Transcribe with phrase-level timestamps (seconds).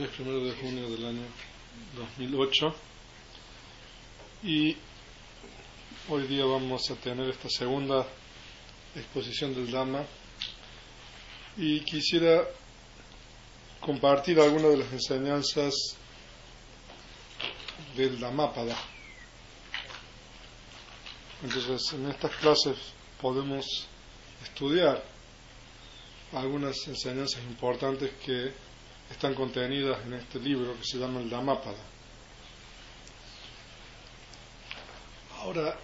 [0.00, 1.26] Hoy es de junio del año
[1.94, 2.74] 2008
[4.44, 4.74] y
[6.08, 8.06] hoy día vamos a tener esta segunda
[8.96, 10.02] exposición del Dhamma
[11.58, 12.48] y quisiera
[13.78, 15.74] compartir algunas de las enseñanzas
[17.94, 18.78] del Dhammapada.
[21.42, 22.78] Entonces, en estas clases
[23.20, 23.86] podemos
[24.44, 25.04] estudiar
[26.32, 28.69] algunas enseñanzas importantes que
[29.10, 31.82] están contenidas en este libro que se llama el Dhammapada.
[35.38, 35.76] Ahora,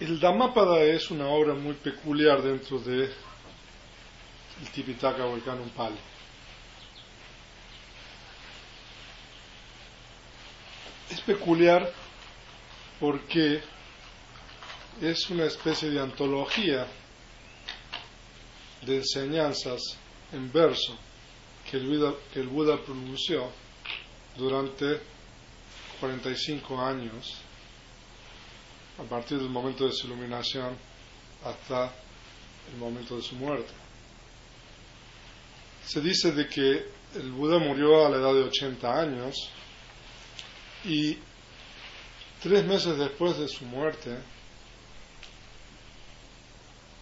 [0.00, 5.96] el Dhammapada es una obra muy peculiar dentro de el Tipitaka o el Pali.
[11.10, 11.92] Es peculiar
[12.98, 13.62] porque
[15.00, 16.86] es una especie de antología
[18.82, 19.80] de enseñanzas
[20.32, 21.05] en verso
[21.70, 23.50] que el Buda, que el Buda pronunció
[24.36, 25.00] durante
[26.00, 27.36] 45 años,
[28.98, 30.76] a partir del momento de su iluminación
[31.44, 31.92] hasta
[32.72, 33.72] el momento de su muerte.
[35.84, 39.34] Se dice de que el Buda murió a la edad de 80 años
[40.84, 41.16] y
[42.42, 44.18] tres meses después de su muerte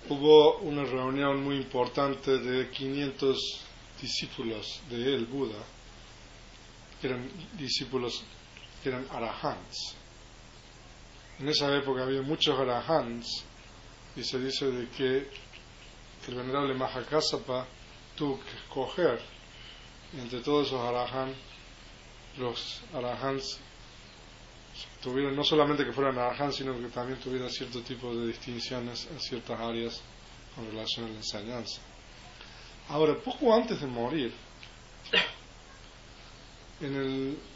[0.08, 3.63] hubo una reunión muy importante de 500
[4.04, 5.62] discípulos de él, Buda,
[7.02, 8.22] eran discípulos
[8.84, 9.96] eran arahants.
[11.38, 13.44] En esa época había muchos arahants
[14.14, 15.28] y se dice de que
[16.28, 17.66] el venerable Mahakasapa
[18.14, 19.20] tuvo que escoger
[20.12, 21.38] entre todos esos arahants,
[22.36, 23.58] los arahants
[25.02, 29.18] tuvieron no solamente que fueran arahants, sino que también tuvieran cierto tipo de distinciones en
[29.18, 30.02] ciertas áreas
[30.54, 31.80] con relación a la enseñanza.
[32.88, 34.32] Ahora, poco antes de morir,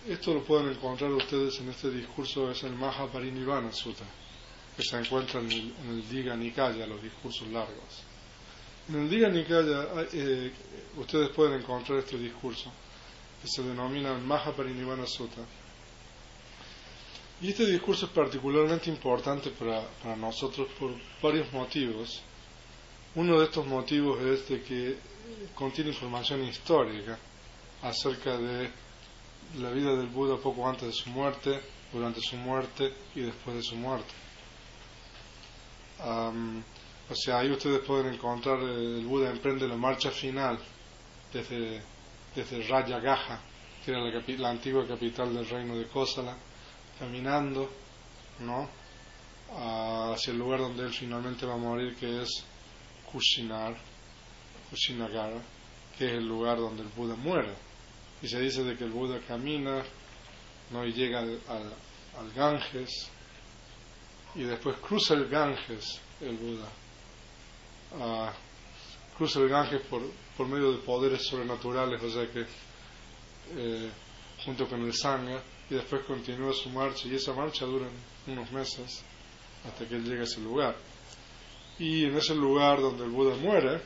[0.08, 4.04] esto lo pueden encontrar ustedes en este discurso, es el Mahaparinivana Sutta,
[4.76, 8.02] que se encuentra en el, en Diga Nikaya, los discursos largos.
[8.88, 10.52] En el Diga Nikaya eh,
[10.96, 12.72] ustedes pueden encontrar este discurso,
[13.42, 15.42] que se denomina el Mahaparinivana Sutta.
[17.40, 22.22] Y este discurso es particularmente importante para nosotros por varios motivos.
[23.14, 24.98] Uno de estos motivos es de que
[25.54, 27.18] contiene información histórica
[27.82, 28.70] acerca de
[29.58, 31.60] la vida del Buda poco antes de su muerte,
[31.92, 34.12] durante su muerte y después de su muerte.
[36.04, 36.62] Um,
[37.10, 40.58] o sea, ahí ustedes pueden encontrar el Buda emprende la marcha final
[41.32, 41.82] desde,
[42.34, 43.40] desde Rajagaha,
[43.84, 46.36] que era la, la, antigua capital del reino de Kosala,
[46.98, 47.70] caminando
[48.40, 48.68] ¿no?
[50.12, 52.44] hacia el lugar donde él finalmente va a morir, que es
[53.10, 53.76] Kushinar,
[54.70, 55.40] Kushinagara,
[55.96, 57.54] que es el lugar donde el Buda muere.
[58.22, 59.82] Y se dice de que el Buda camina
[60.70, 60.84] ¿no?
[60.84, 63.08] y llega al, al, Ganges
[64.34, 66.68] y después cruza el Ganges el Buda.
[67.92, 70.02] Uh, cruza el Ganges por,
[70.36, 72.44] por medio de poderes sobrenaturales, o sea que
[73.56, 73.90] eh,
[74.44, 77.86] junto con el Sangha, y después continúa su marcha, y esa marcha dura
[78.26, 79.02] unos meses
[79.66, 80.76] hasta que él llega a ese lugar.
[81.78, 83.80] Y en ese lugar donde el Buda muere,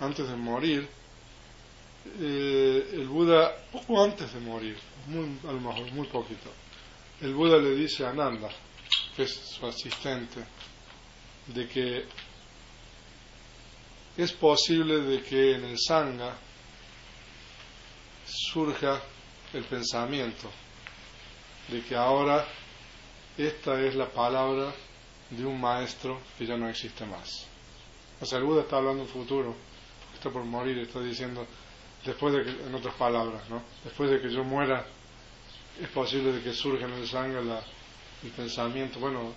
[0.00, 0.88] antes de morir,
[2.20, 6.50] eh, el Buda, poco antes de morir, muy, a lo mejor muy poquito,
[7.20, 8.50] el Buda le dice a Ananda,
[9.14, 10.44] que es su asistente,
[11.46, 12.04] de que
[14.16, 16.36] es posible de que en el Sangha
[18.26, 19.00] surja
[19.52, 20.50] el pensamiento
[21.68, 22.46] de que ahora
[23.36, 24.72] esta es la palabra
[25.30, 27.46] de un maestro que ya no existe más.
[28.20, 29.54] O sea, el Buda está hablando futuro,
[30.14, 31.46] está por morir, está diciendo,
[32.04, 33.62] después de que, en otras palabras, ¿no?
[33.84, 34.86] Después de que yo muera,
[35.80, 37.40] es posible de que surja en el sangre
[38.22, 39.32] el pensamiento, bueno,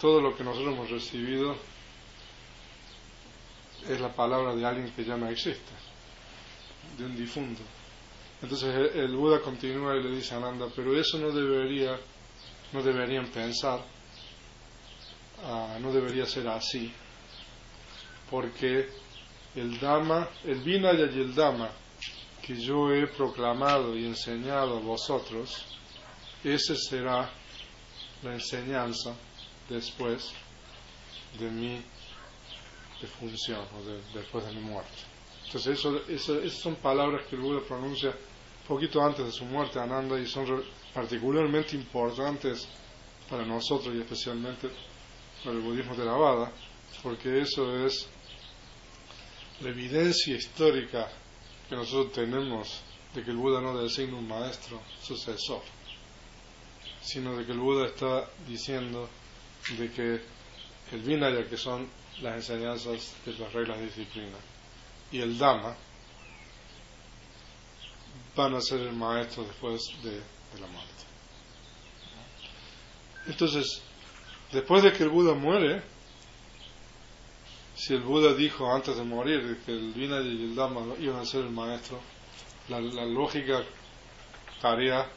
[0.00, 1.56] todo lo que nosotros hemos recibido
[3.88, 5.72] es la palabra de alguien que ya no existe,
[6.98, 7.62] de un difunto.
[8.42, 11.98] Entonces el Buda continúa y le dice a Ananda, pero eso no debería,
[12.72, 13.80] no deberían pensar,
[15.44, 16.92] uh, no debería ser así,
[18.30, 18.88] porque
[19.54, 21.70] el Dhamma, el Vinaya y el Dhamma
[22.42, 25.64] que yo he proclamado y enseñado a vosotros,
[26.42, 27.30] ese será
[28.22, 29.14] la enseñanza
[29.68, 30.32] después
[31.38, 31.82] de mi
[33.00, 34.90] defunción o después de mi muerte.
[35.46, 38.14] Entonces, eso, esas son palabras que el Buda pronuncia
[38.66, 40.64] poquito antes de su muerte, Ananda, y son
[40.94, 42.68] particularmente importantes
[43.28, 44.68] para nosotros y especialmente
[45.44, 46.52] el budismo de la Vada,
[47.02, 48.08] porque eso es
[49.60, 51.08] la evidencia histórica
[51.68, 52.82] que nosotros tenemos
[53.14, 55.62] de que el Buda no designa un maestro sucesor,
[57.00, 59.08] sino de que el Buda está diciendo
[59.78, 60.20] de que
[60.92, 61.88] el Vinaya, que son
[62.20, 64.36] las enseñanzas de las reglas de disciplina,
[65.12, 65.76] y el Dhamma
[68.36, 71.04] van a ser el maestro después de, de la muerte.
[73.26, 73.82] Entonces,
[74.52, 75.82] después de que el Buda muere,
[77.74, 81.24] si el Buda dijo antes de morir que el Vinaya y el Dhamma iban a
[81.24, 82.00] ser el maestro,
[82.68, 83.64] la, lógica
[84.60, 85.08] tarea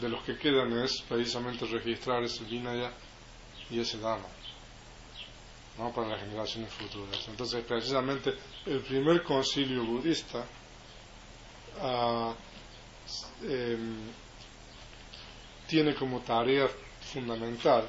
[0.00, 2.92] de los que quedan es precisamente registrar ese Vinaya
[3.70, 4.26] y ese Dhamma
[5.78, 5.92] ¿no?
[5.92, 7.26] para las generaciones futuras.
[7.28, 8.34] Entonces, precisamente
[8.66, 10.44] el primer concilio budista
[11.80, 12.32] uh,
[13.44, 13.78] eh,
[15.68, 16.68] tiene como tarea
[17.12, 17.84] fundamental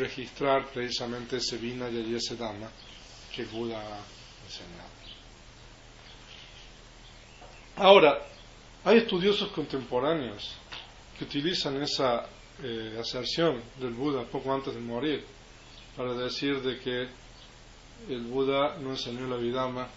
[0.00, 2.70] registrar precisamente y ese Dhamma
[3.34, 4.00] que Buda ha
[4.46, 4.90] enseñado.
[7.76, 8.18] Ahora,
[8.84, 10.54] hay estudiosos contemporáneos
[11.16, 12.26] que utilizan esa
[12.62, 15.24] eh, aserción del Buda poco antes de morir
[15.96, 17.08] para decir de que
[18.08, 19.88] el Buda no enseñó la Vidama,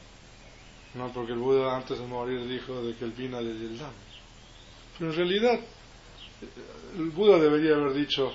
[0.94, 3.94] no porque el Buda antes de morir dijo de que el vina de el Dhamma.
[4.98, 5.60] Pero en realidad
[6.98, 8.32] el Buda debería haber dicho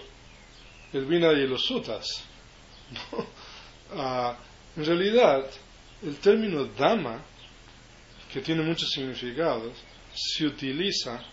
[0.92, 2.24] el vina y los sutas.
[3.90, 4.36] Ah,
[4.76, 5.50] en realidad,
[6.02, 7.22] el término Dhamma,
[8.30, 9.72] que tiene muchos significados,
[10.14, 11.24] se utiliza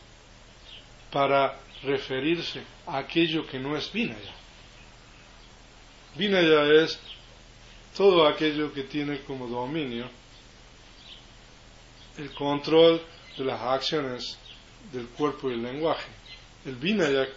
[1.11, 4.33] para referirse a aquello que no es Vinaya.
[6.15, 6.97] Vinaya es
[7.95, 10.09] todo aquello que tiene como dominio
[12.17, 13.01] el control
[13.37, 14.37] de las acciones
[14.91, 16.07] del cuerpo y el lenguaje.
[16.65, 17.27] El Vinaya,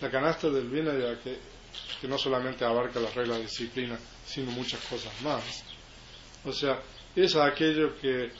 [0.00, 1.49] la canasta del Vinaya, que,
[2.00, 5.64] que no solamente abarca las reglas de disciplina, sino muchas cosas más.
[6.44, 6.80] O sea,
[7.14, 8.30] es aquello que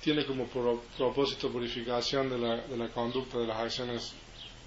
[0.00, 4.12] tiene como propósito purificación de la, de la conducta de las acciones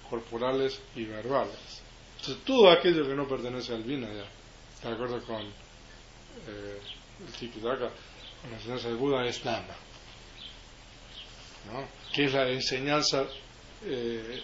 [0.08, 1.82] corporales y verbales.
[2.18, 4.26] Entonces, todo aquello que no pertenece al Vinaya,
[4.82, 6.80] de acuerdo con eh,
[7.26, 7.90] el Tikidaka,
[8.42, 9.74] con la enseñanza del Buda, es Dhamma.
[11.72, 11.86] ¿no?
[12.12, 13.24] que es la enseñanza
[13.84, 14.42] eh,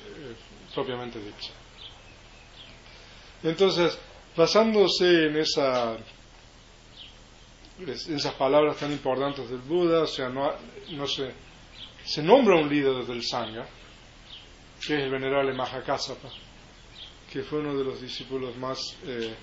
[0.75, 1.53] propiamente dicha.
[3.43, 3.99] Entonces,
[4.37, 5.97] basándose en, esa,
[7.79, 10.53] en esas palabras tan importantes del Buda, o sea, no,
[10.91, 13.67] no se, nombra un líder del Sangha,
[14.87, 16.29] que es el venerable Mahakasapa,
[17.33, 19.35] que fue uno de los discípulos más eh,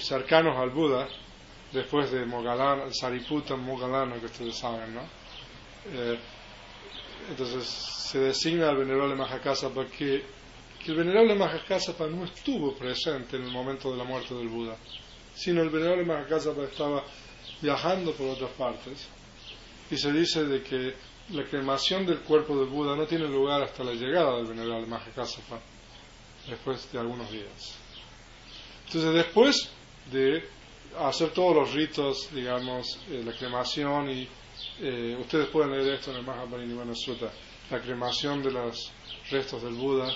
[0.00, 1.08] cercanos al Buda,
[1.72, 5.02] después de Mogalana, Sariputta Mogalana, que ustedes saben, ¿no?
[5.92, 6.18] Eh,
[7.30, 10.24] entonces se designa al venerable Mahakasapa que,
[10.82, 14.76] que el venerable Mahakasapa no estuvo presente en el momento de la muerte del Buda,
[15.34, 17.04] sino el venerable Mahakasapa estaba
[17.60, 19.08] viajando por otras partes
[19.90, 20.94] y se dice de que
[21.30, 25.60] la cremación del cuerpo del Buda no tiene lugar hasta la llegada del venerable Mahakasapa,
[26.48, 27.76] después de algunos días.
[28.86, 29.70] Entonces, después
[30.10, 30.42] de
[30.98, 34.28] hacer todos los ritos, digamos, eh, la cremación y
[34.80, 37.30] eh, ustedes pueden leer esto en el Mahaparinivana Sutta,
[37.70, 38.90] la cremación de los
[39.30, 40.10] restos del Buda,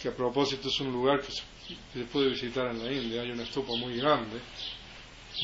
[0.00, 3.42] que a propósito es un lugar que se, puede visitar en la India, hay una
[3.42, 4.38] estupa muy grande,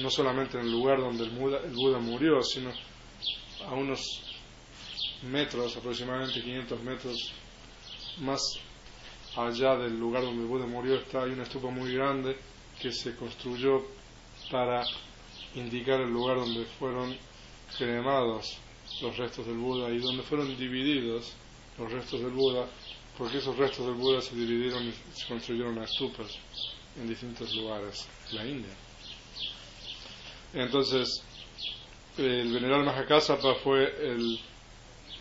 [0.01, 2.73] no solamente en el lugar donde el Buda, el Buda murió, sino
[3.67, 4.01] a unos
[5.23, 7.33] metros, aproximadamente 500 metros
[8.19, 8.41] más
[9.37, 12.37] allá del lugar donde el Buda murió, está hay una estupa muy grande
[12.81, 13.85] que se construyó
[14.51, 14.85] para
[15.55, 17.17] indicar el lugar donde fueron
[17.77, 18.59] cremados
[19.01, 21.33] los restos del Buda y donde fueron divididos
[21.79, 22.67] los restos del Buda,
[23.17, 26.39] porque esos restos del Buda se dividieron y se construyeron estupas
[26.97, 28.75] en distintos lugares de la India.
[30.53, 31.23] Entonces,
[32.17, 34.39] el venerable Mahakasapa fue el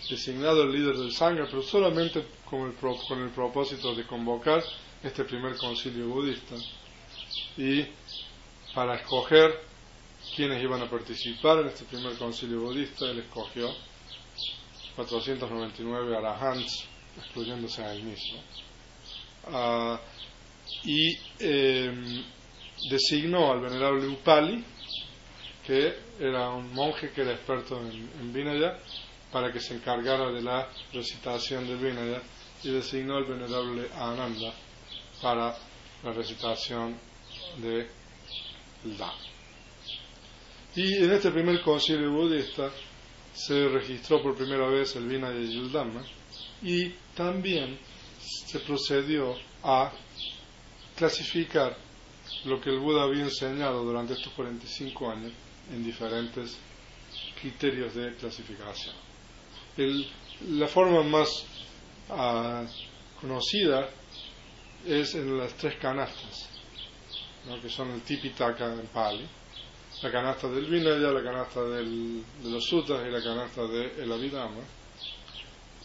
[0.10, 4.64] designado el líder del Sangha, pero solamente con el, con el propósito de convocar
[5.02, 6.56] este primer concilio budista
[7.58, 7.86] y
[8.74, 9.60] para escoger
[10.36, 13.70] quienes iban a participar en este primer concilio budista, él escogió
[14.96, 16.86] 499 arahants,
[17.18, 18.40] excluyéndose a él mismo,
[19.48, 19.98] uh,
[20.84, 22.24] y eh,
[22.90, 24.64] designó al venerable Upali
[25.66, 28.78] que era un monje que era experto en, en Vinaya,
[29.32, 32.22] para que se encargara de la recitación del Vinaya
[32.64, 34.54] y designó al venerable Ananda
[35.22, 35.58] para
[36.04, 36.98] la recitación
[37.58, 37.88] de
[38.84, 39.14] Dhamma.
[40.76, 42.70] Y en este primer concilio budista
[43.34, 46.04] se registró por primera vez el Vinaya y el Dhamma
[46.64, 47.78] y también
[48.20, 49.92] se procedió a
[50.96, 51.78] clasificar
[52.46, 55.32] lo que el Buda había enseñado durante estos 45 años
[55.72, 56.58] en diferentes
[57.40, 58.96] criterios de clasificación.
[60.50, 61.46] la forma más
[62.10, 62.64] ah,
[63.20, 63.90] conocida
[64.86, 66.50] es en las tres canastas,
[67.62, 69.28] que son el Tipitaka en Pali,
[70.02, 71.84] la canasta del Vinaya, la canasta de
[72.44, 74.64] los Suttas y la canasta del de Abhidhamma.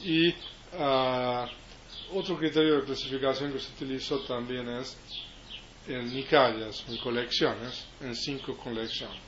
[0.01, 0.35] Y
[0.75, 4.97] uh, otro criterio de clasificación que se utilizó también es
[5.87, 9.21] en Nikayas, en colecciones, en cinco colecciones.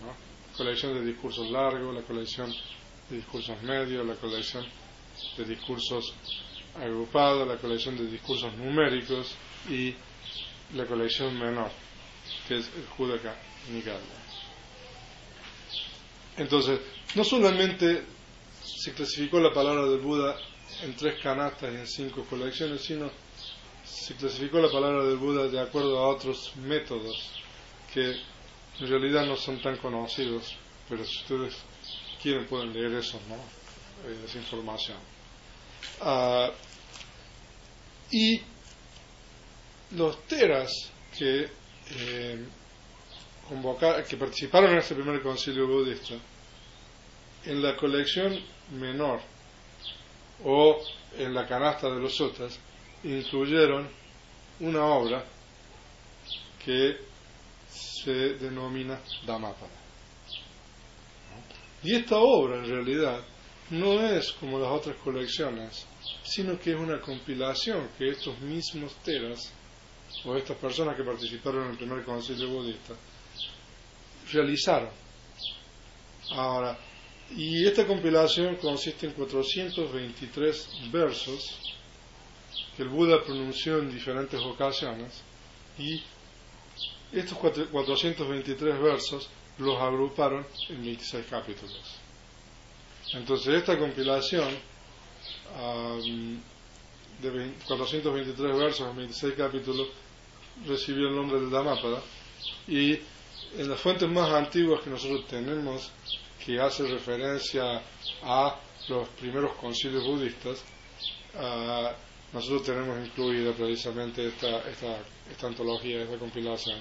[0.00, 0.56] ¿no?
[0.56, 2.52] Colección de discursos largos, la colección
[3.10, 4.64] de discursos medios, la colección
[5.36, 6.14] de discursos
[6.74, 9.34] agrupados, la colección de discursos numéricos
[9.68, 9.94] y
[10.74, 11.70] la colección menor,
[12.48, 13.34] que es el Judaka
[13.72, 14.00] Nikaya.
[16.36, 16.80] Entonces,
[17.14, 18.15] no solamente
[18.66, 20.36] se clasificó la palabra del Buda
[20.82, 23.10] en tres canastas y en cinco colecciones, sino
[23.84, 27.30] se clasificó la palabra del Buda de acuerdo a otros métodos
[27.92, 28.10] que
[28.80, 30.54] en realidad no son tan conocidos,
[30.88, 31.54] pero si ustedes
[32.20, 33.36] quieren pueden leer eso, ¿no?
[34.08, 34.98] Eh, esa información.
[36.00, 36.50] Ah,
[38.10, 38.40] y
[39.92, 40.70] los teras
[41.16, 41.48] que,
[41.90, 42.44] eh,
[44.08, 46.14] que participaron en este primer concilio budista,
[47.46, 48.38] en la colección
[48.72, 49.20] menor
[50.44, 50.78] o
[51.16, 52.58] en la canasta de los sutras,
[53.04, 53.88] incluyeron
[54.60, 55.24] una obra
[56.64, 56.96] que
[57.68, 59.70] se denomina Dhammapada.
[61.82, 63.20] Y esta obra en realidad
[63.70, 65.86] no es como las otras colecciones,
[66.24, 69.52] sino que es una compilación que estos mismos teras
[70.24, 72.94] o estas personas que participaron en el primer concilio budista
[74.32, 74.90] realizaron.
[76.32, 76.76] Ahora,
[77.34, 81.74] y esta compilación consiste en 423 versos
[82.76, 85.22] que el Buda pronunció en diferentes ocasiones
[85.78, 86.02] y
[87.12, 89.28] estos 423 versos
[89.58, 91.98] los agruparon en 26 capítulos.
[93.14, 94.48] Entonces esta compilación
[97.22, 99.88] de 423 versos en 26 capítulos
[100.66, 102.02] recibió el nombre de Dhammapada
[102.68, 102.98] y
[103.56, 105.90] en las fuentes más antiguas que nosotros tenemos
[106.44, 107.82] que hace referencia
[108.22, 110.62] a los primeros concilios budistas,
[112.32, 114.98] nosotros tenemos incluida precisamente esta, esta,
[115.30, 116.80] esta antología, esta compilación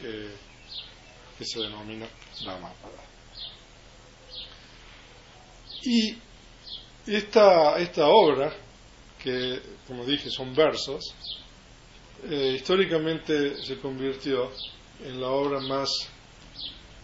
[0.00, 2.06] que se denomina
[2.44, 3.04] Dhammapada.
[5.82, 6.16] Y
[7.06, 8.52] esta, esta obra,
[9.22, 11.14] que como dije son versos,
[12.28, 14.50] eh, históricamente se convirtió
[15.04, 15.90] en la obra más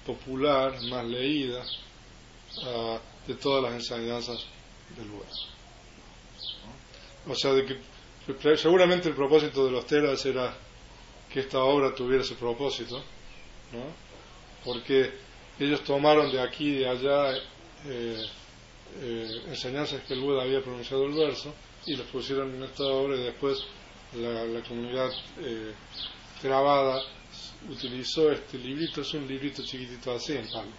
[0.07, 1.63] popular, más leída
[2.59, 4.45] uh, de todas las enseñanzas
[4.97, 5.27] del Buda.
[7.29, 10.57] O sea, de que seguramente el propósito de los teras era
[11.33, 12.97] que esta obra tuviera ese propósito,
[13.73, 14.11] ¿no?
[14.65, 15.13] porque
[15.59, 17.37] ellos tomaron de aquí y de allá
[17.87, 18.27] eh,
[19.01, 21.55] eh, enseñanzas que el Buda había pronunciado el verso
[21.87, 23.65] y los pusieron en esta obra y después
[24.15, 25.73] la, comunidad eh,
[26.43, 27.03] grabada
[27.69, 30.73] utilizó este librito, es un librito chiquitito así en palo.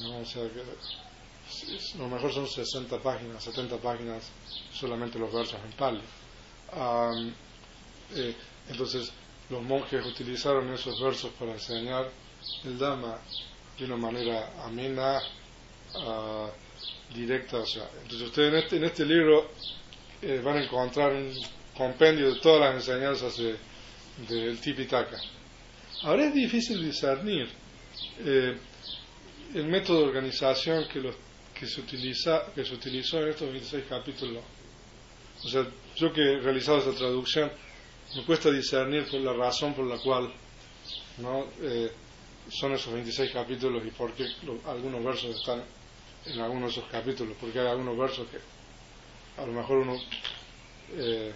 [0.00, 0.18] ¿no?
[0.20, 0.62] O sea que
[1.98, 4.30] lo mejor son 60 páginas, 70 páginas
[4.72, 6.00] solamente los versos en palo.
[8.14, 8.34] Eh,
[8.68, 9.12] entonces
[9.48, 12.10] los monjes utilizaron esos versos para enseñar
[12.64, 13.18] el Dhamma
[13.78, 15.20] de una manera amena,
[15.94, 17.58] uh, directa.
[17.58, 19.50] O sea, entonces ustedes en este, en este libro
[20.22, 21.32] eh, van a encontrar un
[21.76, 23.38] compendio de todas las enseñanzas
[24.28, 25.20] del de, Tipitaka.
[26.02, 27.48] Ahora es difícil discernir
[28.24, 28.56] eh,
[29.54, 31.16] el método de organización que, los,
[31.54, 34.42] que, se utiliza, que se utilizó en estos 26 capítulos.
[35.44, 37.50] O sea, yo que he realizado esta traducción,
[38.16, 40.32] me cuesta discernir por la razón por la cual
[41.18, 41.46] ¿no?
[41.62, 41.90] Eh,
[42.48, 44.26] son esos 26 capítulos y por qué
[44.66, 45.62] algunos versos están
[46.26, 48.38] en algunos de esos capítulos, porque hay algunos versos que
[49.40, 49.96] a lo mejor uno
[50.94, 51.32] eh,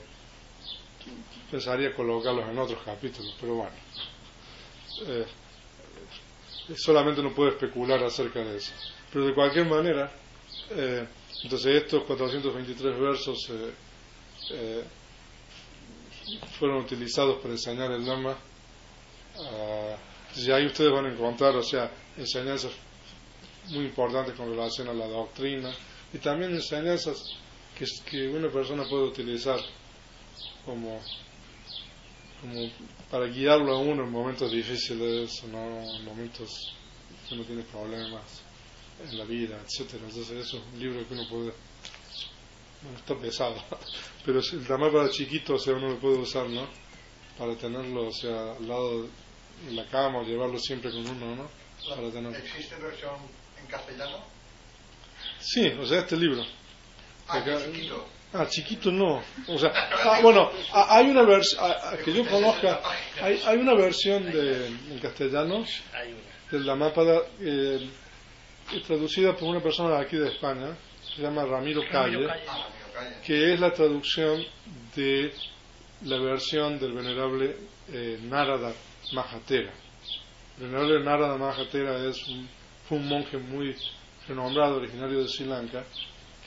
[1.50, 3.72] pensaría colocarlos en otros capítulos, pero bueno,
[5.06, 5.26] eh,
[6.76, 8.72] solamente uno puede especular acerca de eso.
[9.12, 10.10] Pero de cualquier manera,
[10.70, 11.06] eh,
[11.42, 13.50] entonces estos 423 versos
[14.50, 14.84] eh,
[16.58, 18.36] fueron utilizados para enseñar el Dhamma
[20.36, 22.72] Y ahí ustedes van a encontrar, o sea, enseñanzas
[23.68, 25.72] muy importantes con relación a la doctrina
[26.12, 27.36] y también enseñanzas
[27.78, 29.60] que, que una persona puede utilizar
[30.64, 31.00] como,
[32.40, 32.70] como
[33.10, 35.80] para guiarlo a uno en momentos difíciles, ¿no?
[35.80, 36.74] en momentos
[37.28, 38.22] que uno tiene problemas
[39.08, 40.04] en la vida, etcétera.
[40.08, 41.52] Entonces eso es un libro que uno puede
[42.82, 43.56] bueno, está pesado,
[44.26, 46.66] pero el tamaño para chiquito, o sea, uno lo puede usar, ¿no?
[47.38, 51.48] Para tenerlo, o sea, al lado de la cama o llevarlo siempre con uno, ¿no?
[51.88, 52.36] Para tenerlo.
[52.36, 53.14] ¿Existe versión
[53.58, 54.18] en castellano?
[55.40, 56.44] Sí, o sea, este libro.
[57.26, 58.06] Ah, Acá- chiquito.
[58.36, 59.22] Ah, chiquito no.
[59.46, 61.62] O sea, ah, bueno, ah, hay una versión,
[62.04, 62.80] que yo conozca,
[63.22, 65.64] hay, hay una versión de, en castellano
[66.50, 67.88] de la mápada eh,
[68.86, 70.76] traducida por una persona de aquí de España,
[71.14, 72.26] se llama Ramiro Calle.
[72.28, 72.36] Ah,
[73.24, 74.44] que es la traducción
[74.94, 75.32] de
[76.02, 77.56] la versión del venerable
[77.92, 78.72] eh, Narada
[79.12, 79.72] Mahatera.
[80.58, 82.48] El venerable Narada Mahatera es un,
[82.88, 83.76] fue un monje muy
[84.26, 85.84] renombrado, originario de Sri Lanka,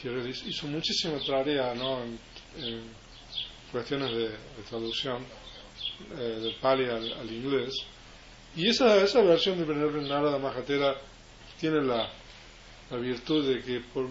[0.02, 2.04] que realiz- hizo muchísima tarea ¿no?
[2.04, 2.18] en,
[3.72, 5.26] cuestiones de, de traducción
[6.18, 7.74] eh, del Pali al, inglés.
[8.56, 10.96] Y esa, esa versión del venerable Narada Mahatera
[11.60, 12.10] tiene la,
[12.92, 14.10] virtud de que por,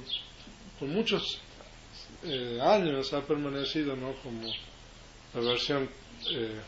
[0.78, 1.40] por muchos
[2.24, 4.12] eh, años ha permanecido ¿no?
[4.22, 4.46] como
[5.34, 5.88] la versión
[6.30, 6.60] eh,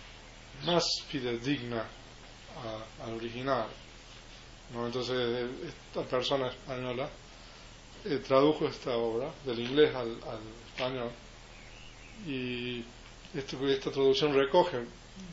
[0.64, 1.84] más fidedigna
[3.04, 3.66] al original.
[4.72, 4.86] ¿no?
[4.86, 7.08] Entonces, eh, esta persona española
[8.04, 10.40] eh, tradujo esta obra del inglés al, al
[10.74, 11.10] español
[12.26, 12.84] y
[13.34, 14.78] esto- esta traducción recoge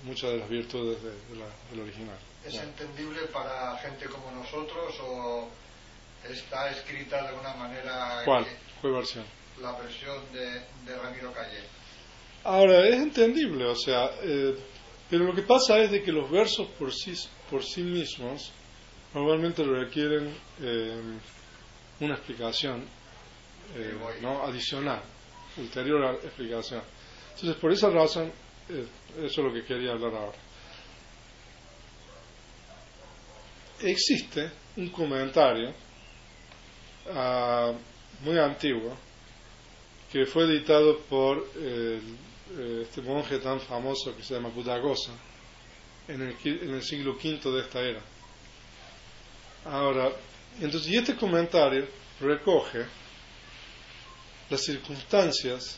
[0.04, 2.18] muchas de las virtudes de, de la- del original.
[2.46, 2.70] ¿Es Bueno.
[2.70, 5.50] entendible para gente como nosotros o
[6.30, 8.46] está escrita de una manera ¿Cuál?
[8.46, 9.26] que- ¿Cuál versión?
[9.62, 10.46] la versión de,
[10.86, 11.60] de Ramiro Calle?
[12.44, 14.56] Ahora, es entendible, o sea, eh,
[15.10, 17.14] pero lo que pasa es de que los versos por sí,
[17.50, 18.52] por sí mismos
[19.14, 21.02] normalmente requieren eh,
[22.00, 22.86] una explicación
[23.76, 24.44] eh, ¿no?
[24.44, 25.02] adicional,
[25.58, 26.82] ulterior explicación.
[27.34, 28.32] Entonces, por esa razón,
[28.70, 28.86] eh,
[29.18, 30.38] eso es lo que quería hablar ahora.
[33.82, 35.74] Existe un comentario
[37.14, 37.74] ah,
[38.22, 38.96] muy antiguo
[40.12, 42.00] que fue editado por eh,
[42.84, 45.12] este monje tan famoso que se llama Buddhaghosa
[46.08, 48.02] en el, en el siglo V de esta era.
[49.66, 50.12] Ahora,
[50.62, 51.88] entonces, y este comentario
[52.20, 52.86] recoge
[54.50, 55.78] las circunstancias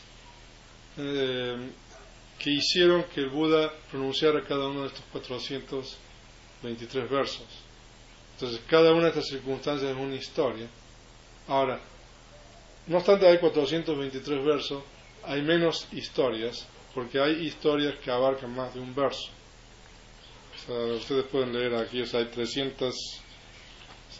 [0.96, 1.70] eh,
[2.38, 7.46] que hicieron que el Buda pronunciara cada uno de estos 423 versos.
[8.34, 10.68] Entonces, cada una de estas circunstancias es una historia.
[11.48, 11.80] Ahora,
[12.86, 14.82] no obstante hay 423 versos,
[15.24, 19.30] hay menos historias, porque hay historias que abarcan más de un verso.
[20.96, 22.94] Ustedes pueden leer aquí, hay 300,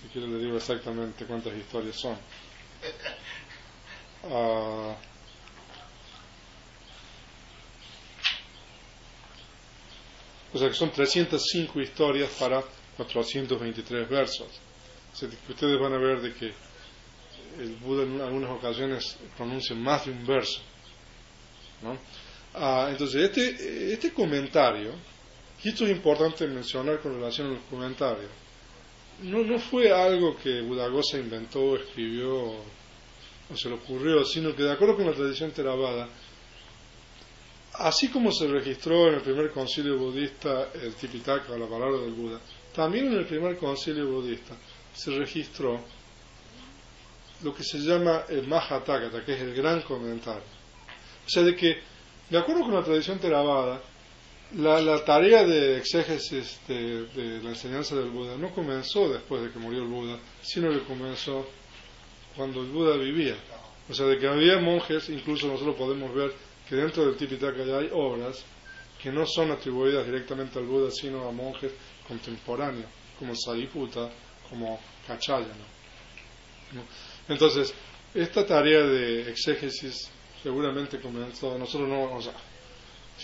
[0.00, 2.16] si quieren le digo exactamente cuántas historias son.
[4.24, 4.96] Ah,
[10.52, 12.64] o sea que son 305 historias para
[12.96, 14.48] 423 versos.
[15.12, 16.52] O sea, que ustedes van a ver de que
[17.58, 20.60] el Buda en algunas ocasiones pronuncia más de un verso.
[21.82, 21.96] ¿no?
[22.54, 24.92] Ah, entonces, este, este comentario,
[25.62, 28.30] esto es importante mencionar con relación a los comentarios,
[29.22, 32.54] no, no fue algo que Budagosa inventó, escribió
[33.50, 36.08] o se le ocurrió, sino que de acuerdo con la tradición Theravada,
[37.74, 42.40] así como se registró en el primer concilio budista el Tipitaka, la palabra del Buda,
[42.74, 44.54] también en el primer concilio budista
[44.94, 45.80] se registró
[47.42, 50.42] lo que se llama el Mahatakata, que es el gran comentario.
[51.26, 51.78] O sea, de que,
[52.28, 53.80] de acuerdo con la tradición Theravada,
[54.52, 59.50] la, la tarea de exégesis de, de la enseñanza del Buda no comenzó después de
[59.50, 61.46] que murió el Buda, sino que comenzó
[62.34, 63.36] cuando el Buda vivía.
[63.88, 66.32] O sea, de que había monjes, incluso nosotros podemos ver
[66.68, 68.44] que dentro del Tipitaka hay obras
[69.02, 71.72] que no son atribuidas directamente al Buda, sino a monjes
[72.06, 72.86] contemporáneos,
[73.18, 74.10] como Sariputta,
[74.48, 75.54] como Kachayana.
[76.72, 76.82] ¿no?
[77.28, 77.72] Entonces,
[78.14, 80.10] esta tarea de exégesis
[80.42, 82.32] seguramente comenzó, nosotros no, o sea,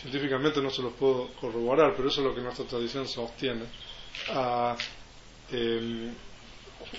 [0.05, 3.65] científicamente no se lo puedo corroborar, pero eso es lo que nuestra tradición sostiene,
[5.51, 6.13] em,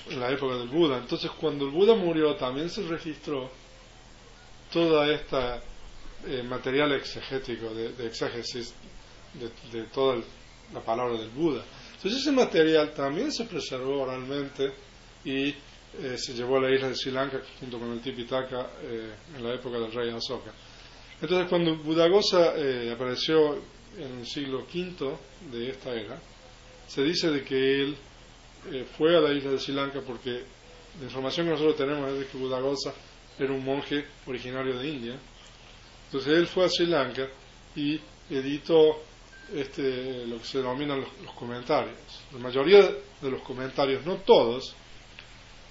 [0.10, 0.98] en la época del Buda.
[0.98, 3.52] Entonces, cuando el Buda murió, también se registró
[4.74, 5.62] toda esta
[6.26, 8.74] eh, material exegético de, exégesis
[9.36, 10.18] de, de toda
[10.74, 11.64] la palabra del Buda.
[11.98, 14.74] Entonces, ese material también se preservó oralmente
[15.24, 19.14] y eh, se llevó a la isla de Sri Lanka junto con el Tipitaka eh,
[19.38, 20.52] en la época del rey Asoka.
[21.26, 23.56] Entonces, cuando Budagosa eh, apareció
[23.98, 25.18] en el siglo V
[25.52, 26.20] de esta era,
[26.88, 27.98] se dice de que él
[28.72, 30.44] eh, fue a la isla de Sri Lanka porque
[31.00, 32.94] la información que nosotros tenemos es de que Buddhaghosa
[33.40, 35.16] era un monje originario de India.
[36.06, 37.28] Entonces él fue a Sri Lanka
[37.76, 39.02] y editó
[39.52, 41.98] este, lo que se denominan los, comentarios.
[42.34, 42.84] La mayoría
[43.20, 44.76] de los comentarios, no todos,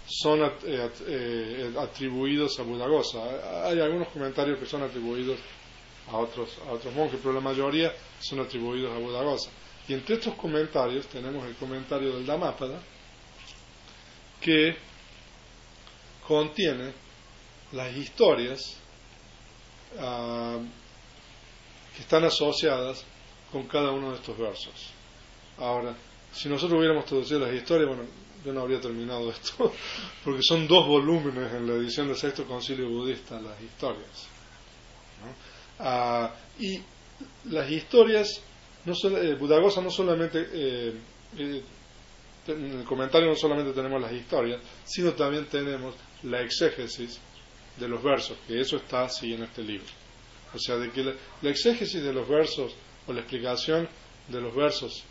[0.06, 3.66] son eh, eh, atribuidos a Buddhaghosa.
[3.66, 5.38] Hay algunos comentarios que son atribuidos
[6.10, 9.50] a otros, a otros monjes, pero la mayoría son atribuidos a Buddhaghosa.
[9.88, 12.80] Y entre estos comentarios tenemos el comentario del Dhammapada,
[14.40, 14.76] que
[16.26, 16.92] contiene
[17.72, 18.76] las historias
[19.98, 20.58] ah,
[21.94, 23.04] que están asociadas
[23.52, 24.90] con cada uno de estos versos.
[25.58, 25.94] Ahora,
[26.32, 28.04] si nosotros hubiéramos traducido las historias, bueno,
[28.44, 29.72] yo no habría terminado esto,
[30.24, 34.28] porque son dos volúmenes en la edición del sexto concilio budista, las historias.
[35.78, 36.80] Ah, y
[37.46, 38.40] las historias,
[38.84, 40.94] no eh, Budagosa no solamente, eh,
[41.38, 41.62] eh,
[42.46, 47.18] en el comentario no solamente tenemos las historias, sino también tenemos la exégesis
[47.78, 49.86] de los versos, que eso está así en este libro.
[50.54, 52.74] O sea, de que la, exégesis de los versos
[53.06, 53.88] o la explicación
[54.28, 55.02] de los versos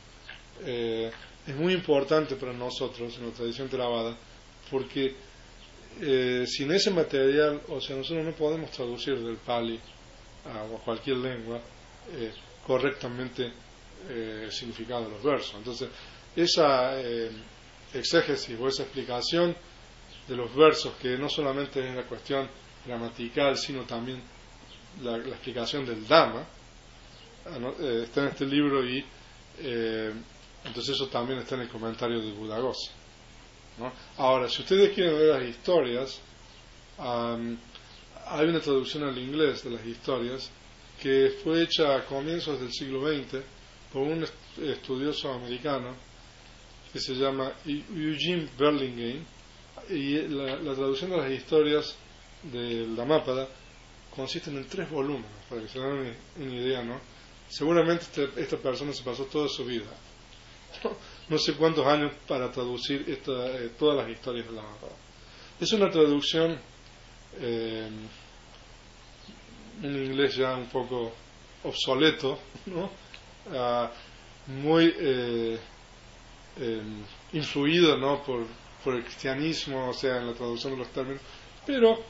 [0.63, 1.11] eh,
[1.45, 4.17] es muy importante para nosotros en la tradición trabada,
[4.71, 5.15] porque
[6.01, 9.79] eh, sin ese material, o sea, nosotros no podemos traducir del Pali
[10.45, 11.60] a, cualquier lengua
[12.12, 12.32] eh,
[12.65, 13.51] correctamente
[14.10, 15.56] el significado de los versos.
[15.56, 15.88] Entonces,
[16.36, 16.93] esa
[17.93, 19.56] exégesis o esa explicación
[20.27, 22.47] de los versos, que no solamente es la cuestión
[22.86, 24.21] gramatical, sino también
[25.01, 26.45] la, explicación del Dhamma,
[27.45, 29.03] ah, eh, está en este libro y
[29.60, 30.13] eh,
[30.65, 32.91] entonces eso también está en el comentario de Budagosa.
[34.17, 36.19] Ahora, si ustedes quieren ver las historias,
[36.97, 40.49] hay una traducción al inglés de las historias
[41.02, 43.43] que fue hecha a comienzos del siglo XX
[43.91, 44.26] por un
[44.62, 45.95] estudioso americano
[46.91, 49.23] que se llama Eugene Burlingame
[49.89, 51.95] y la, traducción de las historias
[52.43, 53.47] del Dhammapada
[54.15, 56.99] consisten en tres volúmenes, para que se den una, idea, ¿no?
[57.49, 59.89] Seguramente este, esta persona se pasó toda su vida,
[61.29, 64.93] no, sé cuántos años para traducir eh, todas las historias del Dhammapada.
[65.59, 66.59] Es una traducción
[67.39, 67.89] eh,
[69.81, 71.13] en inglés ya un poco
[71.63, 72.89] obsoleto, ¿no?
[73.53, 73.91] Ah,
[74.47, 75.59] muy eh,
[77.33, 78.23] influido ¿no?
[78.23, 78.45] por
[78.83, 81.21] por el cristianismo, o sea, en la traducción de los términos,
[81.65, 82.03] pero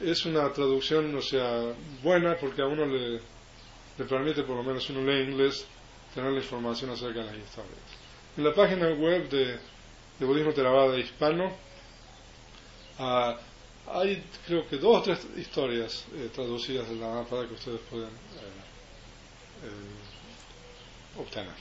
[0.00, 3.20] es una traducción, o sea, buena porque a uno le,
[3.98, 5.66] le permite, por lo menos si uno lee inglés,
[6.14, 7.91] tener la información acerca de las historias.
[8.34, 9.58] En la página web de,
[10.20, 11.52] Budismo Theravada Hispano
[12.98, 13.36] ah,
[13.88, 18.08] hay creo que dos o tres historias eh, traducidas de la para que ustedes pueden
[18.08, 18.62] eh,
[19.64, 21.52] eh, obtener.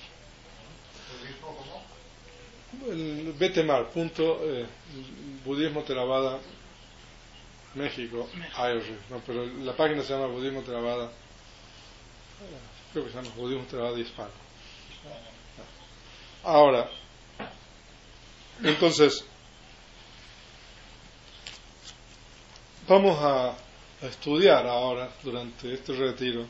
[3.38, 4.66] Betemar, punto, eh,
[5.44, 6.40] Budismo Theravada,
[7.76, 11.12] México, Irish, no, pero la página se llama Budismo Theravada,
[12.94, 14.32] creo que se llama Budismo Theravada Hispano.
[16.44, 16.90] Ahora,
[18.64, 19.24] entonces,
[22.88, 23.56] vamos a,
[24.02, 26.48] estudiar ahora, durante este retiro,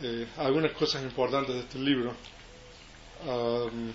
[0.00, 2.14] eh, algunas cosas importantes de este libro.
[3.26, 3.92] Um,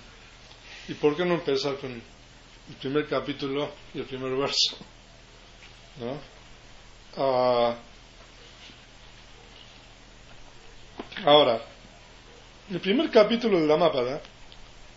[0.89, 4.78] ¿Y por qué no empezar con el primer capítulo y el primer verso?
[6.02, 6.17] ¿No?
[7.15, 7.76] Ah,
[11.26, 11.62] ahora,
[12.70, 14.22] el primer capítulo de la Mápada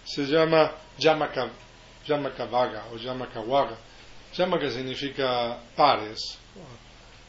[0.05, 3.77] se llama Yamakavaga o Yamakawaga.
[4.35, 6.39] Yamaka significa pares.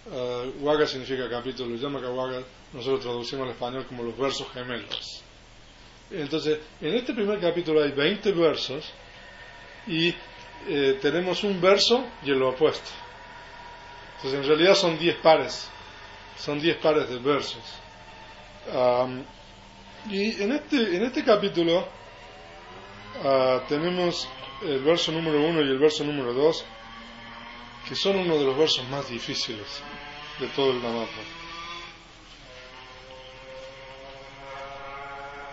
[0.06, 1.76] Uh, waga significa capítulo.
[1.76, 5.24] Yamakawaga nosotros traducimos al español como los versos gemelos.
[6.10, 8.92] Entonces, en este primer capítulo hay 20 versos
[9.88, 10.14] y
[10.68, 12.90] eh, tenemos un verso y el opuesto.
[14.18, 15.70] Entonces, en realidad son 10 pares,
[16.38, 17.64] son 10 pares de versos.
[20.10, 21.88] y en este, en este capítulo
[23.24, 24.28] ah, tenemos
[24.62, 26.66] el verso número 1 y el verso número 2,
[27.88, 29.82] que son uno de los versos más difíciles
[30.40, 31.42] de todo el Dhammapada.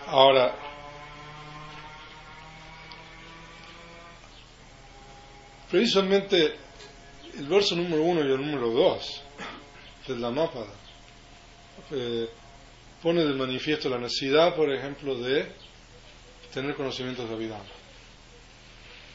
[0.07, 0.55] Ahora,
[5.69, 6.55] precisamente
[7.37, 9.21] el verso número uno y el número dos
[10.07, 10.65] de la mapa
[11.91, 12.27] eh,
[13.03, 15.51] pone de manifiesto la necesidad, por ejemplo, de
[16.53, 17.59] tener conocimientos de vida,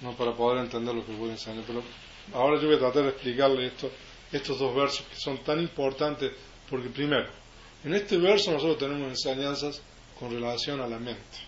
[0.00, 1.64] no para poder entender lo que voy a enseñar.
[1.66, 1.82] Pero
[2.32, 3.90] ahora yo voy a tratar de explicarle esto,
[4.32, 6.32] estos dos versos que son tan importantes,
[6.68, 7.28] porque primero,
[7.84, 9.82] en este verso nosotros tenemos enseñanzas
[10.18, 11.38] con relación a la mente.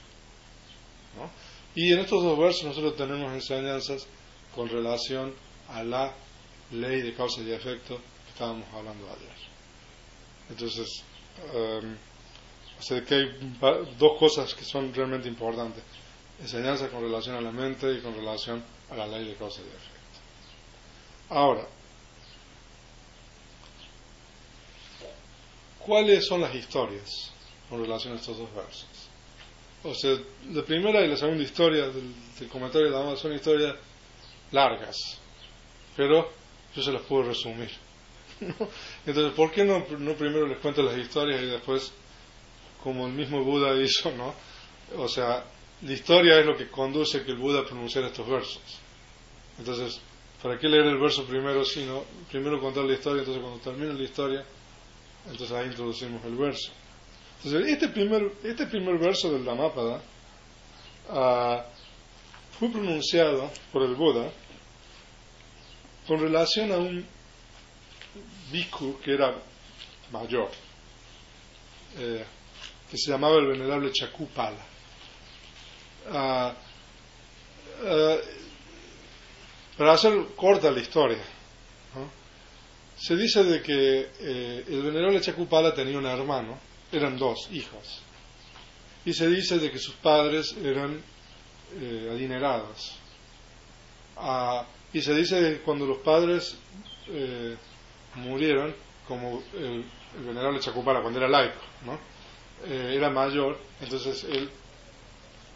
[1.75, 4.07] Y en estos dos versos nosotros tenemos enseñanzas
[4.55, 5.35] con relación
[5.68, 6.14] a la
[6.72, 9.37] ley de causa y efecto que estábamos hablando ayer.
[10.49, 11.03] Entonces,
[11.55, 11.96] um,
[12.79, 13.57] o que hay
[13.99, 15.83] dos cosas que son realmente importantes.
[16.41, 19.65] Enseñanza con relación a la mente y con relación a la ley de causa y
[19.65, 19.97] efecto.
[21.31, 21.67] Ahora,
[25.79, 27.33] ¿cuáles son las historias
[27.69, 28.87] con relación a estos dos versos?
[29.83, 30.17] O sea,
[30.53, 33.77] la primera y la segunda historia del, comentario de la son historias
[34.53, 34.97] largas,
[35.97, 36.31] pero
[36.75, 37.71] yo se las puedo resumir.
[39.07, 41.93] Entonces, ¿por qué no primero les cuento las historias y después,
[42.87, 44.33] como el mismo Buda hizo, ¿no?
[44.96, 45.44] O sea,
[45.83, 48.62] la historia es lo que conduce que el Buda pronunciara estos versos.
[49.59, 50.01] Entonces,
[50.40, 53.22] ¿para qué leer el verso primero sino primero contar la historia?
[53.22, 54.44] Entonces, cuando termine la historia,
[55.29, 56.70] entonces ahí introducimos el verso.
[57.42, 60.01] Entonces, este primer, este primer verso del Dhammapada
[61.11, 61.62] uh,
[62.57, 64.31] fue pronunciado por el Buda
[66.07, 67.05] con relación a un
[68.53, 69.35] bhikkhu que era
[70.12, 70.51] mayor,
[71.99, 72.25] eh,
[72.90, 74.64] que se llamaba el venerable Chakupala.
[76.09, 76.53] Uh,
[79.77, 81.22] para hacer corta la historia,
[82.96, 86.59] se dice de que eh, el venerable Chakupala tenía un hermano,
[86.90, 88.01] eran dos hijos,
[89.05, 91.03] y se dice de que sus padres eran
[91.79, 92.99] eh, adinerados.
[94.16, 96.57] Ah, y se dice que cuando los padres
[97.09, 97.55] eh,
[98.14, 98.75] murieron,
[99.07, 99.85] como el,
[100.25, 101.99] venerable Chakupala, cuando era laico, ¿no?
[102.64, 104.51] Era mayor, entonces él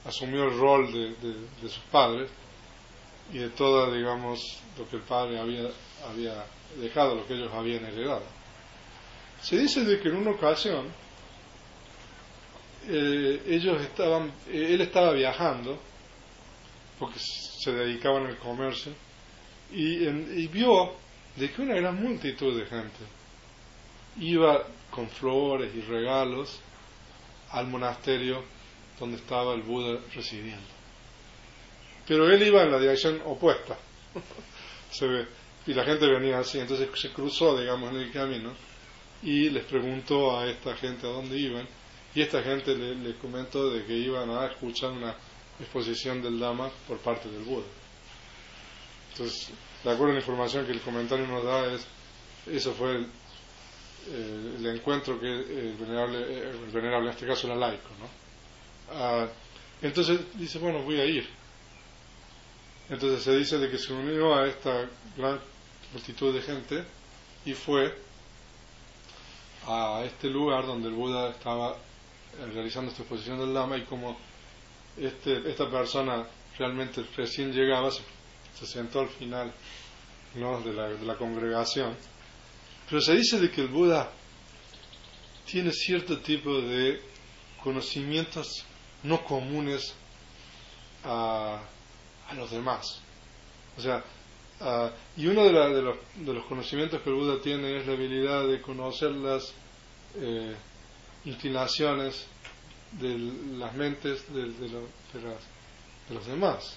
[0.05, 2.31] asumió el rol de sus padres
[3.33, 4.41] y de todo, digamos,
[4.79, 5.71] lo que el padre había,
[6.09, 6.45] había
[6.81, 8.25] dejado, lo que ellos habían heredado.
[9.41, 10.87] Se dice de que en una ocasión
[12.89, 15.79] eh, ellos estaban, eh, él estaba viajando,
[16.99, 18.93] porque se dedicaban al comercio,
[19.73, 20.93] y, y vio
[21.37, 22.99] de que una gran multitud de gente
[24.19, 26.61] iba con flores y regalos
[27.53, 28.45] al monasterio
[28.99, 30.81] donde estaba el Buda residiendo
[32.11, 33.79] pero él iba en la dirección opuesta.
[34.91, 35.29] se ve.
[35.65, 38.53] Y la gente venía así, entonces se cruzó, digamos, en el camino
[39.23, 41.69] y les preguntó a esta gente a dónde iban
[42.13, 45.15] y esta gente le, comentó de que iban a escuchar una
[45.61, 47.67] exposición del Dama por parte del Buda.
[49.13, 49.51] Entonces,
[49.85, 51.87] de acuerdo a la información que el comentario nos da, es,
[52.51, 53.07] eso fue el,
[54.11, 57.89] eh, encuentro que el venerable, el venerable, en este caso era laico.
[57.99, 58.09] ¿no?
[58.93, 59.29] Ah,
[59.83, 61.29] entonces dice, bueno, voy a ir.
[62.89, 65.39] Entonces se dice de que se unió a esta gran
[65.93, 66.85] multitud de gente
[67.45, 67.95] y fue
[69.67, 74.19] a este lugar donde el Buda estaba eh, realizando esta exposición del Lama y como
[74.97, 76.27] este, esta persona
[76.59, 79.53] realmente recién llegaba, se, sentó al final
[80.35, 80.61] ¿no?
[80.61, 81.95] de, la, de la congregación.
[82.91, 84.13] Pero se dice de que el Buda
[85.47, 87.01] tiene cierto tipo de
[87.63, 88.65] conocimientos
[89.05, 89.95] no comunes
[91.05, 91.63] a
[92.31, 93.01] a los demás.
[93.77, 94.05] O sea,
[95.17, 98.47] y uno de, de, los, de, los, conocimientos que el Buda tiene es la habilidad
[98.47, 99.53] de conocer las
[100.17, 100.55] eh,
[101.25, 102.27] inclinaciones
[102.93, 103.17] de
[103.57, 104.53] las mentes de,
[106.11, 106.77] los demás.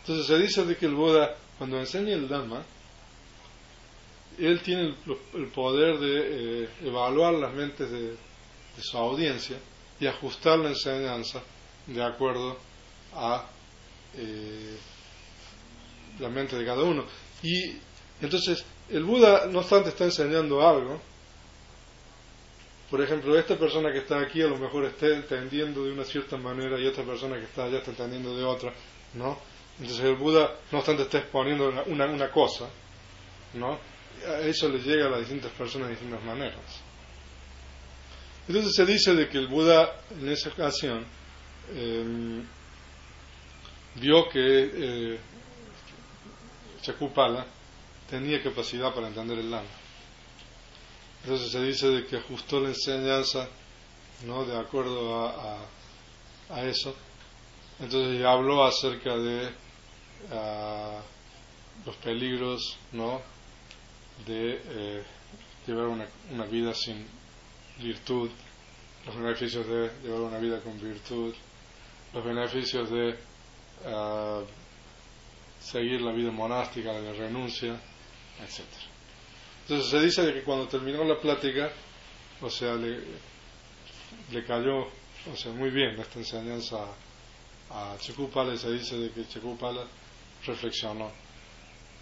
[0.00, 2.62] Entonces se dice de que el Buda, cuando enseña el Dhamma,
[4.46, 4.94] él tiene
[5.34, 8.16] el, poder de eh, evaluar las mentes de,
[8.80, 9.58] su audiencia
[10.00, 11.42] y ajustar la enseñanza
[11.86, 12.56] de acuerdo
[13.14, 13.46] a
[14.16, 14.76] eh,
[16.18, 17.04] la mente de cada uno.
[17.42, 17.76] Y
[18.20, 21.00] entonces el Buda, no obstante, está enseñando algo.
[22.90, 26.36] Por ejemplo, esta persona que está aquí a lo mejor está entendiendo de una cierta
[26.36, 28.72] manera y esta persona que está allá está entendiendo de otra,
[29.14, 29.38] ¿no?
[29.80, 32.68] Entonces el Buda, no obstante, está exponiendo una, una, cosa,
[33.54, 33.78] ¿no?
[34.44, 36.82] Eso le llega a las distintas personas de distintas maneras.
[38.48, 41.04] Entonces se dice de que el Buda en esa ocasión
[41.70, 42.42] eh,
[43.96, 45.20] vio que eh,
[46.82, 47.46] Chakupala
[48.10, 49.68] tenía capacidad para entender el Lama.
[51.22, 53.48] Entonces se dice de que ajustó la enseñanza
[54.26, 54.44] ¿no?
[54.44, 55.58] de acuerdo a,
[56.50, 56.94] a, eso.
[57.78, 59.50] Entonces habló acerca de
[61.86, 63.20] los peligros ¿no?
[64.26, 65.02] De eh,
[65.66, 67.06] llevar una, una, vida sin
[67.80, 68.30] virtud,
[69.06, 71.34] los beneficios de llevar una vida con virtud,
[72.12, 73.16] los beneficios de
[75.60, 77.72] seguir la vida monástica, la renuncia,
[78.40, 78.60] etc.
[79.62, 81.70] Entonces se dice que cuando terminó la plática,
[82.40, 82.98] o sea, le,
[84.30, 84.86] le cayó,
[85.32, 86.78] o sea, muy bien esta enseñanza
[87.70, 89.84] a Chekupala y se dice de que Chekupala
[90.44, 91.10] reflexionó.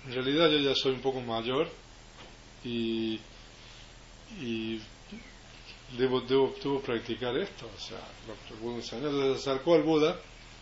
[0.06, 1.68] En realidad yo ya soy un poco mayor
[2.64, 3.20] y,
[4.40, 4.80] y
[5.96, 7.66] debo, debo, debo practicar esto.
[7.66, 10.18] O sea, lo que el Buda se acercó al Buda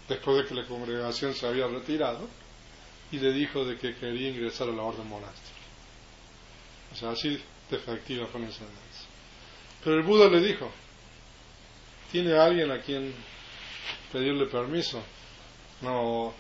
[0.09, 2.27] después de que la congregación se había retirado
[3.11, 5.59] y le dijo de que quería ingresar a la orden monástica.
[6.93, 9.07] O sea, así de efectiva fue la enseñanza.
[9.85, 10.71] Pero el Buda le dijo,
[12.11, 13.15] ¿tiene alguien a quien
[14.13, 15.03] pedirle permiso?
[15.83, 16.35] No.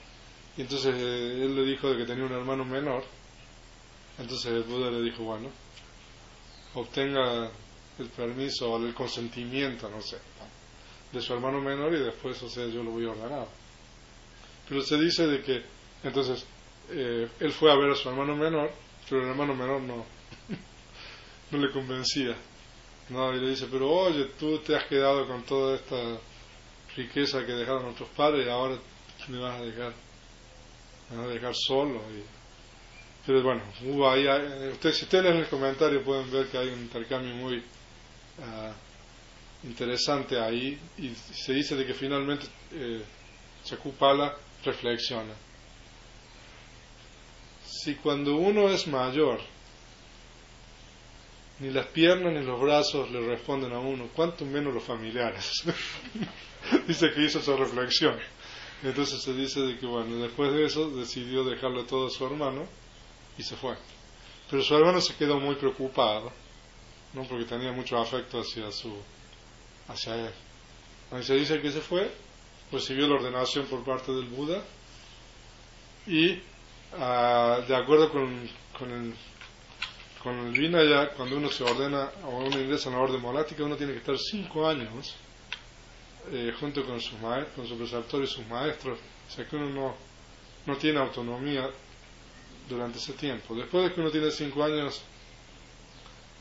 [0.57, 3.05] Y entonces eh, él le dijo de que tenía un hermano menor.
[4.18, 5.50] Entonces el Buda le dijo, bueno,
[6.74, 7.50] obtenga
[7.98, 10.18] el permiso o el consentimiento, no sé,
[11.12, 13.46] de su hermano menor y después, o sea, yo lo voy a ordenar.
[14.68, 15.62] Pero se dice de que,
[16.02, 16.44] entonces,
[16.90, 18.70] eh, él fue a ver a su hermano menor,
[19.09, 20.04] pero el hermano menor no,
[21.50, 22.37] no le convencía.
[23.09, 26.18] No, y le dice, pero oye, tú te has quedado con toda esta
[26.94, 28.76] riqueza que dejaron nuestros padres y ahora
[29.28, 29.94] me vas a dejar,
[31.11, 32.02] me vas a dejar solo.
[32.11, 32.38] Y,
[33.29, 36.69] pero bueno, hubo ahí, eh, usted, si ustedes leen el comentario pueden ver que hay
[36.69, 43.03] un intercambio muy uh, interesante ahí y se dice de que finalmente eh,
[44.64, 45.35] reflexiona.
[47.67, 49.41] Si cuando uno es mayor
[51.61, 55.64] ni las piernas ni los brazos le responden a uno, cuanto menos los familiares.
[56.88, 58.17] dice que hizo esa reflexión.
[58.83, 62.67] Entonces se dice de que, bueno, después de eso decidió dejarle todo a su hermano
[63.38, 63.77] y se fue.
[64.51, 66.33] Pero su hermano se quedó muy preocupado,
[67.14, 67.22] ¿no?
[67.24, 68.94] porque tenía mucho afecto hacia, su,
[69.88, 70.33] hacia él.
[71.11, 72.11] Ahí se dice que se fue,
[72.70, 74.62] recibió la ordenación por parte del Buda
[76.07, 76.40] y,
[76.98, 78.48] ah, de acuerdo con,
[78.79, 79.14] con el
[80.22, 83.77] con el Vinaya, cuando uno se ordena o uno ingresa en la orden monástica, uno
[83.77, 85.14] tiene que estar cinco años
[86.33, 88.98] eh, junto con sus maestros, con sus preceptores y sus maestros,
[89.29, 89.94] o sea que uno no,
[90.66, 91.70] no tiene autonomía
[92.68, 93.54] durante ese tiempo.
[93.54, 95.02] Después de que uno tiene cinco años,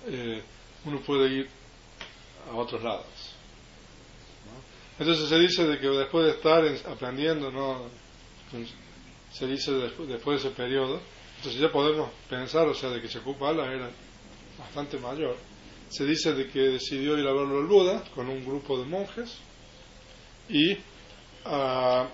[0.07, 0.41] eh,
[0.85, 1.49] uno puede ir
[2.51, 3.05] a otros lados.
[4.99, 7.85] Entonces se dice de que después de estar aprendiendo, ¿no?
[9.31, 10.99] se dice después, de ese periodo,
[11.37, 13.91] entonces ya podemos pensar, o sea, de que Chakupala era
[14.57, 15.35] bastante mayor.
[15.89, 19.37] Se dice de que decidió ir a verlo al Buda con un grupo de monjes
[20.49, 20.77] y,
[21.45, 22.07] ah,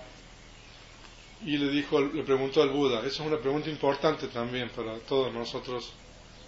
[1.42, 5.32] y le dijo, le preguntó al Buda, esa es una pregunta importante también para todos
[5.32, 5.92] nosotros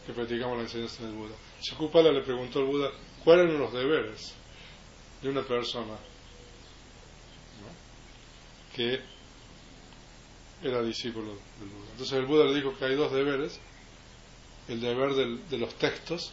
[0.07, 1.35] que practicamos la enseñanza del Buda.
[1.61, 2.91] Chakupala le preguntó al Buda
[3.25, 4.35] cuáles eran los deberes
[5.23, 5.97] de una persona
[8.75, 9.01] que
[10.63, 11.91] era discípulo del Buda.
[11.93, 13.59] Entonces el Buda le dijo que hay dos deberes,
[14.69, 16.33] el deber de los textos,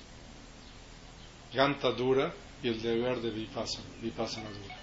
[1.54, 4.78] Ganta dura, y el deber de Vipassana, Vipassana dura.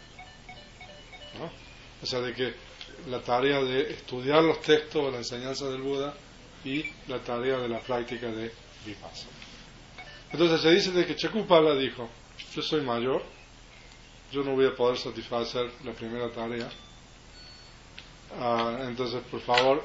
[1.39, 1.51] ¿No?
[2.03, 2.55] O sea, de que
[3.09, 6.15] la tarea de estudiar los textos o la enseñanza del Buda
[6.65, 8.53] y la tarea de la práctica de
[8.85, 9.33] Vipassana.
[10.33, 12.09] Entonces se dice de que Chakupala dijo,
[12.55, 13.23] yo soy mayor,
[14.31, 16.69] yo no voy a poder satisfacer la primera tarea,
[18.39, 19.83] Ah, entonces, por favor,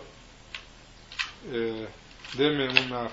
[1.51, 1.88] eh,
[2.34, 3.10] denme una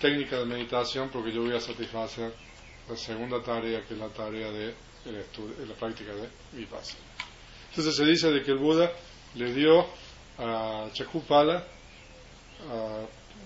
[0.00, 2.32] técnica de meditación porque yo voy a satisfacer
[2.88, 7.02] la segunda tarea que es la tarea de, la práctica de Vipassana.
[7.70, 8.90] Entonces se dice de que el Buda
[9.34, 9.86] le dio
[10.38, 11.64] a Chakupala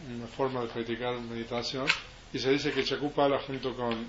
[0.09, 1.87] una forma de practicar meditación
[2.33, 4.07] y se dice que Chakupala junto con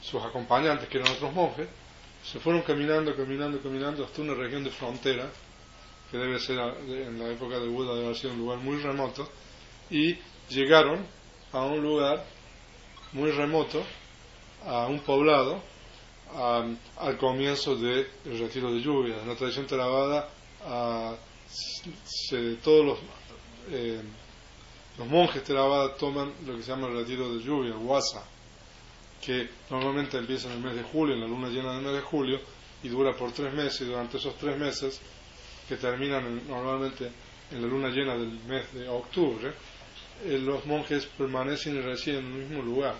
[0.00, 1.68] sus acompañantes que eran otros monjes
[2.24, 5.28] se fueron caminando, caminando, caminando hasta una región de frontera,
[6.10, 9.30] que debe ser en la época de Buda, debe haber sido un lugar muy remoto,
[9.90, 10.16] y
[10.48, 11.06] llegaron
[11.52, 12.24] a un lugar
[13.12, 13.84] muy remoto,
[14.64, 15.62] a un poblado,
[16.34, 19.20] al comienzo del retiro de lluvia.
[19.20, 20.28] En la tradición Theravada,
[22.62, 22.98] todos los,
[23.70, 24.00] eh,
[24.98, 28.24] los monjes Theravada toman lo que se llama el retiro de lluvia, wasa
[29.24, 32.00] que normalmente empieza en el mes de julio, en la luna llena del mes de
[32.02, 32.40] julio,
[32.82, 35.00] y dura por tres meses, y durante esos tres meses,
[35.66, 37.10] que terminan normalmente
[37.50, 39.52] en la luna llena del mes de octubre,
[40.24, 42.96] eh, los monjes permanecen y residen en el mismo lugar,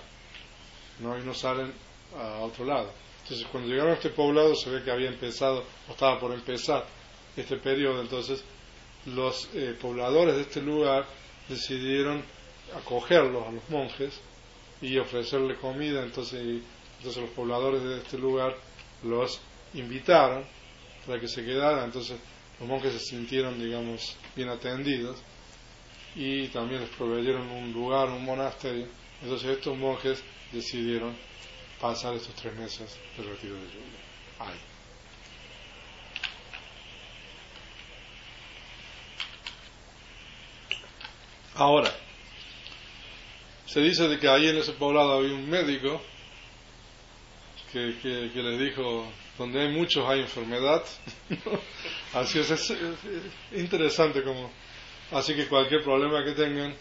[1.01, 1.19] ¿no?
[1.19, 1.73] y no salen
[2.19, 2.91] a otro lado.
[3.25, 6.85] Entonces, cuando llegaron a este poblado, se ve que había empezado, o estaba por empezar
[7.35, 8.45] este periodo, entonces
[9.07, 11.07] los eh, pobladores de este lugar
[11.49, 12.23] decidieron
[12.77, 14.21] acogerlos a los monjes
[14.83, 16.63] y ofrecerle comida, entonces,
[16.99, 18.57] entonces los pobladores de este lugar
[19.03, 19.41] los
[19.73, 20.45] invitaron
[21.07, 22.19] para que se quedaran, entonces
[22.61, 25.17] los monjes se sintieron, digamos, bien atendidos
[26.15, 28.87] y también les proveyeron un lugar, un monasterio,
[29.23, 30.23] entonces estos monjes
[30.53, 31.17] decidieron
[31.85, 34.01] pasar estos tres meses de retiro de lluvia.
[34.39, 34.59] Hay.
[41.55, 41.95] Ahora,
[43.67, 46.01] se dice de que ahí en ese poblado había un médico
[47.71, 49.07] que, que, les dijo,
[49.37, 50.83] donde hay muchos hay enfermedad.
[52.15, 54.51] así es, es, es, interesante como...
[55.13, 56.75] Así que cualquier problema que tengan,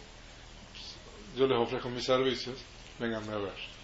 [1.36, 2.58] yo les ofrezco mis servicios,
[3.00, 3.83] vénganme a ver.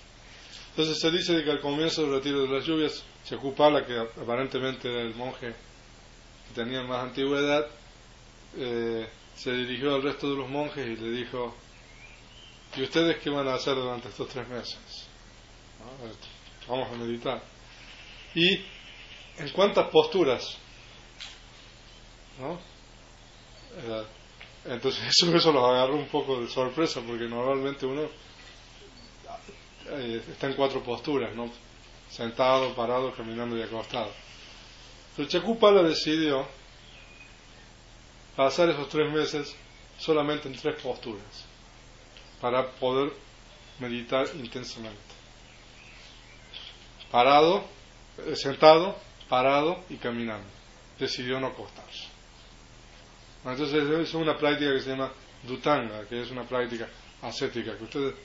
[0.79, 5.01] Entonces se dice que al comienzo del retiro de las lluvias, Checupala, que aparentemente era
[5.01, 5.53] el monje
[6.47, 7.67] que tenía más antigüedad,
[8.55, 9.05] eh,
[9.35, 11.53] se dirigió al resto de los monjes y le dijo,
[12.77, 14.79] ¿y ustedes qué van a hacer durante estos tres meses?
[16.65, 17.43] Vamos a meditar.
[18.35, 18.63] ¿Y
[19.37, 20.57] en cuántas posturas?
[22.39, 22.53] ¿No?
[22.53, 24.03] Eh,
[24.63, 28.28] entonces eso, eso los agarró un poco de sorpresa porque normalmente uno
[29.91, 31.51] eh, está en cuatro posturas, ¿no?
[32.09, 34.11] Sentado, parado, caminando y acostado.
[35.15, 36.47] Pero Chacupala decidió
[38.35, 39.55] pasar esos tres meses
[39.97, 41.45] solamente en tres posturas
[42.39, 43.11] para poder
[43.79, 44.97] meditar intensamente.
[47.11, 47.63] Parado,
[48.25, 48.95] eh, sentado,
[49.27, 50.47] parado y caminando.
[50.97, 52.07] Decidió no acostarse.
[53.45, 55.11] Entonces es una práctica que se llama
[55.43, 56.87] Dutanga, que es una práctica
[57.21, 58.15] ascética, que ustedes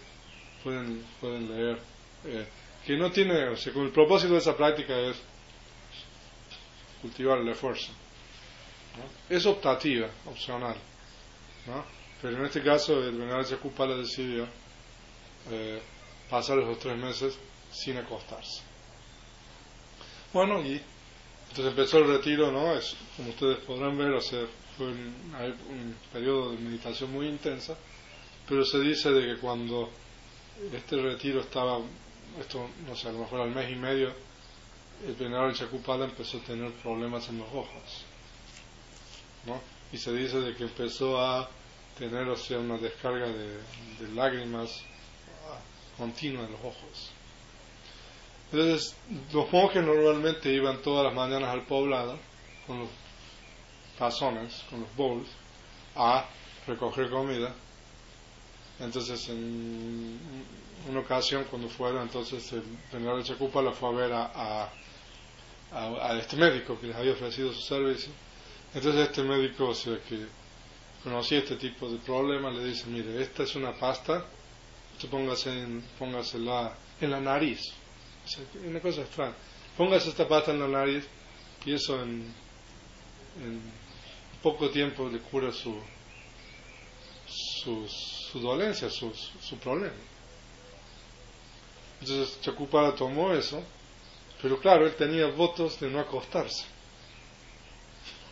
[0.64, 1.78] pueden, pueden leer,
[2.24, 2.46] eh,
[2.84, 5.16] que no tiene, o sea, el propósito de esa práctica es
[7.02, 7.92] cultivar el esfuerzo.
[9.28, 10.76] Es optativa, opcional,
[11.66, 11.84] ¿no?
[12.22, 14.46] pero en este caso el venerable Chacupala decidió
[15.50, 15.78] eh,
[16.30, 17.38] pasar esos tres meses
[17.70, 18.62] sin acostarse.
[20.32, 20.80] Bueno, y
[21.50, 22.72] entonces empezó el retiro, ¿no?
[22.74, 24.40] Es, como ustedes podrán ver, o sea,
[24.76, 25.14] fue un,
[25.68, 27.76] un periodo de meditación muy intensa,
[28.48, 29.90] pero se dice de que cuando
[30.72, 31.80] este retiro estaba,
[32.38, 34.12] esto no sé, a lo mejor al mes y medio,
[35.06, 38.04] el venerable Chacupala empezó a tener problemas en los ojos.
[39.46, 39.60] ¿no?
[39.92, 41.48] Y se dice de que empezó a
[41.98, 43.60] tener, o sea, una descarga de,
[44.14, 44.82] lágrimas
[45.96, 47.10] continua en los ojos.
[48.50, 48.96] Entonces,
[49.32, 52.18] los monjes normalmente iban todas las mañanas al poblado
[52.66, 52.88] con los
[53.98, 55.28] tazones, con los bowls,
[55.96, 56.26] a
[56.66, 57.54] recoger comida
[58.80, 60.18] entonces, en
[60.88, 64.70] una ocasión, cuando fueron, entonces el general de Chacupa la fue a ver a,
[65.72, 68.12] a, este médico que les había ofrecido su servicio.
[68.74, 70.26] Entonces, este médico, o sea, que
[71.02, 74.24] conocía este tipo de problemas, le dice: Mire, esta es una pasta,
[74.94, 77.72] usted póngase en, póngasela en la nariz.
[78.66, 79.34] Una cosa extraña.
[79.76, 81.06] Póngase esta pasta en la nariz
[81.64, 82.32] y eso en,
[83.42, 83.60] en
[84.42, 85.74] poco tiempo le cura su,
[87.26, 89.94] sus su dolencia, su, su, problema.
[92.00, 93.62] Entonces Chacupara tomó eso,
[94.42, 96.64] pero claro, él tenía votos de no acostarse.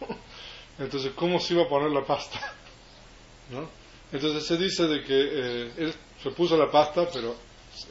[0.80, 2.52] Entonces, ¿cómo se iba a poner la pasta?
[3.52, 3.68] ¿No?
[4.10, 7.36] Entonces se dice de que eh, él se puso la pasta, pero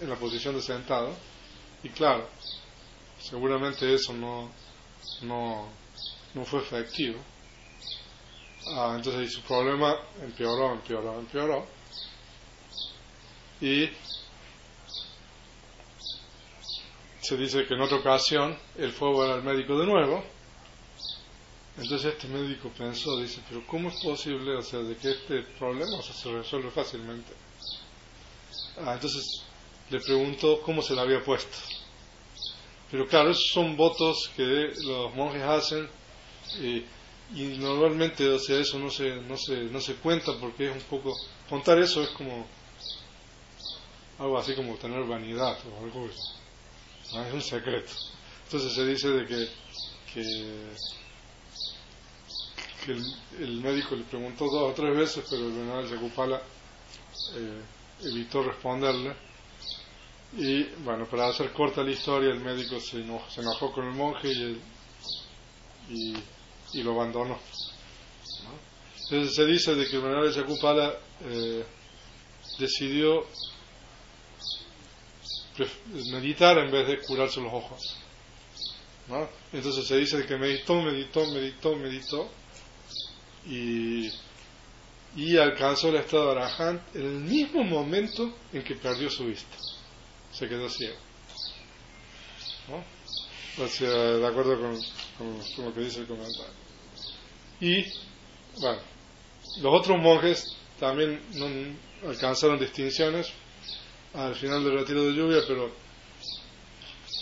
[0.01, 1.15] en la posición de sentado,
[1.81, 2.27] y claro,
[3.21, 4.51] seguramente eso no,
[5.21, 5.69] no,
[6.33, 7.21] no fue efectivo.
[8.67, 11.65] Ah, entonces su problema empeoró, empeoró, empeoró.
[13.59, 13.89] Y
[17.21, 20.23] se dice que en otra ocasión él fue a ver al médico de nuevo.
[21.77, 26.01] Entonces este médico pensó, dice, pero ¿cómo es posible, o sea, de que este problema
[26.01, 27.31] se resuelve fácilmente?
[28.77, 29.43] Ah, entonces
[29.89, 31.57] le preguntó cómo se le había puesto.
[32.91, 35.89] Pero claro, esos son votos que los monjes hacen
[36.59, 36.83] y,
[37.33, 40.81] y normalmente, o sea, eso no se, no, se, no se cuenta porque es un
[40.81, 41.17] poco,
[41.49, 42.45] contar eso es como
[44.21, 46.07] algo así como tener vanidad o algo
[47.13, 47.25] ¿no?
[47.25, 47.91] es un secreto
[48.45, 49.49] entonces se dice de que
[50.13, 50.21] que,
[53.39, 56.41] el, médico le preguntó dos o tres veces pero el general Yacupala
[57.35, 57.61] eh,
[58.03, 59.15] evitó responderle
[60.37, 63.93] y bueno para hacer corta la historia el médico se enojó, se enojó con el
[63.93, 64.61] monje y,
[65.89, 66.13] y,
[66.73, 67.39] y, lo abandonó
[69.11, 70.95] entonces se dice de que el general Yacupala
[71.25, 71.65] eh,
[72.57, 73.25] decidió
[76.11, 77.97] meditar en vez de curarse los ojos.
[79.51, 82.29] Entonces se dice que meditó, meditó, meditó, meditó
[83.45, 84.09] y,
[85.17, 89.57] y alcanzó el estado de Arahant en el mismo momento en que perdió su vista.
[90.31, 90.95] Se quedó ciego.
[93.59, 94.81] O sea, de acuerdo con,
[95.17, 96.60] con, lo que dice el comentario.
[97.61, 97.85] Y,
[98.59, 98.81] bueno,
[99.61, 103.31] los otros monjes también no alcanzaron distinciones,
[104.13, 105.71] al final del retiro de lluvia, pero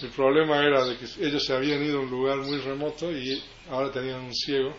[0.02, 3.44] el problema era de que ellos se habían ido a un lugar muy remoto y
[3.70, 4.74] ahora tenían un ciego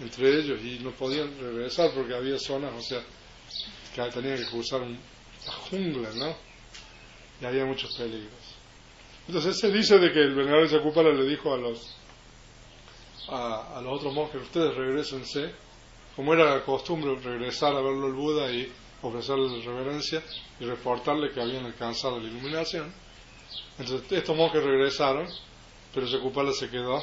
[0.00, 3.02] entre ellos y no podían regresar porque había zonas, o sea,
[3.94, 6.34] que tenían que cruzar la jungla, ¿no?
[7.40, 8.56] Y había muchos peligros.
[9.26, 11.94] Entonces se dice de que el venerable Chacupala le dijo a los
[13.28, 15.52] a, a los otros monjes, ustedes regresense,
[16.14, 18.72] como era costumbre regresar a verlo el Buda y
[19.02, 20.22] ofrecerle reverencia
[20.58, 22.92] y reportarle que habían alcanzado la iluminación.
[23.78, 25.28] Entonces estos monjes regresaron,
[25.94, 27.02] pero Chacupala se quedó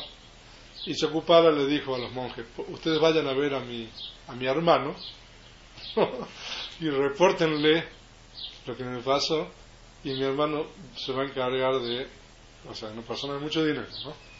[0.85, 3.87] y Chacupala le dijo a los monjes, ustedes vayan a ver a mi,
[4.27, 4.95] a mi hermano
[6.79, 7.83] y repórtenle
[8.65, 9.47] lo que me pasó
[10.03, 10.65] y mi hermano
[10.95, 12.07] se va a encargar de,
[12.69, 14.32] o sea, una persona de mucho dinero, ¿no?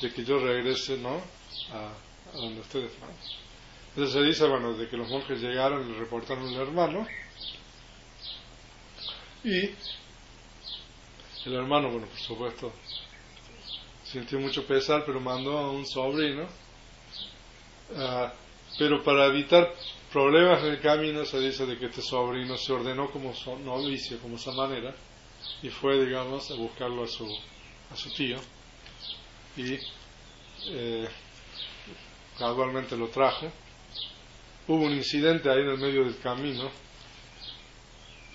[0.00, 1.20] De que yo regrese, ¿no?
[1.72, 1.92] A,
[2.34, 3.10] donde ustedes van.
[3.90, 7.06] Entonces se dice, bueno, de que los monjes llegaron y le reportaron al hermano
[9.46, 9.70] y
[11.46, 12.72] el hermano, bueno, por supuesto,
[14.02, 16.48] sintió mucho pesar, pero mandó a un sobrino.
[17.94, 18.28] Uh,
[18.76, 19.72] pero para evitar
[20.12, 23.32] problemas en el camino, se dice de que este sobrino se ordenó como
[23.64, 24.92] novicio, como esa manera,
[25.62, 27.24] y fue, digamos, a buscarlo a su,
[27.92, 28.38] a su tío.
[29.56, 29.78] Y
[30.68, 31.08] eh,
[32.38, 33.50] gradualmente lo trajo.
[34.68, 36.70] Hubo un incidente ahí en el medio del camino,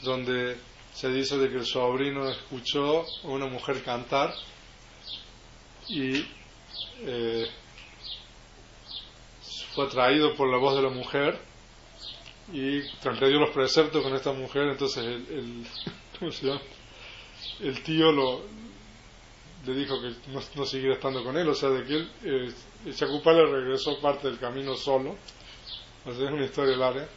[0.01, 0.57] donde
[0.93, 4.34] se dice de que el sobrino escuchó a una mujer cantar
[5.88, 6.26] y
[7.01, 7.47] eh,
[9.74, 11.39] fue atraído por la voz de la mujer
[12.53, 15.65] y transgredió los preceptos con esta mujer, entonces el,
[16.22, 16.61] el,
[17.61, 18.41] el tío lo,
[19.66, 22.53] le dijo que no, no, siguiera estando con él, o sea, de que él, eh,
[22.86, 25.16] el Chacupala regresó parte del camino solo,
[26.05, 27.07] o sea, es una historia larga,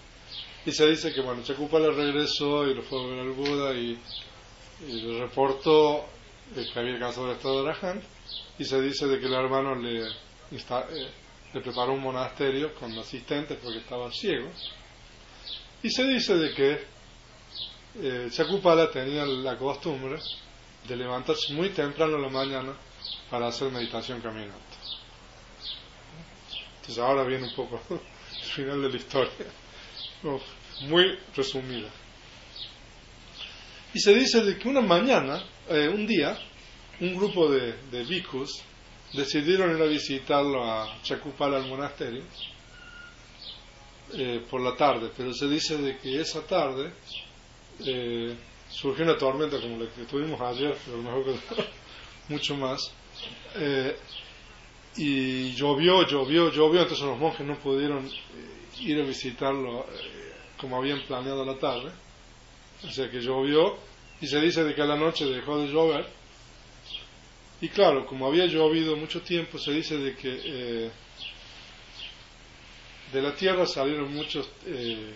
[0.66, 3.98] y se dice que, bueno, Chacupala regresó y lo fue a ver al Buda y,
[4.86, 6.04] y le reportó
[6.56, 8.02] eh, que había alcanzado el estado de Rajan,
[8.58, 10.06] y se dice de que el hermano le,
[10.50, 11.08] insta, eh,
[11.52, 14.50] le preparó un monasterio con asistentes porque estaba ciego,
[15.82, 16.94] y se dice de que
[18.02, 20.18] eh, Chacupala tenía la costumbre
[20.86, 22.74] de levantarse muy temprano la mañana
[23.30, 24.54] para hacer meditación caminando.
[26.76, 29.46] Entonces ahora viene un poco el final de la historia,
[30.82, 31.88] muy resumida.
[33.94, 36.36] Y se dice de que una mañana, eh, un día,
[37.00, 38.62] un grupo de, bhikkhus
[39.12, 42.24] decidieron ir a visitarlo a Chacupala al monasterio
[44.12, 46.92] eh, por la tarde, pero se dice de que esa tarde
[47.86, 48.36] eh,
[48.74, 51.64] surgió una tormenta como la que tuvimos ayer, pero mejor que
[52.28, 52.92] mucho más.
[53.54, 53.96] Eh,
[54.96, 58.10] y llovió, llovió, llovió, entonces los monjes no pudieron
[58.80, 59.86] ir a visitarlo
[60.58, 61.90] como habían planeado la tarde.
[62.84, 63.76] O sea que llovió
[64.20, 66.06] y se dice de que a la noche dejó de llover.
[67.60, 70.90] Y claro, como había llovido mucho tiempo, se dice de que eh,
[73.12, 75.14] de la tierra salieron muchos eh,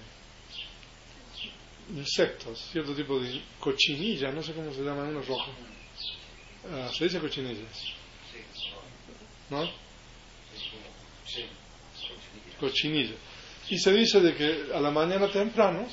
[1.95, 5.55] insectos, cierto tipo de cochinillas, no sé cómo se llaman, unos rojos.
[6.65, 7.93] Uh, ¿Se dice cochinillas?
[9.51, 9.71] ¿No?
[12.61, 13.17] Cochinillas.
[13.71, 15.87] Y se dice de que a la mañana temprano,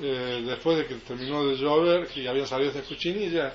[0.00, 3.54] eh, después de que terminó de llover, que había salido esta cochinilla,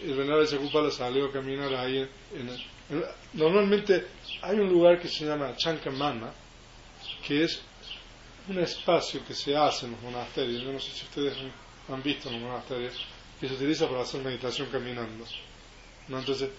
[0.00, 1.98] el venerable Chacupala salió a caminar ahí.
[2.34, 4.06] En, en, normalmente
[4.42, 6.32] hay un lugar que se llama Chancamana,
[7.26, 7.60] que es
[8.48, 11.36] un espacio que se hace en los monasterios, yo no sé si ustedes
[11.88, 12.94] han visto en los monasterios,
[13.40, 15.24] que se utiliza para hacer meditación caminando.
[16.08, 16.18] ¿no?
[16.18, 16.50] Entonces,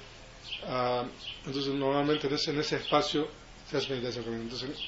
[0.64, 1.06] uh,
[1.46, 3.28] entonces, normalmente en ese, espacio
[3.70, 4.56] se hace meditación caminando.
[4.56, 4.86] Entonces,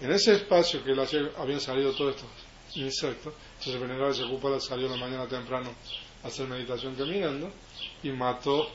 [0.00, 2.30] en ese espacio que hacía, habían salido todos estos
[2.76, 5.70] insectos, entonces el venerable Chacupala salió en la mañana temprano
[6.22, 7.50] a hacer meditación caminando
[8.02, 8.68] y mató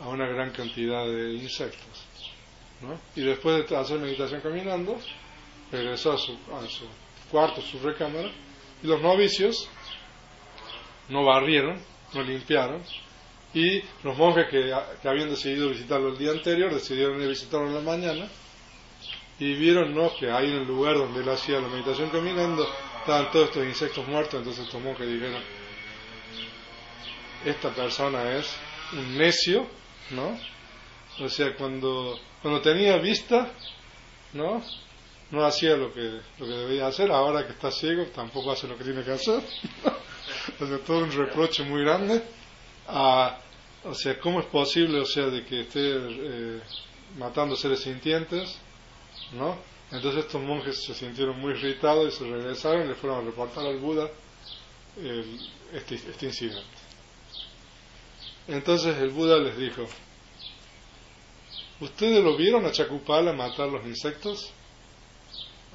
[0.00, 2.04] a una gran cantidad de insectos.
[2.80, 2.98] ¿no?
[3.16, 4.98] Y después de hacer meditación caminando,
[5.72, 6.84] regresó a su, a su
[7.30, 8.30] cuarto, su recámara,
[8.82, 9.68] y los novicios
[11.08, 11.80] no barrieron,
[12.12, 12.82] no limpiaron,
[13.54, 17.68] y los monjes que, que, habían decidido visitarlo el día anterior decidieron ir a visitarlo
[17.68, 18.28] en la mañana,
[19.38, 20.14] y vieron ¿no?
[20.14, 22.66] que ahí en el lugar donde él hacía la meditación caminando
[23.00, 25.42] estaban todos estos insectos muertos, entonces estos monjes dijeron,
[27.44, 28.54] esta persona es
[28.92, 29.66] un necio,
[30.10, 30.38] ¿no?
[31.18, 33.52] O sea, cuando, cuando tenía vista,
[34.32, 34.62] ¿no?
[35.32, 38.76] No hacía lo que, lo que debía hacer, ahora que está ciego tampoco hace lo
[38.76, 39.42] que tiene que hacer.
[40.60, 42.22] o todo un reproche muy grande.
[42.86, 43.38] A,
[43.84, 46.60] o sea, ¿cómo es posible, o sea, de que esté eh,
[47.18, 48.58] matando seres sintientes?
[49.32, 49.56] ¿No?
[49.90, 53.66] Entonces estos monjes se sintieron muy irritados y se regresaron y le fueron a reportar
[53.66, 54.10] al Buda
[54.98, 55.40] el,
[55.72, 56.62] este, este incidente.
[58.48, 59.86] Entonces el Buda les dijo,
[61.80, 64.52] ¿ustedes lo vieron a Chacupala matar los insectos?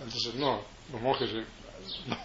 [0.03, 1.29] Entonces, no, los monjes
[2.07, 2.17] No.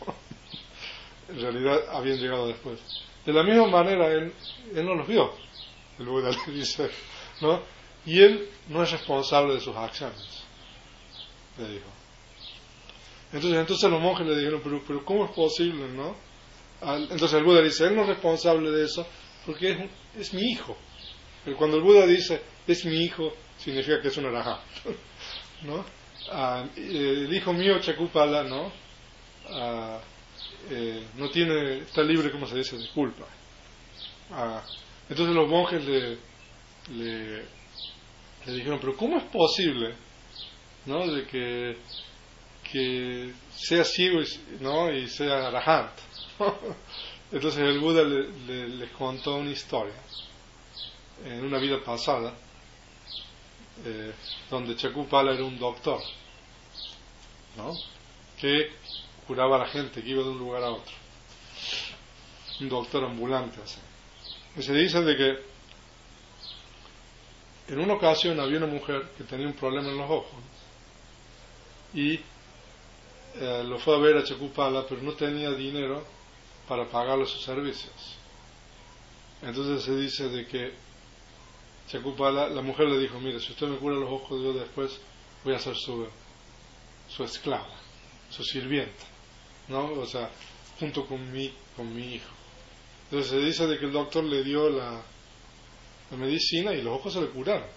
[1.28, 2.80] En realidad habían llegado después.
[3.24, 4.32] De la misma manera, él,
[4.74, 5.32] él no los vio.
[5.98, 6.90] El Buda le dice,
[7.40, 7.62] ¿no?
[8.04, 10.42] Y él no es responsable de sus acciones,
[11.58, 11.86] le dijo.
[13.32, 16.16] Entonces, entonces los monjes le dijeron, pero, pero ¿cómo es posible, no?
[16.82, 19.06] Entonces el Buda dice, él no es responsable de eso
[19.46, 19.78] porque es,
[20.18, 20.76] es mi hijo.
[21.44, 24.60] Pero cuando el Buda dice, es mi hijo, significa que es un arajá.
[25.62, 25.84] ¿no?
[26.30, 28.72] Ah, el hijo mío, Chakupala, ¿no?
[29.50, 30.00] Ah,
[30.70, 33.24] eh, no tiene, está libre, como se dice, de culpa.
[34.30, 34.62] Ah,
[35.08, 36.18] entonces los monjes le,
[36.94, 37.42] le,
[38.46, 39.94] le, dijeron, pero ¿cómo es posible,
[40.86, 41.06] ¿no?
[41.06, 41.76] De que,
[42.70, 44.92] que sea ciego y, ¿no?
[44.92, 45.92] y sea arajant.
[47.32, 49.94] entonces el Buda le, les contó una historia
[51.24, 52.34] en una vida pasada
[53.84, 54.12] eh,
[54.50, 56.00] donde Chakupala era un doctor,
[57.56, 57.76] ¿no?
[58.38, 58.70] Que
[59.26, 60.94] curaba a la gente que iba de un lugar a otro.
[62.60, 63.78] Un doctor ambulante, así.
[64.56, 65.52] Y se dice de que
[67.72, 70.42] en una ocasión había una mujer que tenía un problema en los ojos
[71.94, 72.20] y
[73.34, 76.04] eh, lo fue a ver a Chakupala, pero no tenía dinero
[76.68, 77.92] para pagarle sus servicios.
[79.42, 80.72] Entonces se dice de que
[81.88, 85.00] Chakupala, la mujer le dijo, mire, si usted me cura los ojos, yo después
[85.44, 86.06] voy a ser su,
[87.08, 87.76] su esclava,
[88.30, 89.04] su sirvienta,
[89.68, 89.92] ¿no?
[89.92, 90.30] O sea,
[90.78, 92.30] junto con mi, con mi hijo.
[93.04, 95.02] Entonces se dice de que el doctor le dio la,
[96.10, 97.68] la medicina y los ojos se le curaron.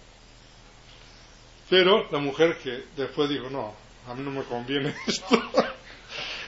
[1.69, 3.73] Pero la mujer que después dijo, no,
[4.07, 5.41] a mí no me conviene esto.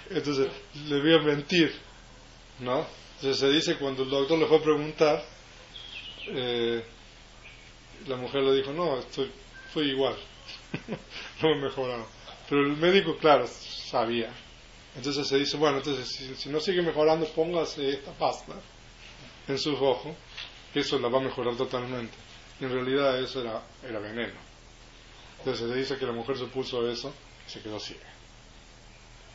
[0.09, 0.47] Entonces
[0.87, 1.73] le voy a mentir,
[2.59, 2.85] ¿no?
[3.15, 5.25] Entonces se dice cuando el doctor le fue a preguntar,
[6.27, 6.83] eh,
[8.07, 9.31] la mujer le dijo, no, estoy,
[9.75, 10.15] igual,
[11.41, 12.05] no me mejorado.
[12.49, 14.31] Pero el médico, claro, sabía.
[14.95, 18.53] Entonces se dice, bueno, entonces si, no sigue mejorando, póngase esta pasta
[19.47, 20.15] en sus ojos,
[20.73, 22.13] que eso la va a mejorar totalmente.
[22.59, 24.39] Y en realidad eso era, era veneno.
[25.39, 27.13] Entonces se dice que la mujer se puso eso
[27.47, 28.07] y se quedó ciega.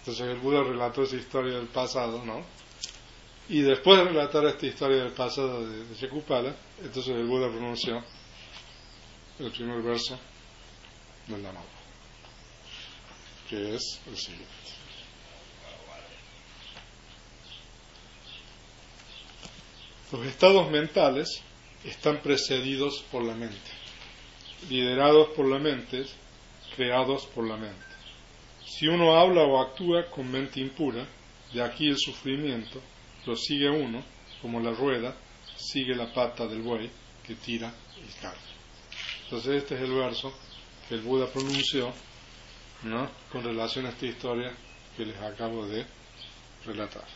[0.01, 2.43] Entonces el Buda relató esa historia del pasado, ¿no?
[3.49, 8.03] Y después de relatar esta historia del pasado de, de entonces el Buda pronunció
[9.45, 10.19] el primer verso
[11.27, 11.61] del Dhamma,
[13.49, 14.47] que es el siguiente.
[20.13, 21.43] Los estados mentales
[21.85, 23.57] están precedidos por la mente,
[24.69, 26.05] liderados por la mente,
[26.77, 27.93] creados por la mente.
[28.67, 31.07] Si uno habla o actúa con mente impura,
[31.53, 32.81] de aquí el sufrimiento
[33.27, 34.03] lo sigue uno,
[34.41, 35.17] como la rueda
[35.57, 36.91] sigue la pata del buey
[37.27, 38.52] que tira el carro.
[39.33, 40.31] Entonces este es el verso
[40.87, 41.91] que el Buda pronunció
[42.83, 43.09] ¿no?
[43.31, 44.53] con relación a esta historia
[44.95, 45.87] que les acabo de
[46.67, 47.07] relatar.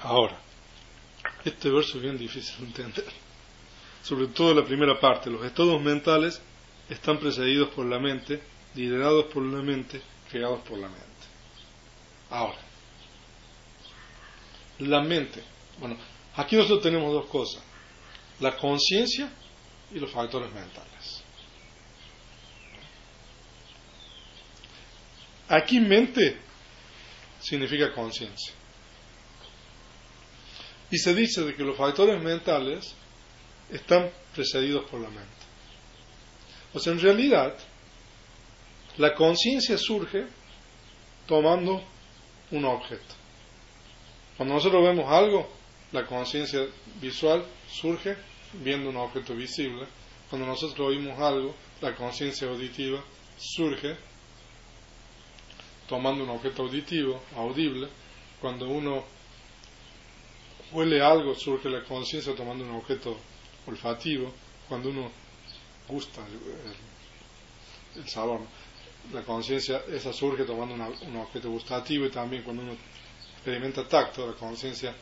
[0.00, 0.40] Ahora,
[1.44, 3.04] este verso es bien difícil de entender.
[4.02, 6.40] Sobre todo la primera parte, los estados mentales
[6.88, 8.40] están precedidos por la mente,
[8.76, 10.00] liderados por la mente,
[10.30, 11.04] creados por la mente.
[12.30, 12.56] Ahora,
[14.78, 15.42] la mente,
[15.78, 15.98] bueno,
[16.38, 17.60] Aquí nosotros tenemos dos cosas,
[18.38, 19.28] la conciencia
[19.92, 21.24] y los factores mentales.
[25.48, 26.38] Aquí mente
[27.40, 28.52] significa conciencia.
[30.92, 32.94] Y se dice de que los factores mentales
[33.68, 35.26] están precedidos por la mente.
[36.72, 37.58] O en realidad,
[38.96, 40.24] la conciencia surge
[41.26, 41.82] tomando
[42.52, 43.14] un objeto.
[44.36, 45.57] Cuando nosotros vemos algo,
[45.92, 46.66] la conciencia
[47.00, 48.16] visual surge
[48.52, 49.86] viendo un objeto visible.
[50.28, 53.02] Cuando nosotros oímos algo, la conciencia auditiva
[53.38, 53.96] surge
[55.88, 57.88] tomando un objeto auditivo, audible.
[58.40, 59.04] Cuando uno
[60.72, 63.16] huele algo, surge la conciencia tomando un objeto
[63.66, 64.32] olfativo.
[64.68, 65.10] Cuando uno
[65.88, 66.20] gusta
[67.96, 68.40] el, sabor,
[69.12, 72.76] la conciencia esa surge tomando un objeto gustativo y también cuando uno
[73.32, 74.94] experimenta tacto, la conciencia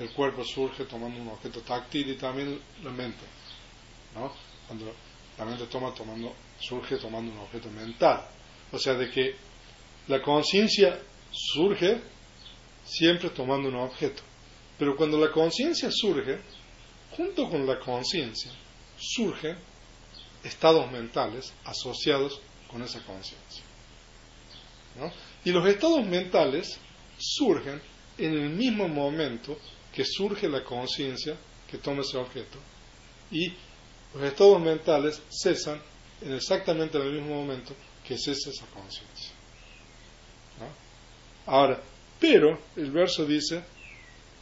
[0.00, 3.24] el cuerpo surge tomando un objeto táctil y también la mente,
[4.14, 4.32] ¿no?
[4.66, 4.92] Cuando
[5.36, 8.26] la mente toma, tomando, surge tomando un objeto mental.
[8.72, 9.36] O sea, de que
[10.08, 10.98] la conciencia
[11.30, 12.00] surge
[12.82, 14.22] siempre tomando un objeto.
[14.78, 16.38] Pero cuando la conciencia surge,
[17.14, 18.50] junto con la conciencia,
[18.96, 19.58] surgen
[20.42, 23.64] estados mentales asociados con esa conciencia.
[24.98, 25.12] ¿no?
[25.44, 26.78] Y los estados mentales
[27.18, 27.82] surgen
[28.16, 29.58] en el mismo momento
[29.92, 31.36] que surge la conciencia
[31.68, 32.58] que toma ese objeto
[33.30, 33.52] y
[34.14, 35.80] los estados mentales cesan
[36.20, 37.74] en exactamente el mismo momento
[38.06, 39.32] que cese esa conciencia.
[41.46, 41.80] Ahora,
[42.18, 43.62] pero el verso dice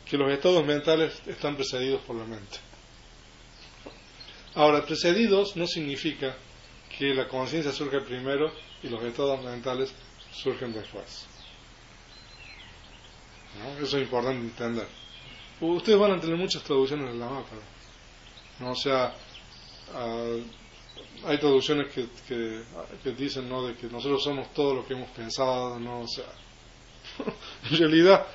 [0.09, 2.59] que los estados mentales están precedidos por la mente.
[4.55, 6.37] Ahora, precedidos no significa
[6.99, 9.93] que la conciencia surge primero y los estados mentales
[10.33, 11.27] surgen después.
[13.81, 14.87] Eso es importante entender.
[15.61, 17.57] Ustedes van a tener muchas traducciones en la mapa.
[18.61, 18.73] ¿no?
[18.73, 19.15] O sea,
[19.95, 20.37] ah,
[21.25, 22.07] hay traducciones que,
[23.03, 23.67] que, dicen ¿no?
[23.67, 26.01] de que nosotros somos todo lo que hemos pensado, ¿no?
[26.01, 26.27] O sea,
[27.71, 28.27] en realidad,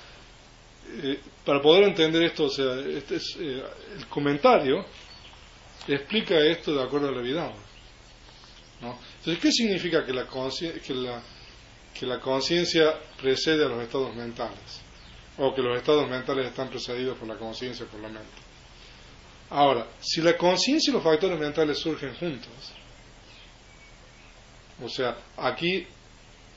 [1.02, 3.64] eh, para poder entender esto, o sea, este es, eh,
[3.98, 4.86] el comentario
[5.88, 7.54] explica esto de acuerdo a la vida.
[8.82, 8.98] ¿no?
[9.20, 11.22] Entonces, ¿qué significa que la que la
[11.94, 14.83] que la conciencia precede a los estados mentales?
[15.38, 18.30] O que los estados mentales están precedidos por la conciencia, por la mente.
[19.50, 22.52] Ahora, si la conciencia y los factores mentales surgen juntos,
[24.84, 25.86] o sea, aquí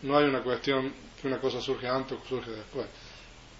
[0.03, 2.87] no hay una cuestión que una cosa surge antes o surge después.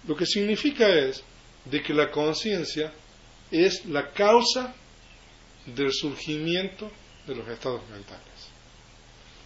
[0.07, 1.23] Lo que significa es
[1.65, 2.91] de que la conciencia
[3.51, 4.73] es la causa
[5.65, 6.91] del surgimiento
[7.25, 8.49] de los estados mentales.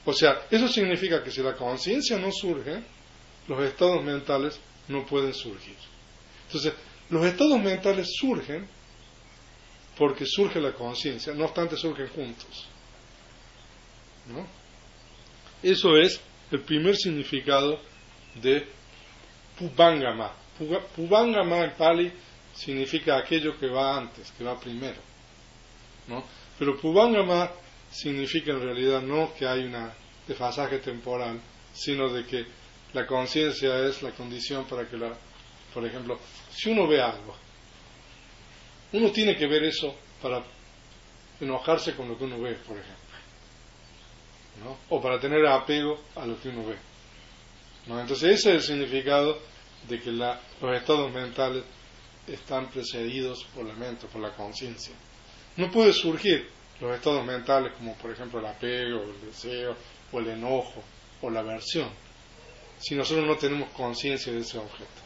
[0.06, 2.82] O sea, eso significa que si la conciencia no surge,
[3.48, 4.60] los estados mentales
[4.92, 5.76] no pueden surgir.
[6.48, 6.74] Entonces,
[7.10, 8.68] los estados mentales surgen
[9.98, 12.68] porque surge la conciencia, no obstante surgen juntos.
[14.28, 14.46] ¿No?
[15.64, 16.20] Eso es
[16.52, 17.80] el primer significado
[18.36, 18.68] de
[19.58, 20.34] Pubangama.
[20.96, 22.12] Pubangama en Pali
[22.54, 25.00] significa aquello que va antes, que va primero.
[26.08, 26.24] ¿no?
[26.58, 27.52] Pero Pubangama
[27.92, 29.76] significa en realidad no que hay un
[30.28, 31.40] desfasaje temporal,
[31.74, 32.46] sino de que
[32.94, 35.14] la conciencia es la condición para que la,
[35.74, 36.20] por ejemplo,
[36.52, 37.36] si uno ve algo,
[38.94, 40.44] uno tiene que ver eso para
[41.40, 43.02] enojarse con lo que uno ve, por ejemplo.
[44.64, 44.78] ¿no?
[44.90, 46.76] O para tener apego a lo que uno ve.
[47.88, 48.00] ¿no?
[48.00, 49.40] Entonces ese es el significado
[49.88, 51.64] de que la, los estados mentales
[52.28, 54.94] están precedidos por la mente, por la conciencia.
[55.58, 59.76] No puede surgir los estados mentales como por ejemplo el apego, el deseo,
[60.12, 60.84] o el enojo,
[61.22, 61.90] o la aversión,
[62.82, 65.02] si nosotros no tenemos conciencia de ese objeto.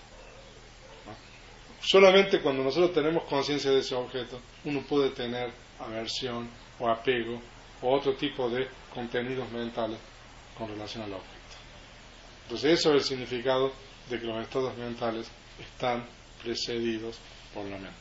[1.82, 6.50] Solamente cuando nosotros tenemos conciencia de ese objeto, uno puede tener aversión
[6.80, 7.40] o apego
[7.82, 10.00] o otro tipo de contenidos mentales
[10.58, 11.36] con relación al objeto.
[12.44, 13.72] Entonces eso es el significado
[14.10, 16.06] de que los estados mentales están
[16.42, 17.20] precedidos
[17.54, 17.94] por la mente.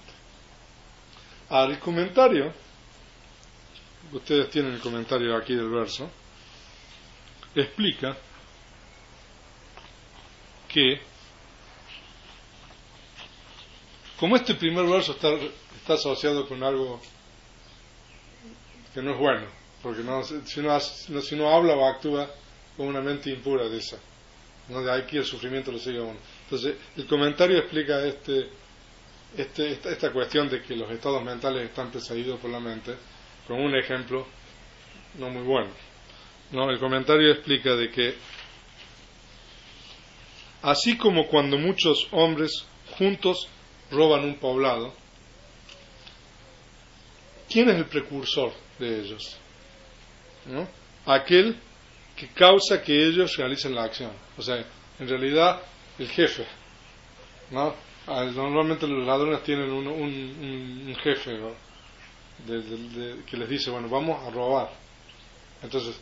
[1.48, 2.52] Ahora, el comentario,
[4.12, 6.08] ustedes tienen el comentario aquí del verso,
[7.54, 8.16] explica
[10.74, 10.98] que
[14.18, 15.28] como este primer verso está,
[15.76, 17.00] está asociado con algo
[18.92, 19.46] que no es bueno,
[19.82, 22.28] porque no, si, uno, si uno habla o actúa
[22.76, 23.98] con una mente impura de esa,
[24.68, 24.82] ¿no?
[24.82, 26.18] de aquí el sufrimiento lo sigue uno.
[26.44, 28.48] Entonces, el comentario explica este,
[29.36, 32.94] este, esta, esta, cuestión de que los estados mentales están precedidos por la mente
[33.46, 34.26] con un ejemplo
[35.18, 35.70] no muy bueno.
[36.50, 36.68] ¿no?
[36.70, 38.14] El comentario explica de que
[40.64, 42.64] así como cuando muchos hombres
[42.98, 43.48] juntos
[43.90, 44.94] roban un poblado,
[47.50, 49.36] ¿quién es el precursor de ellos?
[50.46, 50.66] ¿No?
[51.06, 51.56] Aquel
[52.16, 54.12] que causa que ellos realicen la acción.
[54.38, 54.64] O sea,
[54.98, 55.60] en realidad,
[55.98, 56.46] el jefe.
[57.50, 57.74] ¿no?
[58.06, 61.38] Ah, normalmente los ladrones tienen un, un, jefe
[63.26, 64.70] que les dice, bueno, vamos a robar.
[65.62, 65.98] Entonces,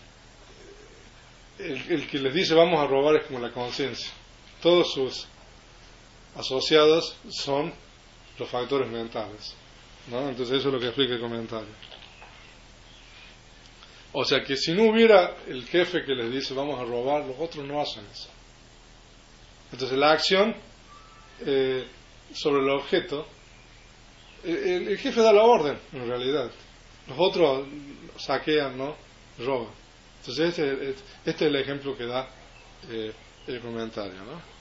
[1.59, 4.11] el, que les dice vamos a robar es como la conciencia.
[4.63, 5.27] Todos sus
[6.37, 7.73] asociados son
[8.39, 9.55] los factores mentales.
[10.09, 10.29] ¿no?
[10.29, 11.69] Entonces eso es lo que explica el comentario.
[14.13, 17.39] O sea que si no hubiera el jefe que les dice vamos a robar, los
[17.39, 18.29] otros no hacen eso.
[19.73, 20.55] Entonces la acción
[21.41, 21.87] eh,
[22.35, 23.27] sobre el objeto,
[24.45, 26.51] el, jefe da la orden en realidad.
[27.09, 27.67] Los otros
[28.19, 28.95] saquean, ¿no?
[29.39, 29.73] Roban.
[30.21, 32.29] Entonces este, este es el ejemplo que da
[32.91, 33.13] eh,
[33.47, 34.52] el comentario, ¿no?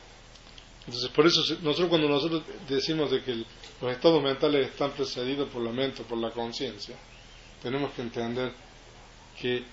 [0.86, 3.36] Entonces, por eso nosotros cuando nosotros decimos de que
[3.82, 6.96] los estados mentales están precedidos por la mente, por la conciencia,
[7.62, 8.52] tenemos que entender
[9.40, 9.64] que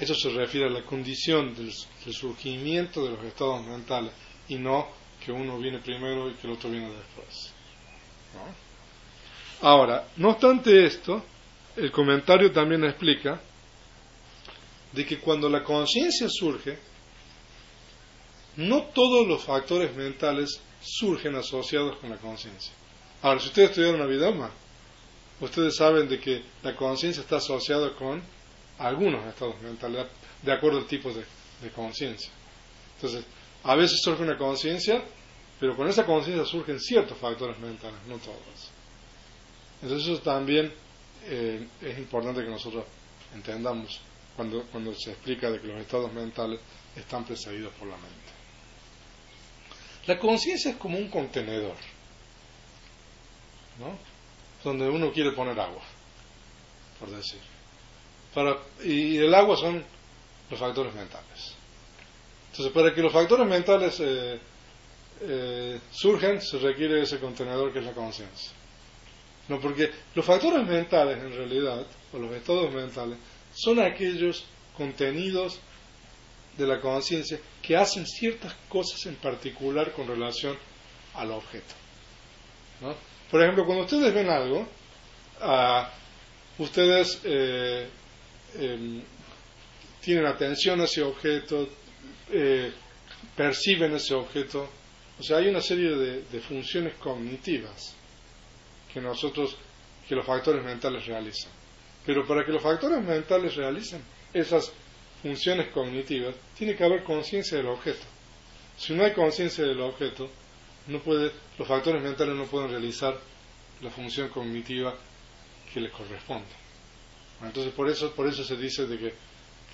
[0.00, 1.72] eso se refiere a la condición del,
[2.12, 4.12] surgimiento de los estados mentales
[4.48, 4.88] y no
[5.24, 7.52] que uno viene primero y que el otro viene después.
[9.62, 11.24] Ahora, no obstante esto,
[11.76, 13.40] el comentario también explica
[14.92, 16.78] de que cuando la conciencia surge,
[18.56, 22.72] no todos los factores mentales surgen asociados con la conciencia.
[23.22, 24.50] Ahora, si ustedes estudiaron Abhidhamma,
[25.40, 28.22] ustedes saben de que la conciencia está asociada con
[28.78, 30.06] algunos estados mentales,
[30.42, 31.24] de acuerdo al tipo de,
[31.74, 32.30] conciencia.
[32.96, 33.24] Entonces,
[33.64, 35.02] a veces surge una conciencia,
[35.58, 38.70] pero con esa conciencia surgen ciertos factores mentales, no todos.
[39.82, 40.72] Entonces eso también
[41.24, 42.84] eh, es importante que nosotros
[43.34, 44.00] entendamos
[44.36, 46.60] cuando, cuando se explica de que los estados mentales
[46.94, 48.35] están precedidos por la mente.
[50.06, 51.76] La conciencia es como un contenedor,
[53.78, 53.98] ¿no?
[54.62, 55.82] Donde uno quiere poner agua,
[57.00, 57.40] por decir.
[58.32, 59.84] Para, y el agua son
[60.50, 61.54] los factores mentales.
[62.50, 64.38] Entonces, para que los factores mentales eh,
[65.20, 68.52] eh, surjan, se requiere ese contenedor que es la conciencia.
[69.48, 73.18] No, porque los factores mentales, en realidad, o los estados mentales,
[73.54, 74.44] son aquellos
[74.76, 75.58] contenidos
[76.56, 80.56] de la conciencia que hacen ciertas cosas en particular con relación
[81.14, 81.74] al objeto.
[83.30, 84.66] Por ejemplo, cuando ustedes ven algo,
[85.40, 85.90] ah,
[86.58, 87.88] ustedes eh,
[88.58, 89.02] em,
[90.00, 91.68] tienen atención a ese objeto,
[92.30, 92.72] eh,
[93.34, 94.68] perciben ese objeto.
[95.18, 97.96] O sea, hay una serie de, funciones cognitivas
[98.92, 99.56] que nosotros,
[100.08, 101.50] que los factores mentales realizan.
[102.04, 104.00] Pero para que los factores mentales realicen
[104.32, 104.72] esas
[105.26, 108.04] funciones cognitivas, tiene que haber conciencia del objeto.
[108.76, 110.30] Si no hay conciencia del objeto,
[110.86, 113.18] no los factores mentales no pueden realizar
[113.80, 114.94] la función cognitiva
[115.72, 116.46] que les corresponde.
[117.42, 119.14] Entonces por eso, por eso se dice de que,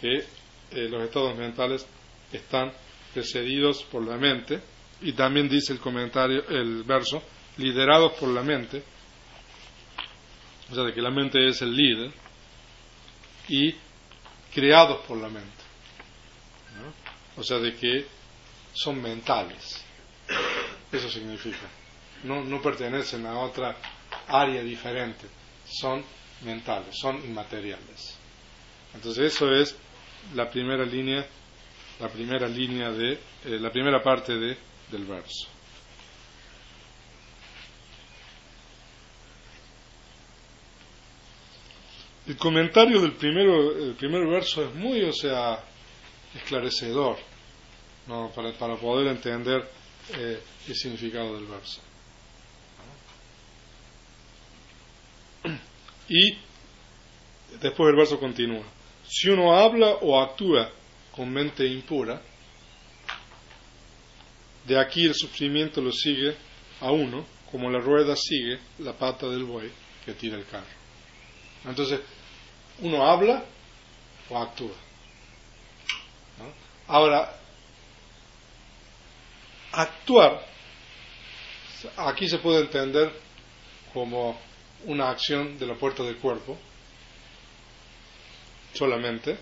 [0.00, 0.16] que
[0.70, 1.86] eh, los estados mentales
[2.32, 2.72] están
[3.12, 4.58] precedidos por la mente
[5.02, 7.22] y también dice el comentario, el verso,
[7.58, 8.82] liderados por la mente,
[10.70, 12.10] o sea, de que la mente es el líder,
[13.48, 13.74] y
[14.54, 15.62] creados por la mente,
[17.36, 18.06] o sea, de que
[18.72, 19.82] son mentales,
[20.90, 21.68] eso significa,
[22.24, 23.76] no, no pertenecen a otra
[24.28, 25.26] área diferente,
[25.66, 26.04] son
[26.42, 28.16] mentales, son inmateriales.
[28.94, 29.74] Entonces eso es
[30.34, 31.26] la primera línea
[32.02, 33.18] la primera línea de, eh,
[33.60, 34.56] la primera parte de,
[34.90, 35.48] del verso.
[42.32, 45.62] El comentario del primero, primer verso es muy, o sea,
[46.34, 47.18] esclarecedor,
[48.34, 49.68] para, para poder entender
[50.16, 51.82] eh, el significado del verso.
[56.08, 56.38] Y
[57.60, 58.64] después el verso continúa.
[59.06, 60.70] Si uno habla o actúa
[61.14, 62.22] con mente impura,
[64.64, 66.34] de aquí el sufrimiento lo sigue
[66.80, 69.70] a uno, como la rueda sigue la pata del buey
[70.06, 70.80] que tira el carro.
[71.66, 72.00] Entonces,
[72.82, 73.44] uno habla
[74.28, 74.74] o actúa.
[76.88, 77.36] Ahora,
[79.72, 80.44] actuar,
[81.96, 83.12] aquí se puede entender
[83.94, 84.38] como
[84.84, 86.58] una acción de la puerta del cuerpo,
[88.74, 89.38] solamente,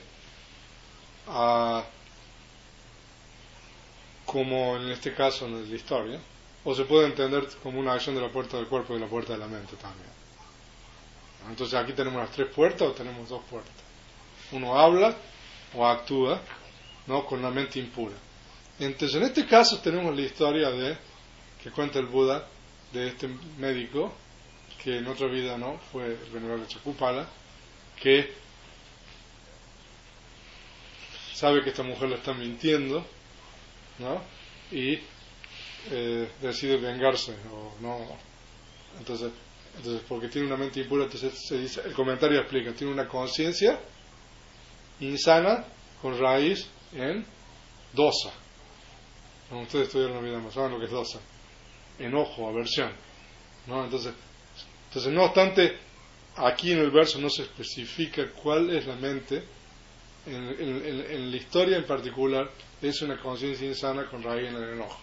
[4.26, 6.20] como en este caso en la historia,
[6.62, 9.10] o se puede entender como una acción de la puerta del cuerpo y de la
[9.10, 10.19] puerta de la mente también.
[11.48, 13.72] Entonces aquí tenemos las tres puertas o tenemos dos puertas.
[14.52, 15.16] Uno habla
[15.74, 16.40] o actúa
[17.06, 17.24] ¿no?
[17.24, 18.16] con la mente impura.
[18.78, 20.96] Entonces en este caso tenemos la historia de
[21.62, 22.46] que cuenta el Buda
[22.92, 23.28] de este
[23.58, 24.12] médico
[24.82, 27.28] que en otra vida no fue el venerable Chakupala
[28.00, 28.32] que
[31.34, 33.04] sabe que esta mujer le está mintiendo,
[33.98, 34.22] ¿no?
[34.70, 34.98] Y
[35.90, 37.98] eh, decide vengarse, o no.
[38.98, 39.32] Entonces,
[39.76, 43.78] entonces, porque tiene una mente impura, entonces se dice, el comentario explica, tiene una conciencia
[45.00, 45.64] insana
[46.02, 47.24] con raíz en
[47.92, 48.32] dosa.
[49.48, 51.18] Como ustedes estudiaron la vida más, saben lo que es dosa.
[51.98, 52.92] Enojo, aversión.
[53.66, 53.84] ¿no?
[53.84, 54.14] Entonces,
[54.88, 55.78] entonces, no obstante,
[56.36, 59.42] aquí en el verso no se especifica cuál es la mente
[60.26, 62.50] en, la historia en particular,
[62.82, 65.00] es una conciencia insana con raíz en el enojo.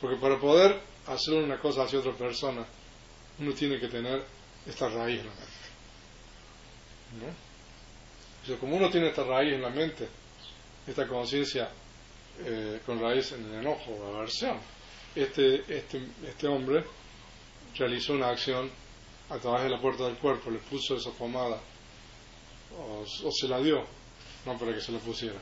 [0.00, 2.66] Porque para poder hacer una cosa hacia otra persona,
[3.40, 4.22] uno tiene que tener
[4.66, 5.50] esta raíz en la mente.
[7.20, 7.50] ¿no?
[8.58, 10.08] como uno tiene esta raíz en la mente,
[10.86, 11.70] esta conciencia
[12.44, 14.58] eh, con raíz en el enojo o aversión,
[15.14, 16.84] este, este, este hombre
[17.76, 18.70] realizó una acción
[19.28, 21.60] a través de la puerta del cuerpo, le puso esa pomada
[22.76, 23.84] o, se la dio,
[24.46, 25.38] no para que se la pusiera.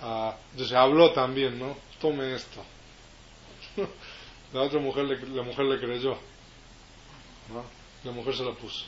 [0.00, 1.76] Ah, entonces habló también, ¿no?
[2.00, 2.64] Tome esto.
[4.52, 6.18] la otra mujer, le, la mujer le creyó,
[7.52, 7.64] ¿no?
[8.04, 8.86] La mujer se la puso.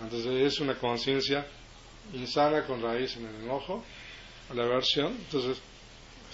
[0.00, 1.46] Entonces es una conciencia
[2.12, 3.84] insana con raíz en el enojo,
[4.54, 5.60] la aversión, entonces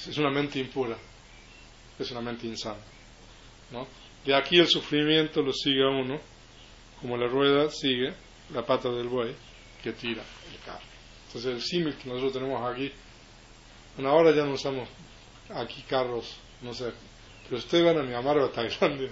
[0.07, 0.97] es una mente impura,
[1.99, 2.81] es una mente insana.
[3.71, 3.87] ¿no?
[4.25, 6.19] De aquí el sufrimiento lo sigue a uno,
[7.01, 8.13] como la rueda sigue
[8.53, 9.35] la pata del buey
[9.83, 10.85] que tira el carro.
[11.27, 12.91] Entonces el símil que nosotros tenemos aquí,
[13.97, 14.89] bueno, ahora ya no usamos
[15.51, 16.93] aquí carros, no sé,
[17.49, 19.11] pero ustedes van a Myanmar o a Tailandia,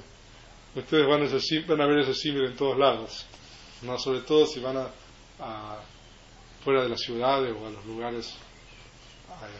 [0.75, 3.27] ustedes van a, ese, van a ver ese símil en todos lados,
[3.83, 4.91] no sobre todo si van a,
[5.41, 5.81] a
[6.63, 8.37] fuera de las ciudades o a los lugares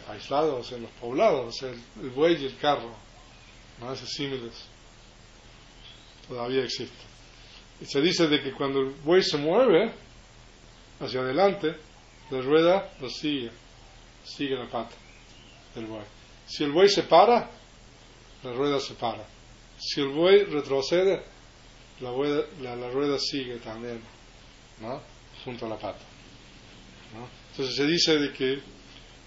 [0.09, 2.93] aislados, en los poblados, o sea, el, buey y el carro,
[3.79, 3.93] ¿no?
[3.93, 4.53] Esos símiles
[6.27, 7.07] todavía existen.
[7.79, 9.93] Y se dice de que cuando el buey se mueve
[10.99, 11.75] hacia adelante,
[12.31, 13.51] la rueda lo sigue,
[14.23, 14.95] sigue la pata
[15.75, 16.05] del buey.
[16.47, 17.49] Si el buey se para,
[18.47, 19.25] la rueda se para.
[19.77, 21.21] Si el buey retrocede,
[21.99, 24.01] la, la, rueda sigue también,
[24.79, 25.01] ¿no?
[25.43, 26.05] Junto a la pata.
[27.51, 28.61] Entonces se dice de que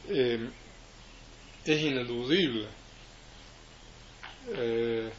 [0.08, 0.50] eh,
[1.64, 2.66] es ineludible
[4.48, 5.10] eh,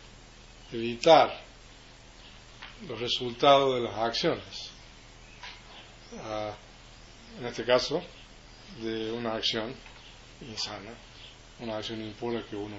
[0.71, 1.39] evitar
[2.87, 4.71] los resultados de las acciones.
[6.17, 6.53] Ah,
[7.39, 8.01] en este caso,
[8.81, 9.73] de una acción
[10.41, 10.91] insana,
[11.59, 12.75] una acción impura que uno,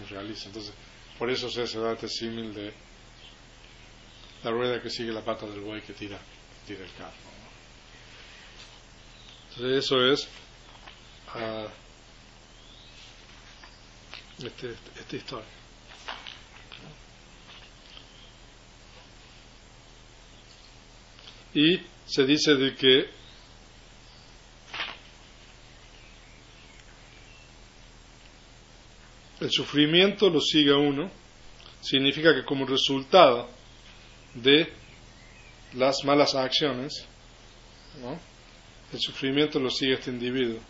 [0.00, 0.46] realiza.
[0.46, 0.72] Entonces,
[1.18, 2.72] por eso se, da este símil de
[4.42, 6.18] la rueda que sigue la pata del buey que tira,
[6.66, 7.12] tira el carro.
[9.50, 10.28] Entonces, eso es
[11.34, 11.68] uh,
[14.44, 15.46] esta historia.
[21.54, 23.21] Y se dice de que
[29.42, 31.10] el sufrimiento lo sigue uno,
[31.80, 33.48] significa que como resultado
[34.34, 34.72] de
[35.74, 37.06] las malas acciones,
[38.92, 40.60] el sufrimiento lo sigue este individuo.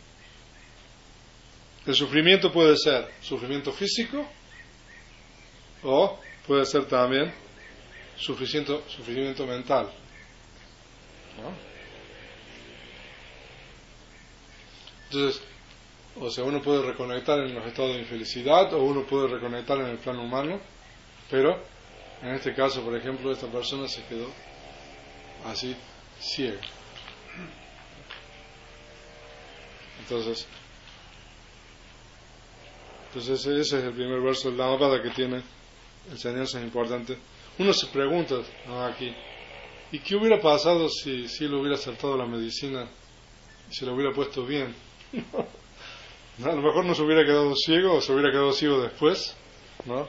[1.87, 4.27] El sufrimiento puede ser sufrimiento físico
[5.83, 7.33] o puede ser también
[8.16, 9.93] sufrimiento mental.
[15.11, 15.43] Entonces,
[16.21, 19.87] o sea, uno puede reconectar en los estados de infelicidad o uno puede reconectar en
[19.87, 20.61] el plano humano,
[21.31, 21.59] pero
[22.23, 24.29] en este caso, por ejemplo, esta persona se quedó
[25.47, 25.75] así
[26.21, 26.61] ciega.
[30.01, 30.47] Entonces,
[33.09, 35.43] entonces ese, es el primer verso de la Dhammapada que tiene
[36.11, 37.17] enseñanzas importantes.
[37.59, 38.37] Uno se pregunta
[38.89, 39.15] aquí,
[39.91, 42.87] ¿y qué hubiera pasado si, si él hubiera acertado la medicina
[43.71, 44.75] y se lo hubiera puesto bien?
[46.41, 49.37] a lo mejor no se hubiera quedado ciego o se hubiera quedado ciego después,
[49.85, 50.09] ¿no?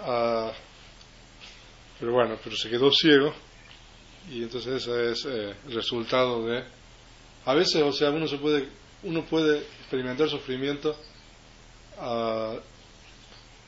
[0.00, 0.52] Ah,
[1.98, 3.32] pero bueno, pero se quedó ciego
[4.30, 6.64] y entonces ese es eh, el resultado de...
[7.44, 8.68] A veces, o sea, uno se puede,
[9.02, 10.96] uno puede experimentar sufrimiento
[11.98, 12.58] uh,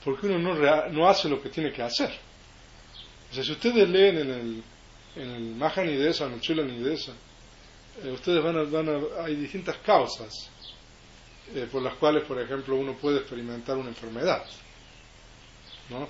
[0.05, 2.11] porque uno no, no hace lo que tiene que hacer.
[3.31, 4.63] O sea, si ustedes leen en el,
[5.17, 7.13] en el Mahanidesa, en el Chula Nidesa,
[8.03, 10.51] eh, ustedes van a, van a, hay distintas causas
[11.55, 14.45] eh, por las cuales, por ejemplo, uno puede experimentar una enfermedad.
[15.91, 16.09] ¿no?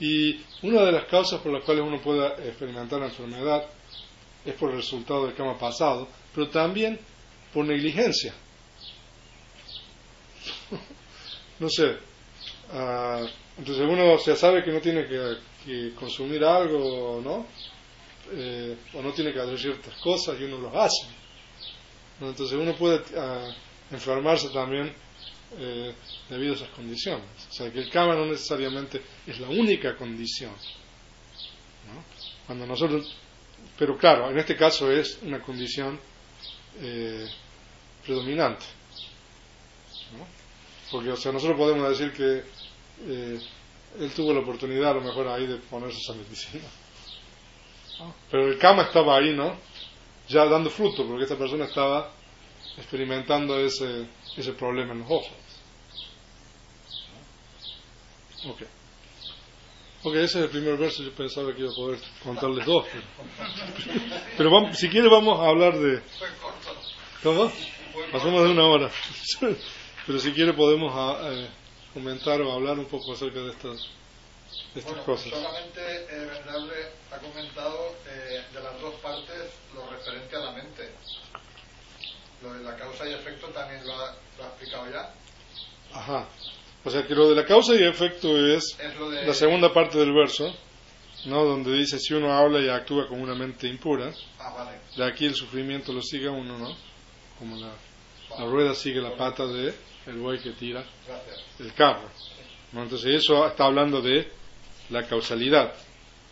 [0.00, 3.64] Y una de las causas por las cuales uno puede experimentar una enfermedad
[4.44, 6.98] es por el resultado del cama pasado, pero también
[7.52, 8.34] por negligencia
[11.60, 11.96] no sé,
[12.72, 13.26] uh,
[13.58, 17.46] entonces uno se sabe que no tiene que, consumir algo, ¿no?
[18.32, 21.06] Eh, o no tiene que hacer ciertas cosas y uno lo hace.
[22.20, 23.50] Entonces uno puede uh,
[23.94, 24.92] enfermarse también
[25.58, 25.94] eh,
[26.28, 27.26] debido a esas condiciones.
[27.50, 30.52] O sea, que el cama no necesariamente es la única condición.
[30.52, 32.04] ¿no?
[32.46, 33.14] Cuando nosotros,
[33.78, 35.98] pero claro, en este caso es una condición
[36.80, 37.28] eh,
[38.04, 38.64] predominante.
[40.18, 40.26] ¿no?
[40.90, 42.42] Porque, o sea, nosotros podemos decir que
[43.06, 43.40] eh,
[44.00, 46.64] él tuvo la oportunidad a lo mejor ahí de ponerse esa medicina.
[48.30, 49.56] Pero el cama estaba ahí, ¿no?
[50.28, 52.10] Ya dando fruto, porque esta persona estaba
[52.76, 54.06] experimentando ese,
[54.36, 55.32] ese problema en los ojos.
[58.46, 58.62] Ok.
[60.04, 61.02] Ok, ese es el primer verso.
[61.02, 62.86] Yo pensaba que iba a poder contarles dos.
[64.36, 66.02] Pero, vamos, si quiere vamos a hablar de...
[67.22, 67.50] ¿Cómo?
[68.12, 68.90] Pasamos de una hora.
[70.06, 71.48] Pero si quiere podemos ah, eh,
[71.94, 73.88] comentar o hablar un poco acerca de estas,
[74.74, 75.30] estas cosas.
[75.30, 76.74] Solamente eh, Venerable
[77.10, 80.90] ha comentado eh, de las dos partes lo referente a la mente.
[82.44, 84.14] Lo de la causa y efecto también lo ha,
[84.48, 85.14] explicado ya.
[85.92, 86.28] Ajá.
[86.84, 88.76] O sea que lo de la causa y efecto es,
[89.24, 90.54] la segunda parte del verso,
[91.24, 91.44] ¿no?
[91.44, 94.78] donde dice si uno habla y actúa con una mente impura, ah, vale.
[94.94, 96.76] de aquí el sufrimiento lo sigue uno, ¿no?
[97.38, 97.72] Como la,
[98.38, 99.74] la rueda sigue la pata de
[100.06, 100.84] el buey que tira
[101.58, 102.10] el carro.
[102.74, 104.28] Entonces eso está hablando de
[104.90, 105.72] la causalidad,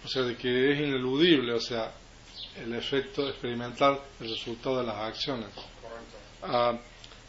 [0.05, 1.93] o sea, de que es ineludible, o sea,
[2.57, 5.49] el efecto, experimentar el resultado de las acciones.
[6.43, 6.77] Ah,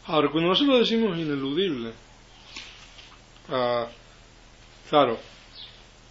[0.06, 1.92] ahora, cuando nosotros decimos ineludible,
[3.48, 3.86] ah,
[4.88, 5.18] claro,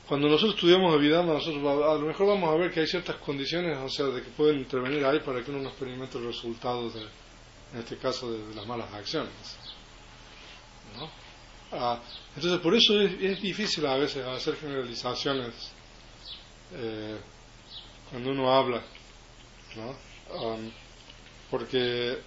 [0.07, 3.77] cuando nosotros estudiamos Abhidhamma, nosotros a lo mejor vamos a ver que hay ciertas condiciones,
[3.77, 7.01] o sea, de que pueden intervenir ahí para que uno no experimente los resultados, de,
[7.01, 9.31] en este caso, de, las malas acciones.
[10.97, 11.09] ¿no?
[11.71, 11.99] Ah,
[12.35, 15.71] entonces, por eso es, difícil a veces hacer generalizaciones
[16.75, 17.17] eh,
[18.11, 18.81] cuando uno habla,
[19.75, 19.95] ¿no?
[21.49, 22.17] Porque,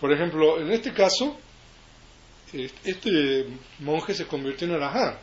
[0.00, 1.36] por ejemplo, en este caso,
[2.52, 3.46] eh, este
[3.80, 5.20] monje se convirtió en arahant.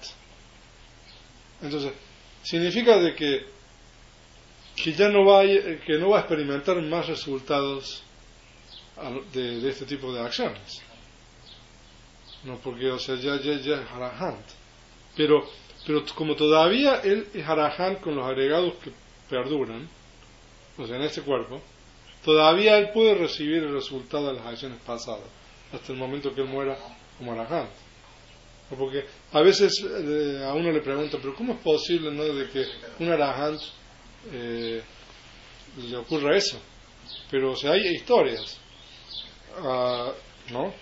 [1.62, 1.94] Entonces,
[2.44, 3.46] significa de que,
[4.76, 8.04] que ya no va a, que no va a experimentar más resultados
[9.34, 10.82] de, de este tipo de acciones.
[12.44, 14.46] No, porque, o sea, ya, ya, ya es arahant.
[15.16, 15.48] Pero,
[15.86, 18.92] pero como todavía él es arahant con los agregados que
[19.30, 19.88] perduran,
[20.78, 21.62] o sea, en este cuerpo,
[22.24, 25.28] todavía él puede recibir el resultado de las acciones pasadas,
[25.72, 26.78] hasta el momento que él muera
[27.18, 27.70] como arahant.
[28.78, 32.66] Porque a veces eh, a uno le pregunta, pero ¿cómo es posible no, de que
[33.00, 33.60] un arahant
[34.32, 34.82] eh,
[35.78, 36.58] le ocurra eso?
[37.30, 38.62] Pero, o sea, hay historias,
[39.58, 40.12] Ah,
[40.50, 40.74] ¿no?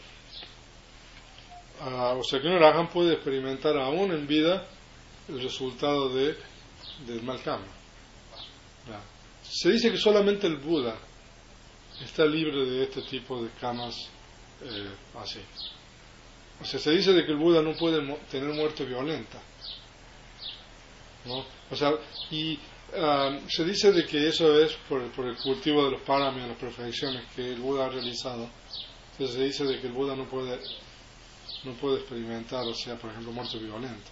[1.82, 4.68] Ah, o sea, que un arahant puede experimentar aún en vida
[5.28, 6.36] el resultado de,
[7.08, 7.66] del mal karma.
[9.44, 10.96] Se dice que solamente el Buda
[12.04, 13.95] está libre de este tipo de camas
[14.62, 15.39] eh, así.
[16.62, 19.39] O sea, se dice de que el Buda no puede tener muerte violenta.
[21.26, 21.45] ¿no?
[21.70, 21.93] O sea,
[22.32, 22.58] y
[22.95, 26.47] ah, se dice de que eso es por, por el cultivo de los parami, de
[26.50, 28.50] las perfecciones que el Buda ha realizado.
[29.12, 30.60] Entonces se dice de que el Buda no puede,
[31.64, 34.10] no puede experimentar, o sea, por ejemplo, muerte violenta.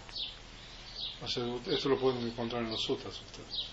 [1.21, 3.67] O sea, esto lo pueden encontrar en los sutras ustedes.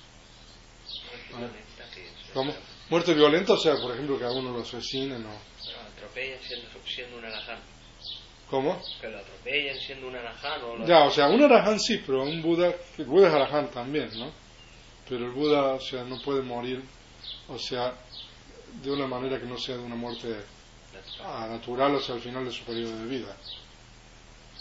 [2.91, 5.31] Muerte violenta, o sea, por ejemplo, que a uno lo asesinen o...
[5.31, 7.59] Lo atropellan siendo, siendo un alaján.
[8.51, 8.83] ¿Cómo?
[9.01, 10.87] Que lo atropellan siendo un alaján o lo...
[10.87, 14.31] Ya, o sea, un arahant sí, pero un Buda, el Buda es arahant también, ¿no?
[15.09, 16.83] Pero el Buda, o sea, no puede morir,
[17.49, 17.95] o sea,
[18.83, 20.37] de una manera que no sea de una muerte
[21.23, 23.37] ah, natural, o sea, al final de su periodo de vida.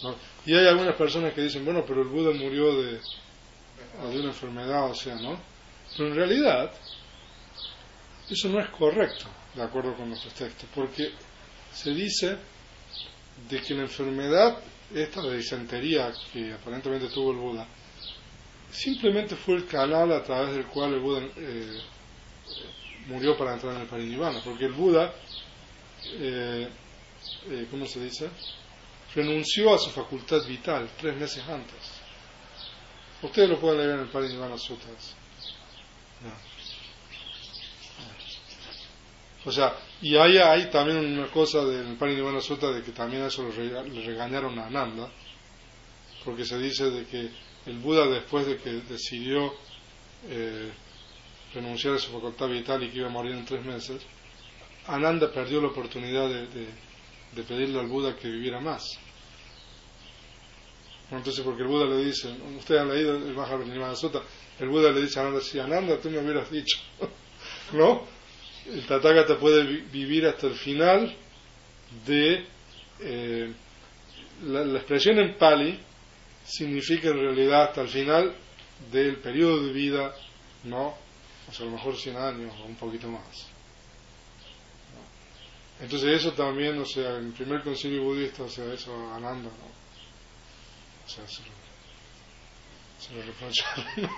[0.02, 0.16] ¿no?
[0.46, 4.90] Y hay algunas personas que dicen, bueno, pero el Buda murió de, de una enfermedad,
[4.90, 5.38] o sea, ¿no?
[5.96, 6.72] Pero en realidad,
[8.30, 11.12] eso no es correcto, de acuerdo con nuestros textos, porque
[11.74, 12.38] se dice
[13.50, 14.58] de que la enfermedad,
[14.94, 17.68] esta de disentería que aparentemente tuvo el Buda,
[18.72, 21.82] simplemente fue el canal a través del cual el Buda eh,
[23.08, 25.14] murió para entrar en el parinirvana, porque el Buda,
[26.06, 26.70] eh,
[27.50, 28.30] eh, ¿cómo se dice?
[29.14, 32.04] Renunció a su facultad vital tres meses antes.
[33.22, 35.16] Ustedes lo pueden leer en el Parinirvana Sutras.
[39.46, 43.44] O sea, y hay, hay también una cosa del Parinirvana Sutta de que también eso
[43.44, 45.10] le, rega- le regañaron a Ananda,
[46.24, 47.30] porque se dice de que
[47.66, 49.54] el Buda después de que decidió
[50.30, 50.72] eh,
[51.54, 54.02] renunciar a su facultad vital y que iba a morir en tres meses,
[54.88, 56.68] Ananda perdió la oportunidad de,
[57.44, 58.84] pedirle al Buda que viviera más.
[61.12, 64.22] Entonces, porque el Buda le dice, ustedes han leído el Mahabharata Sutta,
[64.60, 66.80] el Buda le dice a Ananda, si Ananda tú me hubieras dicho,
[67.74, 68.13] ¿no?
[68.68, 71.16] El Tathagata puede vi- vivir hasta el final
[72.06, 72.46] de...
[73.00, 73.52] eh,
[74.46, 75.80] la, expresión en Pali
[76.46, 78.34] significa en realidad hasta el final
[78.92, 80.14] del periodo de vida,
[80.64, 80.96] ¿no?
[81.50, 83.48] O sea, a lo mejor 100 años o un poquito más.
[85.82, 89.68] Entonces eso también, o sea, en el primer concilio budista, o sea, eso Ananda, ¿no?
[91.06, 91.54] O sea, se lo,
[93.00, 93.86] se reprocharon,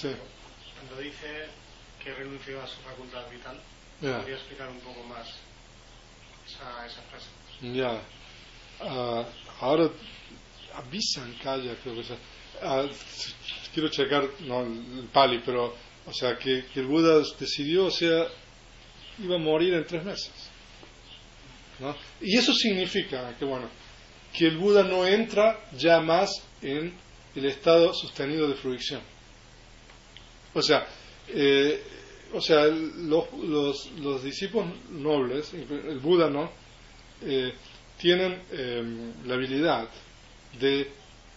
[0.00, 1.46] Cuando dice
[2.04, 3.58] que renunció a su facultad vital,
[4.00, 5.26] podría explicar un poco más
[6.46, 7.28] esa, esa frase.
[7.62, 8.02] Ya.
[8.80, 9.24] Ah,
[9.60, 9.88] ahora
[10.74, 12.12] avisan calla, creo que es.
[12.62, 12.84] Ah,
[13.72, 15.74] quiero checar, no el Pali, pero,
[16.06, 18.26] o sea, que, que el Buda decidió, o sea,
[19.18, 20.32] iba a morir en tres meses.
[21.78, 21.96] ¿no?
[22.20, 23.68] Y eso significa que, bueno,
[24.32, 26.94] que el Buda no entra ya más en
[27.34, 29.00] el estado sostenido de fruición.
[30.52, 30.86] O sea,
[31.28, 31.82] eh,
[32.34, 36.50] o sea, los, los, los discípulos nobles, el Buda no,
[37.22, 37.54] eh,
[37.96, 39.88] tienen eh, la habilidad
[40.58, 40.90] de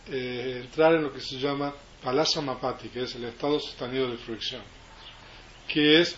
[0.10, 1.74] eh, entrar en lo que se llama
[2.04, 4.62] palasamapati, que es el estado sostenido de fruición,
[5.68, 6.18] que es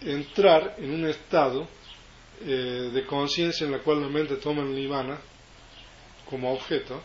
[0.00, 1.66] entrar en un estado
[2.42, 5.18] eh, de conciencia en la cual la mente toma el nirvana
[6.28, 7.02] como objeto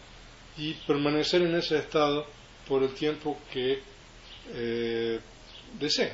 [0.58, 2.28] y permanecer en ese estado
[2.68, 3.96] por el tiempo que
[5.80, 6.14] desee.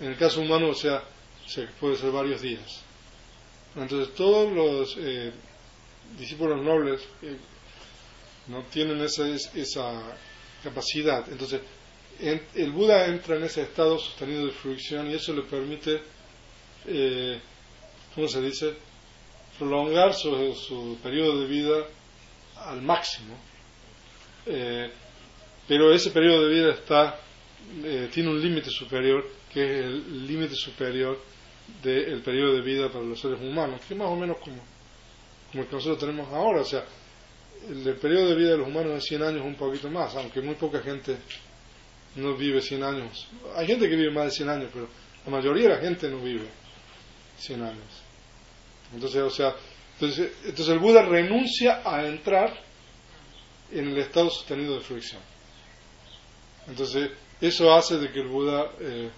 [0.00, 1.02] En el caso humano, o sea,
[1.46, 2.82] se puede ser varios días.
[3.74, 5.32] Entonces, todos los eh,
[6.18, 7.36] discípulos nobles eh,
[8.48, 10.16] no tienen esa, esa
[10.62, 11.26] capacidad.
[11.30, 11.60] Entonces,
[12.18, 16.00] el Buda entra en ese estado sostenido de fruición y eso le permite,
[16.86, 17.40] eh,
[18.14, 18.74] ¿cómo se dice?,
[19.58, 21.86] prolongar su, su periodo de vida
[22.56, 23.36] al máximo.
[24.46, 24.90] Eh,
[25.66, 27.20] pero ese periodo de vida está,
[27.84, 31.18] eh, tiene un límite superior, que es el límite superior
[31.82, 34.62] del periodo de vida para los seres humanos, que es más o menos como,
[35.50, 36.60] como el que nosotros tenemos ahora.
[36.60, 36.84] O sea,
[37.68, 40.54] el, periodo de vida de los humanos es 100 años un poquito más, aunque muy
[40.54, 41.16] poca gente
[42.16, 43.28] no vive 100 años.
[43.56, 44.88] Hay gente que vive más de 100 años, pero
[45.24, 46.48] la mayoría de la gente no vive
[47.38, 48.02] 100 años.
[48.94, 49.54] Entonces, o sea,
[49.94, 52.54] entonces, entonces el Buda renuncia a entrar
[53.72, 55.20] en el estado sostenido de fricción.
[56.68, 57.10] Entonces,
[57.40, 59.10] eso hace de que el Buda, eh,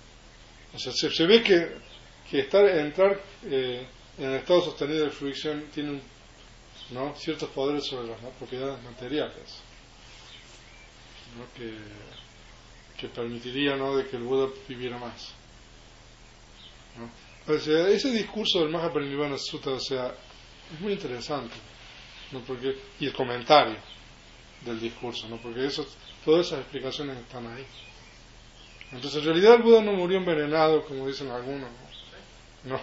[0.74, 1.76] o sea, se, ve que,
[2.30, 3.86] que estar, entrar eh,
[4.18, 6.00] en el estado sostenido de fricción tiene
[6.90, 7.14] ¿no?
[7.16, 9.62] ciertos poderes sobre las propiedades materiales,
[11.56, 11.72] que,
[12.98, 13.96] que permitiría ¿no?
[13.96, 15.32] de que el Buda viviera más.
[17.46, 20.14] O sea, ese discurso del Mahaparinirvana Sutta, o sea,
[20.72, 21.54] es muy interesante,
[22.32, 22.40] ¿no?
[22.40, 23.76] Porque, y el comentario
[24.64, 25.36] del discurso, ¿no?
[25.38, 25.86] Porque eso,
[26.24, 27.64] todas esas explicaciones están ahí.
[28.92, 31.68] Entonces, en realidad el Buda no murió envenenado, como dicen algunos,
[32.64, 32.80] ¿no?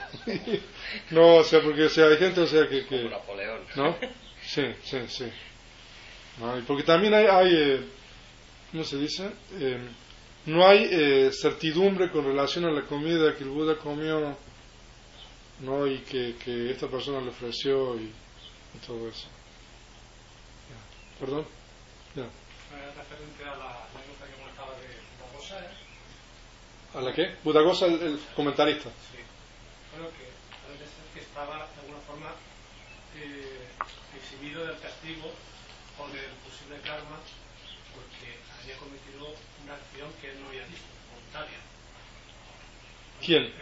[1.12, 2.86] No, o sea, porque o sea, hay gente, o sea, que...
[2.86, 3.62] que Napoleón.
[3.76, 3.96] ¿No?
[4.42, 5.26] Sí, sí, sí.
[6.40, 6.58] ¿No?
[6.58, 7.86] Y porque también hay, hay eh,
[8.72, 9.32] ¿cómo se dice?
[9.60, 9.80] Eh,
[10.46, 14.38] no hay eh, certidumbre con relación a la comida que el Buda comió,
[15.62, 15.88] ¿no?
[15.88, 18.12] Y que, que esta persona le ofreció y,
[18.86, 19.28] todo eso.
[21.20, 21.46] ¿Perdón?
[22.14, 22.24] Ya.
[22.98, 24.88] referente a la anécdota que comentaba de
[25.18, 25.70] Budagosa, ¿eh?
[26.96, 27.36] ¿A la qué?
[27.44, 28.90] Budagosa, el, el comentarista.
[29.12, 29.20] Sí.
[29.92, 30.32] Bueno, que
[30.64, 32.32] parece ser que estaba de alguna forma
[33.18, 33.68] eh,
[34.16, 35.32] eximido del castigo
[36.00, 37.20] o del posible karma
[37.92, 41.60] porque había cometido una acción que él no había visto, voluntaria.
[43.24, 43.54] ¿Quién?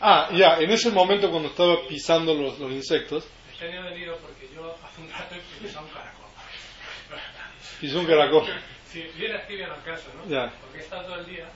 [0.00, 3.24] Ah, ya, en ese momento cuando estaba pisando los, los insectos.
[3.52, 6.26] Este año he venido porque yo hace un rato he pisado un caracol.
[7.80, 8.46] Pisó un caracol.
[8.86, 10.28] Sí, viene aquí bien al caso, ¿no?
[10.28, 10.52] Ya.
[10.60, 11.48] Porque he estado todo el día,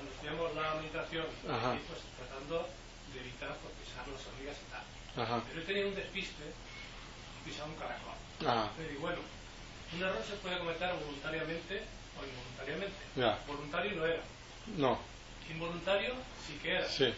[0.00, 1.76] cuando hacíamos la meditación, Ajá.
[1.86, 2.68] pues tratando
[3.12, 4.84] de evitar pues, pisar las hormigas y tal.
[5.20, 5.42] Ajá.
[5.48, 8.16] Pero he tenido un despiste y pisado un caracol.
[8.46, 9.20] Ah, Entonces digo, bueno,
[9.92, 11.74] un error se puede cometer voluntariamente
[12.16, 13.00] o involuntariamente.
[13.16, 13.38] Ya.
[13.46, 14.22] Voluntario no era.
[14.76, 14.98] no,
[15.50, 16.14] Involuntario
[16.46, 16.88] sí que era.
[16.88, 17.12] sí.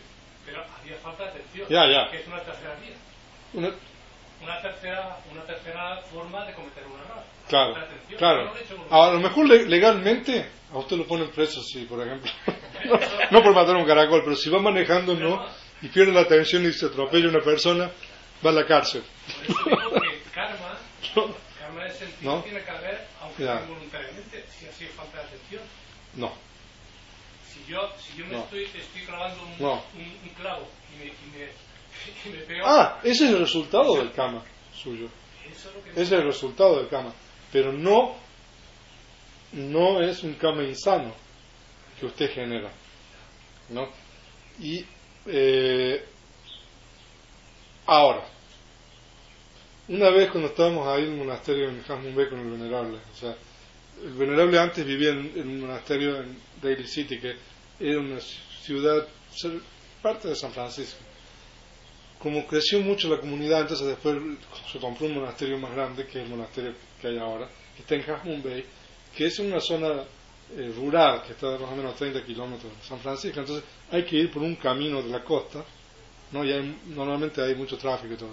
[0.45, 1.69] Pero había falta de atención.
[1.69, 2.11] Ya, ya.
[2.11, 2.97] Que es una tercera vía.
[3.53, 3.75] Una-
[4.43, 7.23] Una tercera, una tercera forma de cometer un error.
[7.49, 8.19] claro, atención.
[8.19, 8.45] Claro.
[8.47, 11.85] no lo he hecho A lo mejor le- legalmente a usted lo ponen preso, sí,
[11.85, 12.29] por ejemplo.
[12.85, 12.99] No,
[13.31, 15.47] no por matar un caracol, pero si va manejando, no,
[15.83, 17.91] y pierde la atención y se atropella una persona,
[18.45, 19.03] va a la cárcel.
[19.47, 22.43] Que karma, de sentido ¿No?
[22.43, 25.63] tiene que haber, aunque sea involuntariamente, si así es falta de atención.
[26.15, 26.33] No,
[27.53, 28.39] Si yo, si yo me No.
[28.45, 29.83] estoy, estoy clavando un, No.
[29.95, 31.49] un, un clavo y me, y me,
[32.27, 34.43] y me pego, Ah, ese es el resultado del karma
[34.75, 35.09] suyo.
[35.51, 37.13] eso es lo que Ese es el resultado del karma.
[37.53, 38.17] Pero no,
[39.53, 41.15] no es un karma insano
[42.03, 42.69] que usted genera.
[43.69, 43.89] ¿no?
[44.59, 44.85] Y
[45.27, 46.05] eh,
[47.87, 48.27] ahora,
[49.87, 53.17] una vez cuando estábamos ahí en un monasterio en Hasmon Bay con el venerable, o
[53.17, 53.37] sea,
[54.03, 57.37] el venerable antes vivía en, en un monasterio en Daly City, que
[57.79, 59.07] era una ciudad,
[60.03, 60.99] parte de San Francisco
[62.19, 64.17] como creció mucho la comunidad, entonces después
[64.71, 67.97] se compró un monasterio más grande, que es el monasterio que hay ahora, que está
[67.97, 68.65] en Bay,
[69.17, 70.05] que es una zona
[70.57, 74.05] eh, rural, que está a más o menos 30 kilómetros de San Francisco, entonces hay
[74.05, 75.65] que ir por un camino de la costa,
[76.33, 76.45] ¿no?
[76.45, 78.31] y hay- normalmente hay mucho tráfico y todo.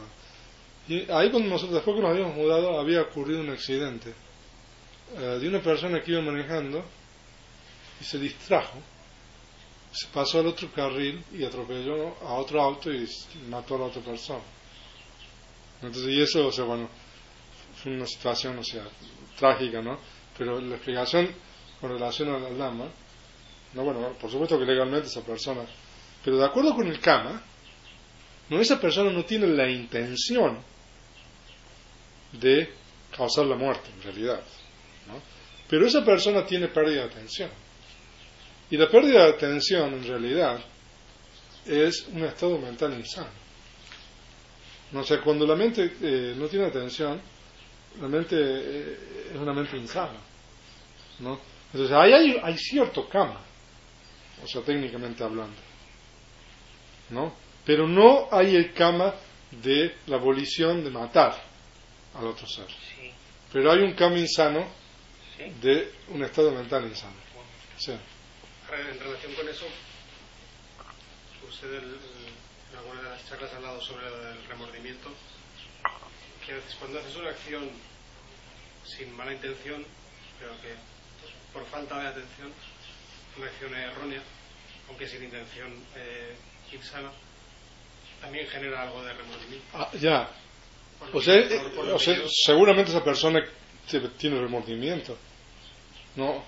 [0.88, 4.14] Y ahí cuando nosotros, después que nos habíamos mudado, había ocurrido un accidente
[5.18, 6.84] eh, de una persona que iba manejando
[8.00, 8.80] y se distrajo
[9.92, 13.10] se pasó al otro carril y atropelló a otro auto y
[13.50, 14.44] mató a la otra persona.
[15.82, 16.88] Entonces, y eso, o sea, bueno,
[17.82, 18.84] fue una situación, o sea,
[19.38, 19.98] trágica, ¿no?
[20.38, 21.30] Pero la explicación
[21.80, 22.86] con relación al Lama,
[23.74, 25.62] no, bueno, por supuesto que legalmente esa persona,
[26.24, 27.42] pero de acuerdo con el Kama,
[28.50, 30.58] no, esa persona no tiene la intención
[32.34, 32.74] de
[33.16, 34.42] causar la muerte, en realidad,
[35.08, 35.22] ¿no?
[35.68, 37.50] Pero esa persona tiene pérdida de atención.
[38.72, 40.60] Y la pérdida de atención, en realidad,
[41.66, 43.30] es un estado mental insano.
[44.92, 47.22] No, o sea, cuando la mente eh, no tiene atención,
[48.02, 48.98] la mente eh,
[49.32, 50.20] es una mente insana.
[51.20, 51.40] ¿no?
[51.74, 53.42] Entonces, ahí hay, hay cierto karma,
[54.44, 55.56] o sea, técnicamente hablando.
[57.10, 57.34] ¿no?
[57.66, 59.14] Pero no hay el kama
[59.52, 61.42] de la abolición de matar
[62.16, 62.68] al otro ser.
[62.68, 63.12] Sí,
[63.52, 64.66] Pero hay un kama insano
[65.38, 65.44] sí.
[65.62, 67.16] de un estado mental insano.
[67.78, 67.94] Sí.
[68.68, 69.66] Ahora, en relación con eso,
[71.50, 72.00] usted el-
[72.72, 75.10] en alguna de las charlas ha hablado sobre el remordimiento,
[76.46, 77.70] que a veces cuando haces una acción
[78.86, 79.84] sin mala intención,
[80.40, 80.74] pero que
[81.54, 82.52] por falta de atención,
[83.38, 84.22] una acción errónea,
[84.88, 86.36] aunque sin intención eh,
[86.74, 87.12] insana,
[88.22, 89.66] también genera algo de remordimiento.
[89.74, 90.30] Ah, ya.
[91.14, 92.16] O sea, por- eh, por lo o sea,
[92.46, 93.40] seguramente esa persona
[94.18, 95.18] tiene remordimiento.
[96.16, 96.44] No.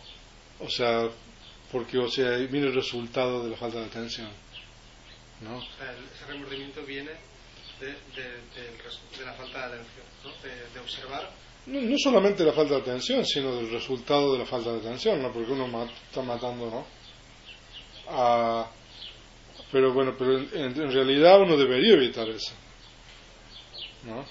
[0.59, 1.07] O sea,
[1.71, 4.29] porque o sea, viene el resultado de la falta de atención.
[5.41, 5.57] ¿No?
[5.57, 7.11] O sea, ese remordimiento viene
[7.79, 10.31] de, de- la falta de atención, ¿no?
[10.73, 11.31] de observar.
[11.67, 15.31] No, solamente la falta de atención, sino del resultado de la falta de atención, ¿no?
[15.31, 16.85] Porque uno está matando, ¿no?
[18.09, 18.67] Ah,
[19.71, 22.53] pero bueno, pero en, realidad uno debería evitar eso,
[24.05, 24.25] ¿no?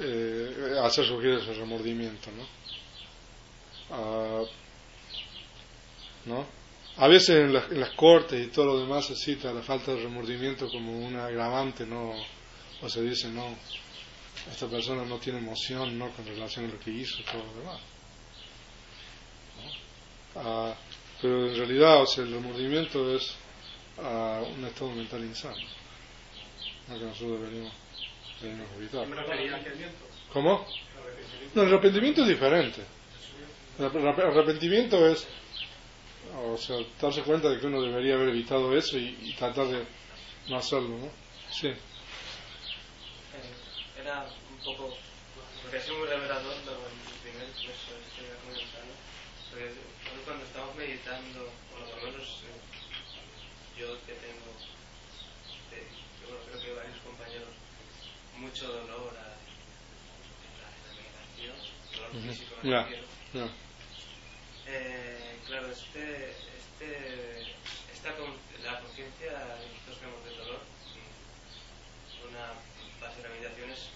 [0.00, 2.46] Eh, hacer surgir ese remordimiento, ¿no?
[3.90, 4.42] Ah,
[6.24, 6.46] ¿no?
[6.96, 9.92] A veces en, las- en las cortes y todo lo demás se cita la falta
[9.94, 12.12] de remordimiento como un agravante, ¿no?
[12.82, 13.44] O se dice, no,
[14.50, 16.10] esta persona no tiene emoción ¿no?
[16.10, 17.80] con relación a lo que hizo y todo lo demás.
[20.34, 20.40] ¿no?
[20.42, 20.74] Ah,
[21.20, 23.34] pero en realidad, o sea, el remordimiento es
[24.02, 25.56] ah, un estado mental insano,
[26.88, 26.98] ¿no?
[26.98, 27.72] que nosotros deberíamos,
[28.40, 29.06] deberíamos evitar.
[30.32, 30.66] ¿Cómo?
[31.54, 32.82] No, el arrepentimiento es diferente.
[33.78, 35.26] El arrep- arrepentimiento es,
[36.44, 39.84] o sea, darse cuenta de que uno debería haber evitado eso y, y tratar de
[40.48, 41.10] no hacerlo, ¿no?
[41.52, 41.70] Sí.
[44.12, 44.94] Un poco,
[45.62, 48.92] porque ha sido muy revelador lo el primer verso este que iba comentando,
[49.48, 49.72] porque
[50.26, 54.52] cuando estamos meditando, bueno, por lo menos eh, yo que tengo,
[55.72, 55.88] eh,
[56.20, 57.48] yo bueno, creo que varios compañeros,
[58.36, 61.56] mucho dolor a, a la meditación,
[61.96, 63.06] dolor físico, me refiero.
[63.32, 63.48] Ya.
[64.66, 67.56] Eh, claro, este, este,
[67.96, 68.12] esta
[68.62, 70.60] la conciencia de nosotros que hemos del dolor,
[72.28, 72.52] una
[73.02, 73.88] base de la meditación es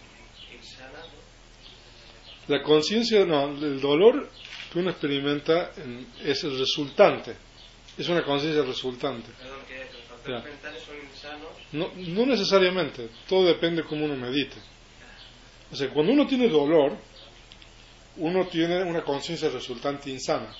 [0.54, 2.54] insana, ¿no?
[2.56, 4.30] La conciencia, no, el dolor
[4.72, 7.34] que uno experimenta en- es el resultante,
[7.96, 9.30] es una conciencia resultante.
[9.38, 10.48] Perdón, que los factores Ya.
[10.50, 14.56] mentales son insanos, No, no necesariamente, todo depende de cómo uno medite.
[15.72, 16.96] O sea, cuando uno tiene dolor,
[18.18, 20.54] uno tiene una conciencia resultante insana,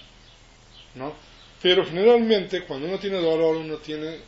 [0.97, 1.15] ¿no?
[1.63, 4.19] Pero generalmente cuando uno tiene dolor, uno tiene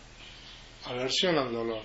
[0.85, 1.82] aversión al dolor,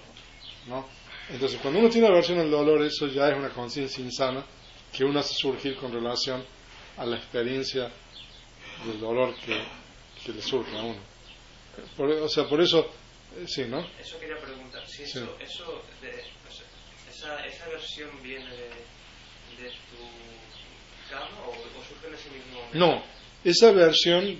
[0.67, 0.87] ¿no?
[1.29, 4.45] Entonces, cuando uno tiene aversión al dolor, eso ya es una conciencia insana
[4.91, 6.43] que uno hace surgir con relación
[6.97, 7.91] a la experiencia
[8.85, 9.63] del dolor que,
[10.25, 10.99] que le surge a uno.
[11.97, 12.91] Por- o sea, por eso,
[13.37, 13.79] eh, sí, ¿no?
[13.99, 15.19] eso quería preguntar, si Sí.
[15.19, 16.65] eso, eso de, o sea,
[17.09, 18.67] esa, esa versión viene de,
[19.63, 22.77] de tu cama o, o surge en ese mismo momento.
[22.77, 23.03] No,
[23.43, 24.37] esa versión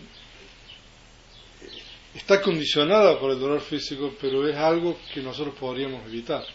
[2.14, 6.46] está condicionada por el dolor físico, pero es algo que nosotros podríamos evitar.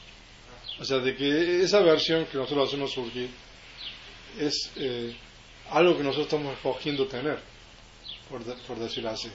[0.81, 3.29] O sea, de que esa versión que nosotros hacemos surgir
[4.39, 5.17] es eh,
[5.71, 7.39] algo que nosotros estamos escogiendo tener,
[8.31, 9.31] por, de- decirlo así.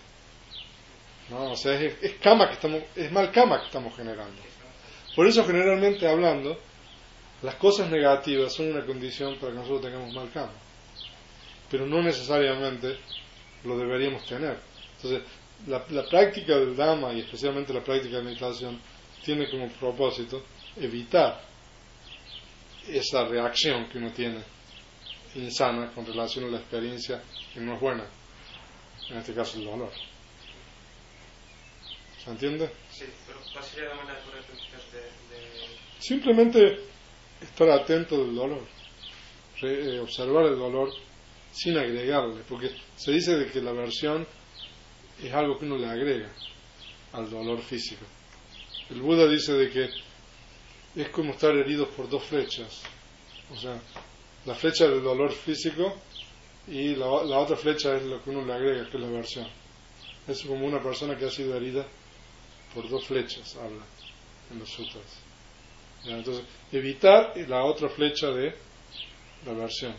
[1.29, 1.51] ¿No?
[1.51, 4.41] O sea, es, es cama que estamos, es mal cama que estamos generando.
[5.15, 6.57] Por eso, generalmente hablando,
[7.41, 10.51] las cosas negativas son una condición para que nosotros tengamos mal cama
[11.71, 12.97] pero no necesariamente
[13.63, 14.59] lo deberíamos tener.
[14.97, 15.23] Entonces,
[15.65, 18.79] la, la práctica del Dhamma y especialmente la práctica de meditación
[19.25, 20.43] tiene como propósito
[20.77, 21.41] evitar
[22.87, 24.39] esa reacción que uno tiene
[25.35, 27.21] insana con relación a la experiencia
[27.53, 28.05] que no es buena,
[29.09, 29.91] en este caso el dolor.
[32.23, 32.69] ¿Se entiende?
[32.91, 34.99] Sí, pero ¿cuál sería la manera correcta entonces de,
[35.35, 35.51] de
[35.99, 36.79] Simplemente
[37.41, 38.65] estar atento del dolor,
[39.61, 40.93] re- eh, observar el dolor
[41.51, 44.25] sin agregarle, porque se dice de que la aversión
[45.21, 46.29] es algo que uno le agrega
[47.13, 48.03] al dolor físico.
[48.89, 49.89] El Buda dice de que
[50.95, 52.81] es como estar heridos por dos flechas,
[53.51, 53.79] o sea,
[54.45, 55.93] la flecha del dolor físico
[56.67, 59.47] y la, la otra flecha es lo que uno le agrega, que es la aversión.
[60.27, 61.85] Es como una persona que ha sido herida
[62.73, 63.83] por dos flechas, habla
[64.51, 65.03] en los sutras.
[66.05, 68.53] Entonces, evitar la otra flecha de
[69.45, 69.93] la aversión.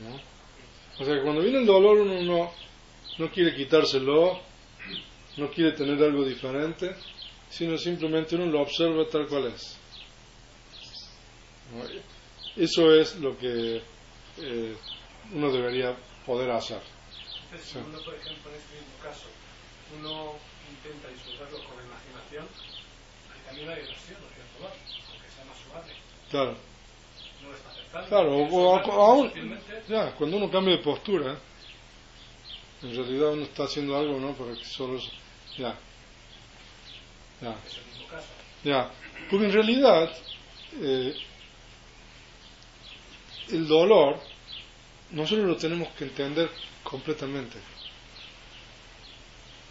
[0.00, 0.32] ¿no?
[0.98, 2.52] O sea cuando viene el dolor uno no,
[3.18, 4.40] no quiere quitárselo,
[5.36, 6.94] no quiere tener algo diferente,
[7.52, 9.76] sino simplemente uno lo observa tal cual es.
[12.56, 13.82] Eso es lo que
[14.38, 14.76] eh,
[15.32, 15.96] uno debería
[16.26, 16.80] poder hacer.
[17.44, 17.72] Entonces, Sí.
[17.74, 19.26] si uno, por ejemplo, en este mismo caso,
[19.98, 20.32] uno
[20.70, 22.46] intenta disfrutarlo con la imaginación,
[23.46, 24.72] también hay diversión, no hay dolor,
[25.12, 25.92] aunque sea más suave.
[26.30, 26.56] Claro.
[27.42, 28.08] No lo está aceptando.
[28.08, 29.32] Claro, o, aún-
[29.88, 31.38] ya, cuando uno cambia de postura,
[32.82, 34.32] en realidad uno está haciendo algo, ¿no?
[34.34, 34.98] Para que solo...
[35.58, 35.78] Ya.
[37.42, 37.56] Ya.
[38.64, 38.90] Ya,
[39.28, 40.12] porque en realidad
[40.80, 41.14] eh,
[43.50, 44.20] el dolor
[45.10, 46.48] nosotros lo tenemos que entender
[46.82, 47.58] completamente.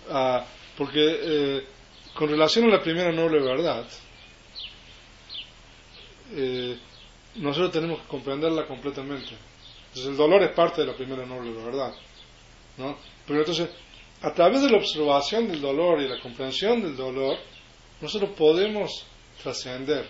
[0.10, 0.46] Ah,
[0.78, 1.66] porque eh,
[2.14, 3.86] con relación a la primera noble verdad,
[6.34, 6.78] eh,
[7.36, 9.36] nosotros tenemos que comprenderla completamente.
[9.88, 11.94] Entonces el dolor es parte de la primera noble verdad.
[12.78, 12.98] ¿no?
[13.26, 13.70] Pero entonces,
[14.22, 17.38] a través de la observación del dolor y la comprensión del dolor,
[18.02, 19.06] nosotros podemos
[19.42, 20.08] trascender.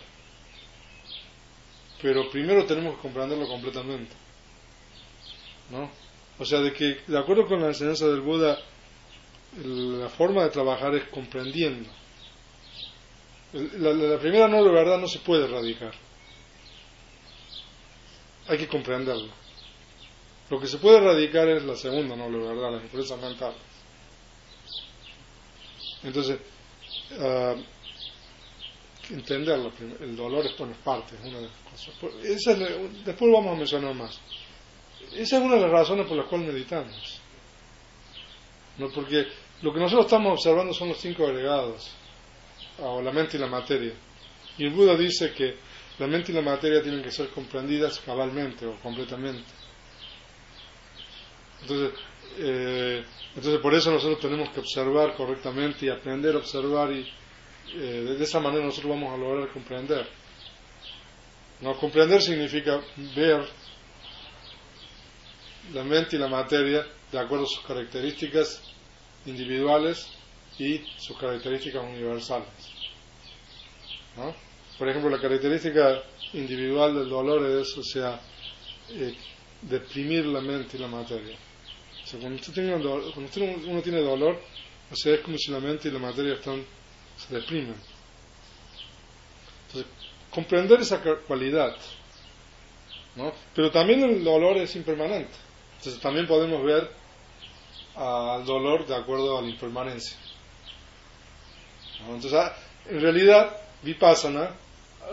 [2.02, 4.16] Pero primero tenemos que comprenderlo completamente.
[5.70, 5.90] ¿No?
[6.40, 8.58] O sea, de que, de acuerdo con la enseñanza del Buda,
[9.58, 11.90] la forma de trabajar es comprendiendo.
[13.54, 15.94] La, primera noble verdad no se puede erradicar.
[18.48, 19.34] Hay que comprenderla.
[20.50, 23.60] Lo que se puede erradicar es la segunda noble verdad, las impurezas mentales.
[26.04, 26.40] Entonces,
[27.20, 27.56] ah,
[29.10, 31.94] entender la prim- el dolor es, bueno, es parte, es una de las cosas.
[32.00, 34.20] Por- esa es después vamos a mencionar más.
[35.14, 37.20] Esa es una de las razones por las cuales meditamos.
[38.78, 38.90] ¿No?
[38.90, 39.28] Porque
[39.62, 41.92] lo que nosotros estamos observando son los cinco agregados,
[42.80, 43.94] ah, o la mente y la materia.
[44.58, 45.56] Y el Buda dice que
[46.00, 49.50] la mente y la materia tienen que ser comprendidas cabalmente o completamente.
[51.62, 51.92] Entonces,
[52.40, 53.04] eh,
[53.36, 57.08] entonces por eso nosotros tenemos que observar correctamente y aprender a observar y
[57.74, 60.08] eh, de esa manera nosotros vamos a lograr comprender.
[61.62, 62.82] No comprender significa
[63.16, 63.48] ver
[65.74, 68.62] la mente y la materia de acuerdo a sus características
[69.26, 70.08] individuales
[70.58, 72.48] y sus características universales.
[74.18, 74.34] ¿no?
[74.78, 76.02] Por ejemplo, la característica
[76.34, 78.20] individual del dolor es, o sea,
[78.90, 79.16] eh,
[79.62, 81.36] deprimir la mente y la materia.
[82.04, 83.32] O sea, cuando, usted tiene un do- cuando
[83.70, 84.40] uno tiene dolor,
[84.92, 86.64] o sea, es como si la mente y la materia están,
[87.28, 87.76] se deprimen.
[89.68, 89.92] Entonces,
[90.30, 91.76] comprender esa cualidad,
[93.16, 93.34] ¿no?
[93.56, 95.34] Pero también el dolor es impermanente.
[95.78, 96.92] Entonces, también podemos ver
[97.96, 100.18] al dolor de acuerdo a la impermanencia.
[102.00, 102.56] Entonces, ah,
[102.90, 104.52] en realidad, Vipassana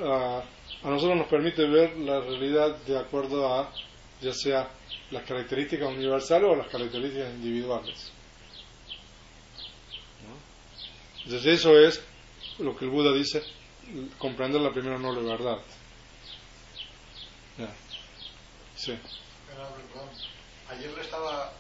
[0.03, 0.43] ah,
[0.83, 3.71] a nosotros nos permite ver la realidad de acuerdo a
[4.21, 4.69] ya sea
[5.11, 8.13] las características universales o las características individuales.
[10.25, 11.18] ¿no?
[11.29, 12.01] Entonces eso es
[12.59, 13.43] lo que el Buda dice,
[14.17, 15.59] comprender la primera noble verdad.
[17.59, 17.69] Ya.
[18.75, 18.99] Sí.
[19.47, 20.09] Perdón.
[20.71, 21.53] Ayer le estaba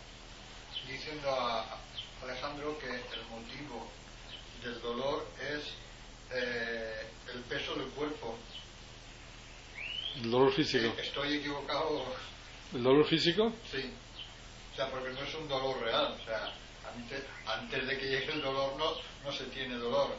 [0.91, 1.67] diciendo a
[2.23, 3.87] Alejandro que el motivo
[4.65, 5.65] del dolor es
[6.33, 8.39] eh, el peso del cuerpo.
[10.17, 10.95] El dolor físico.
[10.99, 12.07] ¿Estoy equivocado?
[12.73, 13.53] ¿El dolor físico?
[13.71, 13.93] Sí.
[14.73, 16.17] O sea, porque no es un dolor real.
[16.19, 16.55] O sea,
[17.47, 18.91] antes, de que llegue el dolor no,
[19.25, 20.11] no se tiene dolor.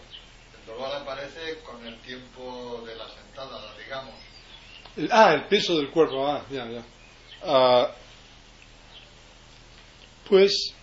[0.59, 4.13] El dolor aparece con el tiempo de la sentada, digamos.
[4.97, 6.83] El- ah, el peso del cuerpo, ah, ya, ya.
[7.43, 7.89] Ah,
[10.27, 10.73] pues,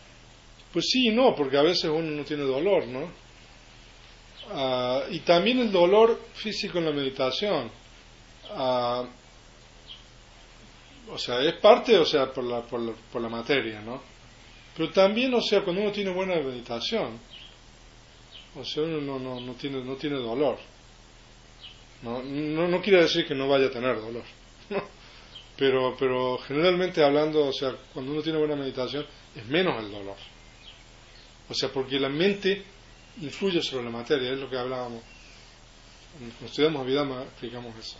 [0.73, 3.11] pues sí y no, porque a veces uno no tiene dolor, ¿no?
[4.51, 7.71] Ah, y también el dolor físico en la meditación.
[8.51, 9.05] Ah,
[11.09, 14.03] o sea, es parte, o sea, por la, por la, por la materia, ¿no?
[14.77, 17.19] Pero también, o sea, cuando uno tiene buena meditación,
[18.55, 20.59] o sea, uno no, no, no, tiene, no tiene dolor.
[22.03, 24.25] No, no, no quiere decir que no vaya a tener dolor.
[25.57, 30.17] pero, pero generalmente hablando, o sea, cuando uno tiene buena meditación, es menos el dolor.
[31.49, 32.63] O sea, porque la mente
[33.23, 35.03] influye sobre la materia, es lo que hablábamos.
[36.19, 37.97] Cuando estudiamos Abhidhamma explicamos eso.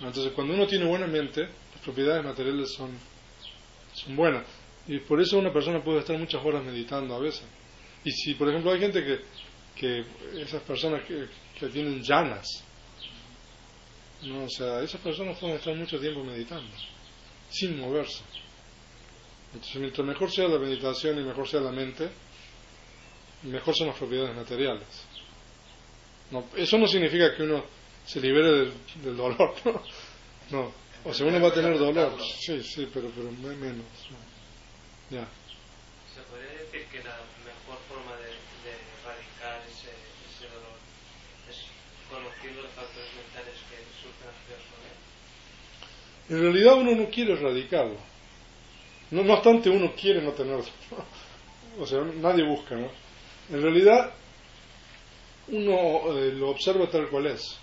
[0.00, 2.90] Entonces, cuando uno tiene buena mente, las propiedades materiales son,
[3.94, 4.44] son buenas.
[4.88, 7.44] Y por eso una persona puede estar muchas horas meditando a veces.
[8.04, 9.20] Y si, por ejemplo, hay gente que,
[9.76, 10.04] que
[10.40, 11.26] esas personas que,
[11.58, 12.46] que tienen llanas,
[14.22, 16.70] no, o sea, esas personas pueden estar mucho tiempo meditando,
[17.50, 18.22] sin moverse.
[19.52, 22.08] Entonces, mientras mejor sea la meditación y mejor sea la mente,
[23.42, 24.86] mejor son las propiedades materiales.
[26.30, 27.64] No, eso no significa que uno
[28.06, 28.70] se libere
[29.02, 29.82] del, dolor, ¿no?
[30.50, 30.72] No,
[31.04, 33.84] o sea, uno va a tener dolor, sí, sí, pero, pero me- menos.
[34.10, 34.27] ¿no?
[35.10, 35.26] Ya.
[36.14, 38.28] ¿Se podría decir que la mejor forma de,
[38.64, 39.92] de erradicar ese,
[40.28, 40.76] ese dolor
[41.48, 41.64] es
[42.10, 44.68] conociendo los factores mentales que surgen él?
[46.28, 47.96] En realidad uno no quiere erradicarlo.
[49.10, 50.64] No, no obstante, uno quiere no tenerlo.
[51.80, 52.90] O sea, nadie busca, ¿no?
[53.50, 54.12] En realidad,
[55.46, 57.56] uno eh, lo observa tal cual es.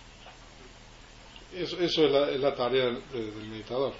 [1.53, 1.97] Eso, es,
[2.39, 3.93] la, tarea del, meditador.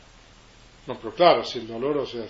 [0.88, 2.26] No, pero claro, si el dolor, o sea,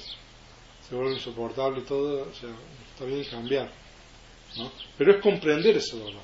[0.87, 2.49] se vuelve insoportable y todo, o sea,
[2.93, 3.71] está bien cambiar.
[4.57, 4.71] ¿no?
[4.97, 6.21] Pero es comprender ese dolor.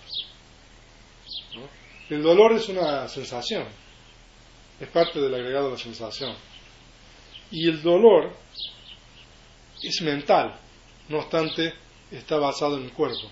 [2.10, 3.66] El dolor es una sensación,
[4.80, 6.36] es parte del agregado de la sensación.
[7.50, 8.34] Y el dolor
[9.82, 10.60] es mental,
[11.10, 11.74] no obstante,
[12.12, 13.30] está basado en el cuerpo.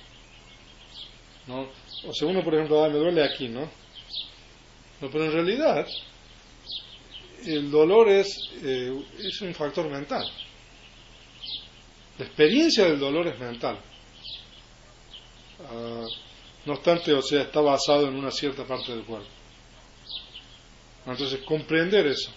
[1.47, 1.69] ¿no?
[2.07, 3.69] O sea, uno, por ejemplo, me duele aquí, ¿no?
[5.01, 5.87] no pero en realidad,
[7.45, 10.25] el dolor es, eh, es un factor mental.
[12.19, 13.79] La experiencia del dolor es mental.
[15.61, 16.05] Ah,
[16.65, 19.29] no obstante, o sea, está basado en una cierta parte del cuerpo.
[21.05, 22.29] Entonces, comprender eso.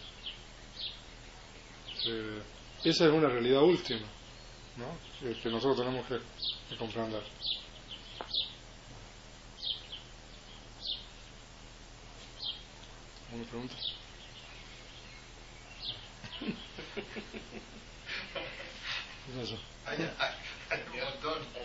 [2.06, 2.42] Eh,
[2.84, 4.06] esa es una realidad última,
[4.76, 4.96] ¿no?
[5.42, 6.20] que nosotros tenemos que,
[6.76, 7.22] comprender.
[13.32, 13.74] ¿Una pregunta?
[19.26, 20.10] ¿Qué eso?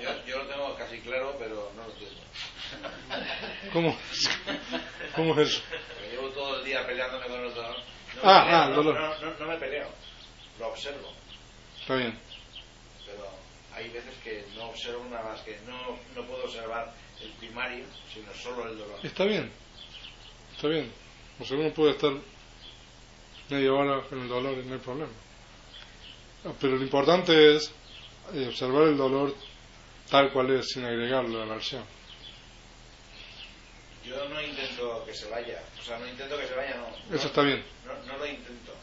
[0.02, 2.22] Yo, yo, lo tengo casi claro, pero no lo entiendo.
[3.73, 3.98] ¿Cómo?
[5.15, 5.61] ¿Cómo es eso?
[6.02, 7.76] Me llevo todo el día peleándome con el dolor.
[8.15, 8.99] No ah, ah, dolor.
[9.22, 9.89] No, no, me peleo,
[10.60, 11.14] lo observo.
[11.80, 12.18] Está bien.
[13.06, 13.30] Pero
[13.73, 18.34] hay veces que no observo nada más que no, no puedo observar el primario, sino
[18.34, 18.99] solo el dolor.
[19.03, 19.52] Está bien,
[20.56, 20.91] está bien.
[21.39, 22.11] O sea, uno puede estar
[23.49, 25.14] media hora con el dolor y no hay problema.
[26.60, 27.72] Pero lo importante es
[28.34, 29.36] eh, observar el dolor
[30.10, 31.84] tal cual es, sin agregarle la versión.
[34.04, 36.88] Yo no intento que se vaya, o sea, no intento que se vaya, no.
[37.16, 37.64] Eso está bien.
[37.86, 38.74] No, no, lo intento,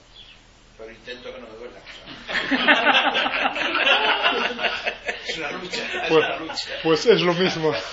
[0.76, 1.80] pero intento que no me duela.
[5.26, 6.68] es una lucha, es pues, una lucha.
[6.82, 7.72] Pues es lo mismo.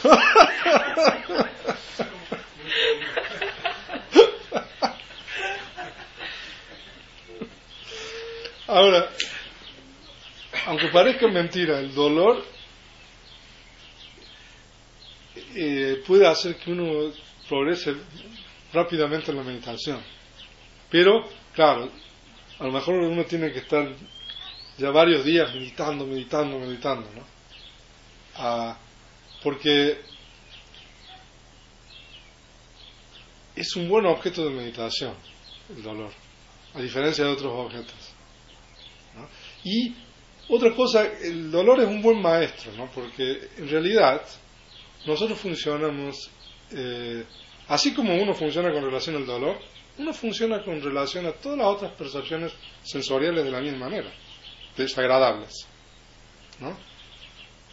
[8.67, 9.09] Ahora,
[10.65, 12.43] aunque parezca mentira, el dolor
[15.55, 17.11] eh, puede hacer que uno
[17.47, 17.95] progrese
[18.73, 20.01] rápidamente en la meditación.
[20.89, 21.89] Pero, claro,
[22.59, 23.87] a lo mejor uno tiene que estar
[24.77, 27.23] ya varios días meditando, meditando, meditando, ¿no?
[28.35, 28.77] Ah,
[29.43, 29.99] porque
[33.55, 35.13] es un buen objeto de meditación,
[35.75, 36.11] el dolor,
[36.73, 38.13] a diferencia de otros objetos.
[39.63, 39.93] Y
[40.51, 42.91] otra cosa, el dolor es un buen maestro, ¿no?
[42.91, 44.21] Porque en realidad
[45.05, 46.29] nosotros funcionamos,
[46.71, 47.23] eh,
[47.69, 49.57] así como uno funciona con relación al dolor,
[49.97, 52.51] uno funciona con relación a todas las otras percepciones
[52.83, 54.11] sensoriales de la misma manera,
[54.75, 55.67] desagradables,
[56.59, 56.77] ¿no?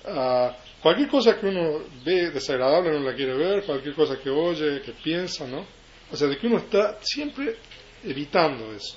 [0.05, 4.83] Ah, cualquier cosa que uno ve desagradable no la quiere ver, cualquier cosa que oye,
[4.83, 5.67] que piensa, ¿no?
[6.13, 7.57] O sea, de que uno está siempre
[8.05, 8.97] evitando eso.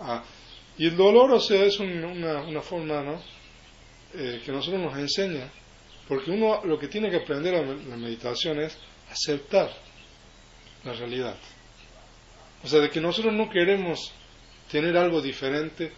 [0.00, 0.24] Ah,
[0.78, 3.20] y el dolor, o sea, es una, una, forma, ¿no?
[4.14, 5.50] Eh, que nosotros nos enseña,
[6.06, 8.78] porque uno lo que tiene que aprender en la meditación es
[9.10, 9.70] aceptar
[10.84, 11.36] la realidad.
[12.62, 14.12] O sea, de que nosotros no queremos
[14.70, 15.92] tener algo diferente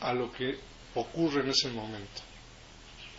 [0.00, 0.58] a lo que
[0.94, 2.22] ocurre en ese momento.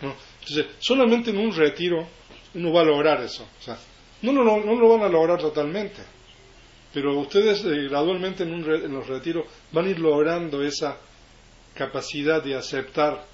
[0.02, 0.16] ¿no?
[0.42, 2.08] Entonces, solamente en un retiro
[2.54, 3.48] uno va a lograr eso.
[3.60, 3.78] O sea,
[4.22, 6.19] no, no, no, no lo van a lograr totalmente
[6.94, 10.98] pero ustedes eh, gradualmente en, en, los retiros van a ir logrando esa
[11.76, 13.26] capacidad de aceptar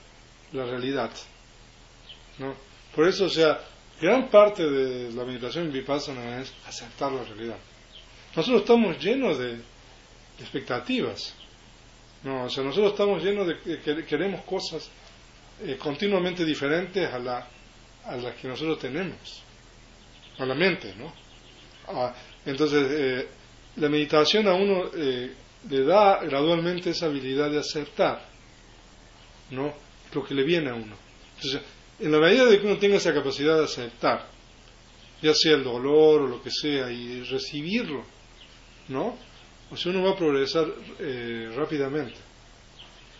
[0.51, 1.11] la realidad.
[2.37, 2.53] ¿no?
[2.93, 3.61] Por eso, o sea,
[3.99, 7.57] gran parte de la meditación vipassana es aceptar la realidad.
[8.35, 9.57] Nosotros estamos llenos de,
[10.39, 11.33] expectativas.
[12.23, 14.89] No, o sea, nosotros estamos llenos de que queremos cosas
[15.61, 17.47] eh, continuamente diferentes a, la,
[18.05, 19.43] a las que nosotros tenemos,
[20.39, 21.13] a la mente, ¿no?
[21.87, 22.13] Ah,
[22.45, 23.27] entonces, eh,
[23.77, 25.33] la meditación a uno eh,
[25.69, 28.25] le da gradualmente esa habilidad de aceptar
[29.51, 29.73] ¿no?
[30.13, 30.95] lo que le viene a uno.
[31.35, 31.61] Entonces,
[31.99, 34.27] en la medida de que uno tenga esa capacidad de aceptar,
[35.21, 38.03] ya sea el dolor o lo que sea, y recibirlo,
[38.89, 39.17] ¿no?
[39.71, 40.67] O sea, uno va a progresar
[40.99, 42.17] eh, rápidamente,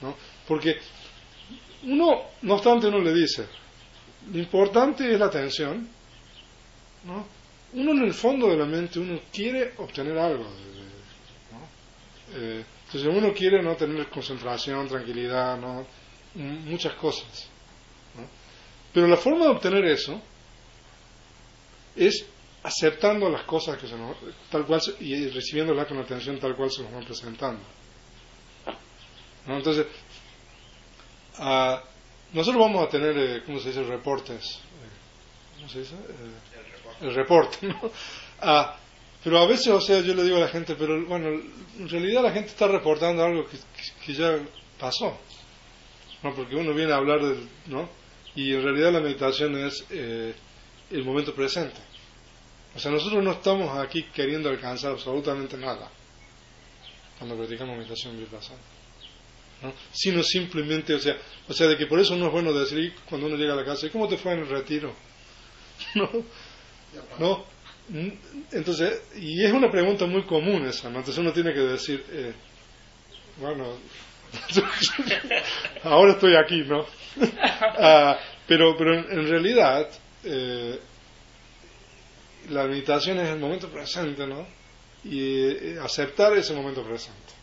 [0.01, 0.15] ¿no?
[0.47, 0.77] Porque
[1.83, 3.47] uno, no obstante, uno le dice,
[4.31, 5.87] lo importante es la atención,
[7.05, 7.25] ¿no?
[7.75, 10.45] Uno en el fondo de la mente uno quiere obtener algo.
[12.33, 15.85] Eh, entonces uno quiere no tener concentración, tranquilidad, no
[16.35, 17.49] muchas cosas.
[18.93, 20.21] Pero la forma de obtener eso
[21.95, 22.25] es
[22.63, 24.17] aceptando las cosas que se nos,
[24.49, 27.61] tal cual y recibiéndolas con atención tal cual se nos van presentando.
[29.47, 29.85] Entonces,
[32.33, 34.59] nosotros vamos a tener, eh, ¿cómo se dice?, reportes
[35.57, 35.95] ¿cómo se dice?
[37.01, 37.91] El reporte, ¿no?
[38.41, 38.77] Ah,
[39.23, 42.21] pero a veces, o sea, yo le digo a la gente, pero bueno, en realidad
[42.21, 43.45] la gente está reportando algo
[44.05, 44.39] que, ya
[44.79, 45.17] pasó,
[46.21, 46.35] ¿no?
[46.35, 47.89] Porque uno viene a hablar del, ¿no?
[48.35, 50.35] Y en realidad la meditación es eh,
[50.91, 51.79] el momento presente.
[52.75, 55.89] O sea, nosotros no estamos aquí queriendo alcanzar absolutamente nada
[57.17, 58.59] cuando practicamos meditación vipassana.
[59.61, 59.73] ¿no?
[59.91, 61.17] Sino simplemente, o sea,
[61.47, 63.65] o sea, de que por eso no es bueno decir cuando uno llega a la
[63.65, 64.93] casa, ¿cómo te fue en el retiro?
[65.95, 66.09] ¿No?
[67.19, 67.45] ¿No?
[68.51, 70.87] Entonces, y es una pregunta muy común esa.
[70.87, 72.33] Entonces uno tiene que decir, eh,
[73.37, 73.77] bueno,
[75.83, 76.85] ahora estoy aquí, ¿no?
[77.77, 78.17] Ah,
[78.47, 79.89] pero, pero en, realidad,
[80.23, 80.79] eh,
[82.49, 84.45] la meditación es el momento presente, ¿no?
[85.03, 87.33] Y eh, aceptar ese momento presente.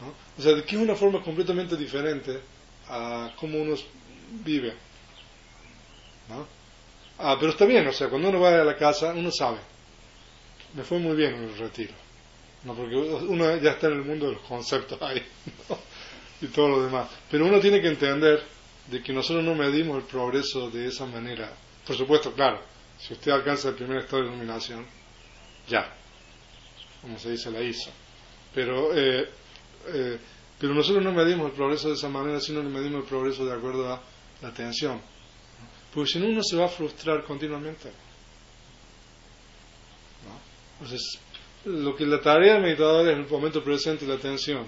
[0.00, 0.14] ¿no?
[0.38, 2.40] O sea, que es una forma completamente diferente
[2.88, 3.74] a cómo uno
[4.44, 4.74] vive.
[6.28, 6.46] ¿no?
[7.18, 9.58] Ah, pero está bien, o sea, cuando uno va a la casa, uno sabe.
[10.74, 11.92] Me fue muy bien en el retiro.
[12.64, 15.22] No, porque uno ya está en el mundo de los conceptos ahí,
[16.40, 17.08] y todo lo demás.
[17.30, 18.42] Pero uno tiene que entender
[18.86, 21.52] de que nosotros no medimos el progreso de esa manera.
[21.86, 22.60] Por supuesto, claro,
[22.98, 24.86] si usted alcanza el primer estado de iluminación,
[25.68, 25.92] ya,
[27.00, 27.90] como se dice, la hizo.
[28.54, 29.28] Pero, eh,
[29.88, 30.18] eh,
[30.58, 33.52] pero nosotros no medimos el progreso de esa manera, sino que medimos el progreso de
[33.52, 34.00] acuerdo a
[34.40, 35.00] la atención.
[35.94, 37.90] Porque si no, uno se va a frustrar continuamente.
[40.80, 41.18] Entonces,
[41.64, 44.66] lo que la tarea del meditador es el momento presente la atención.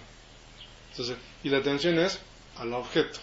[0.91, 2.21] Entonces, y la atención es
[2.59, 3.19] al objeto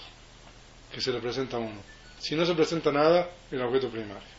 [0.93, 1.81] que se le presenta a uno.
[2.19, 4.29] Si no se presenta nada, el objeto primario.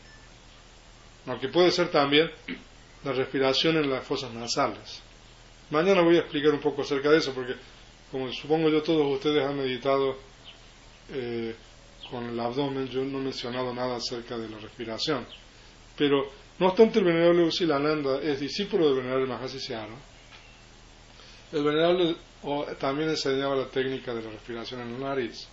[1.26, 2.30] Aunque puede ser también
[3.04, 5.00] la respiración en las fosas nasales.
[5.70, 7.54] Mañana voy a explicar un poco acerca de eso, porque
[8.10, 10.18] como supongo yo todos ustedes han meditado
[11.10, 11.54] eh,
[12.12, 15.26] con el abdomen, yo no he mencionado nada acerca de la respiración.
[15.96, 19.72] Pero, no obstante, el venerable Usilananda es discípulo del venerable Mahasi
[21.52, 22.16] El venerable
[22.78, 25.48] también enseñaba la técnica de la respiración en la nariz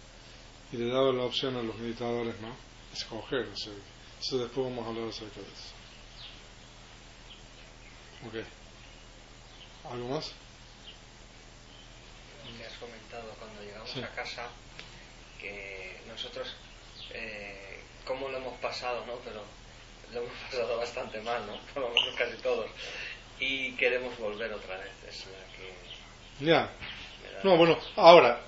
[0.73, 2.53] y le daba la opción a los meditadores, ¿no?
[2.94, 5.73] Escoger, o sea, entonces después vamos a hablar acerca de eso.
[8.27, 9.94] Ok.
[9.94, 10.34] ¿Algo más?
[12.57, 14.49] Me has comentado cuando llegamos a casa
[15.40, 16.56] que nosotros,
[17.11, 19.14] eh, ¿cómo lo hemos pasado, no?
[19.24, 19.44] Pero
[20.14, 21.57] lo hemos pasado bastante mal, ¿no?
[21.74, 22.70] Por lo menos casi todos.
[23.40, 24.91] Y queremos volver otra vez.
[25.07, 26.45] Es la que.
[26.45, 26.72] Ya.
[27.44, 28.45] No, bueno, ahora.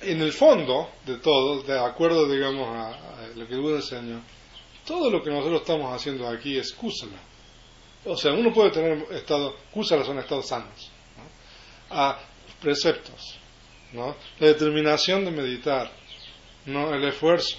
[0.00, 4.22] En el fondo de todo, de acuerdo, digamos, a, lo que Buda enseñó,
[4.86, 7.18] todo lo que nosotros estamos haciendo aquí es kusala.
[8.04, 11.96] O sea, uno puede tener estado, kusala son estados sanos, ¿no?
[11.96, 12.20] a
[12.62, 13.38] preceptos,
[13.96, 14.14] ¿no?
[14.38, 15.90] La determinación de meditar,
[16.66, 16.94] ¿no?
[16.94, 17.56] El esfuerzo.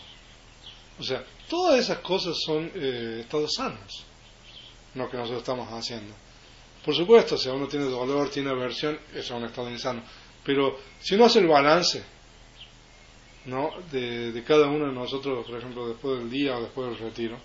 [0.99, 4.05] O sea, todas esas cosas son eh, estados sanos,
[4.93, 6.13] lo que nosotros estamos haciendo.
[6.85, 10.03] Por supuesto, si uno tiene dolor, tiene aversión, eso es un estado insano.
[10.45, 12.03] Pero si uno hace el balance,
[13.45, 13.71] ¿no?
[13.91, 17.37] De, cada uno de nosotros, por ejemplo, después del día o después del retiro,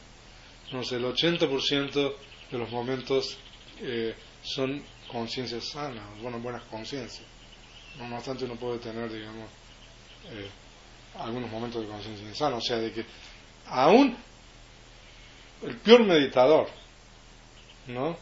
[0.71, 2.15] no sé, el 80%
[2.51, 3.37] de los momentos
[3.81, 7.32] eh, son conciencias sanas, bueno, buenas conciencias.
[7.99, 9.49] No obstante, uno puede tener, digamos,
[10.31, 10.49] eh,
[11.19, 12.57] algunos momentos de conciencia insana.
[12.57, 13.05] O sea, de que
[13.67, 14.17] aún
[15.63, 16.69] el peor meditador,
[17.87, 18.17] ¿no?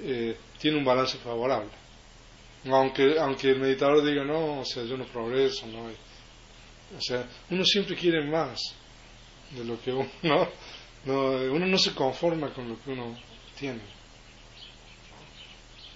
[0.00, 1.70] Eh, tiene un balance favorable.
[2.66, 5.86] Aunque, aunque el meditador diga, no, o sea, yo no progreso, no.
[6.96, 8.60] O sea, uno siempre quiere más
[9.50, 10.48] de lo que uno, ¿no?
[11.04, 13.16] no uno no se conforma con lo que uno
[13.58, 13.80] tiene.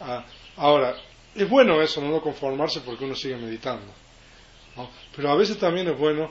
[0.00, 0.24] Ah,
[0.56, 0.96] ahora,
[1.34, 3.92] es bueno eso, no conformarse porque uno sigue meditando.
[5.14, 6.30] Pero a veces también es bueno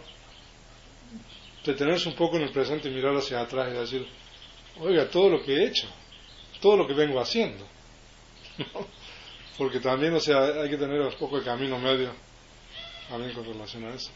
[1.65, 4.07] detenerse un poco en el presente y mirar hacia atrás y decir,
[4.79, 5.87] oiga, todo lo que he hecho,
[6.59, 7.65] todo lo que vengo haciendo.
[9.57, 12.11] Porque también, o sea, hay que tener un poco de camino medio
[13.09, 14.11] también con relación a eso.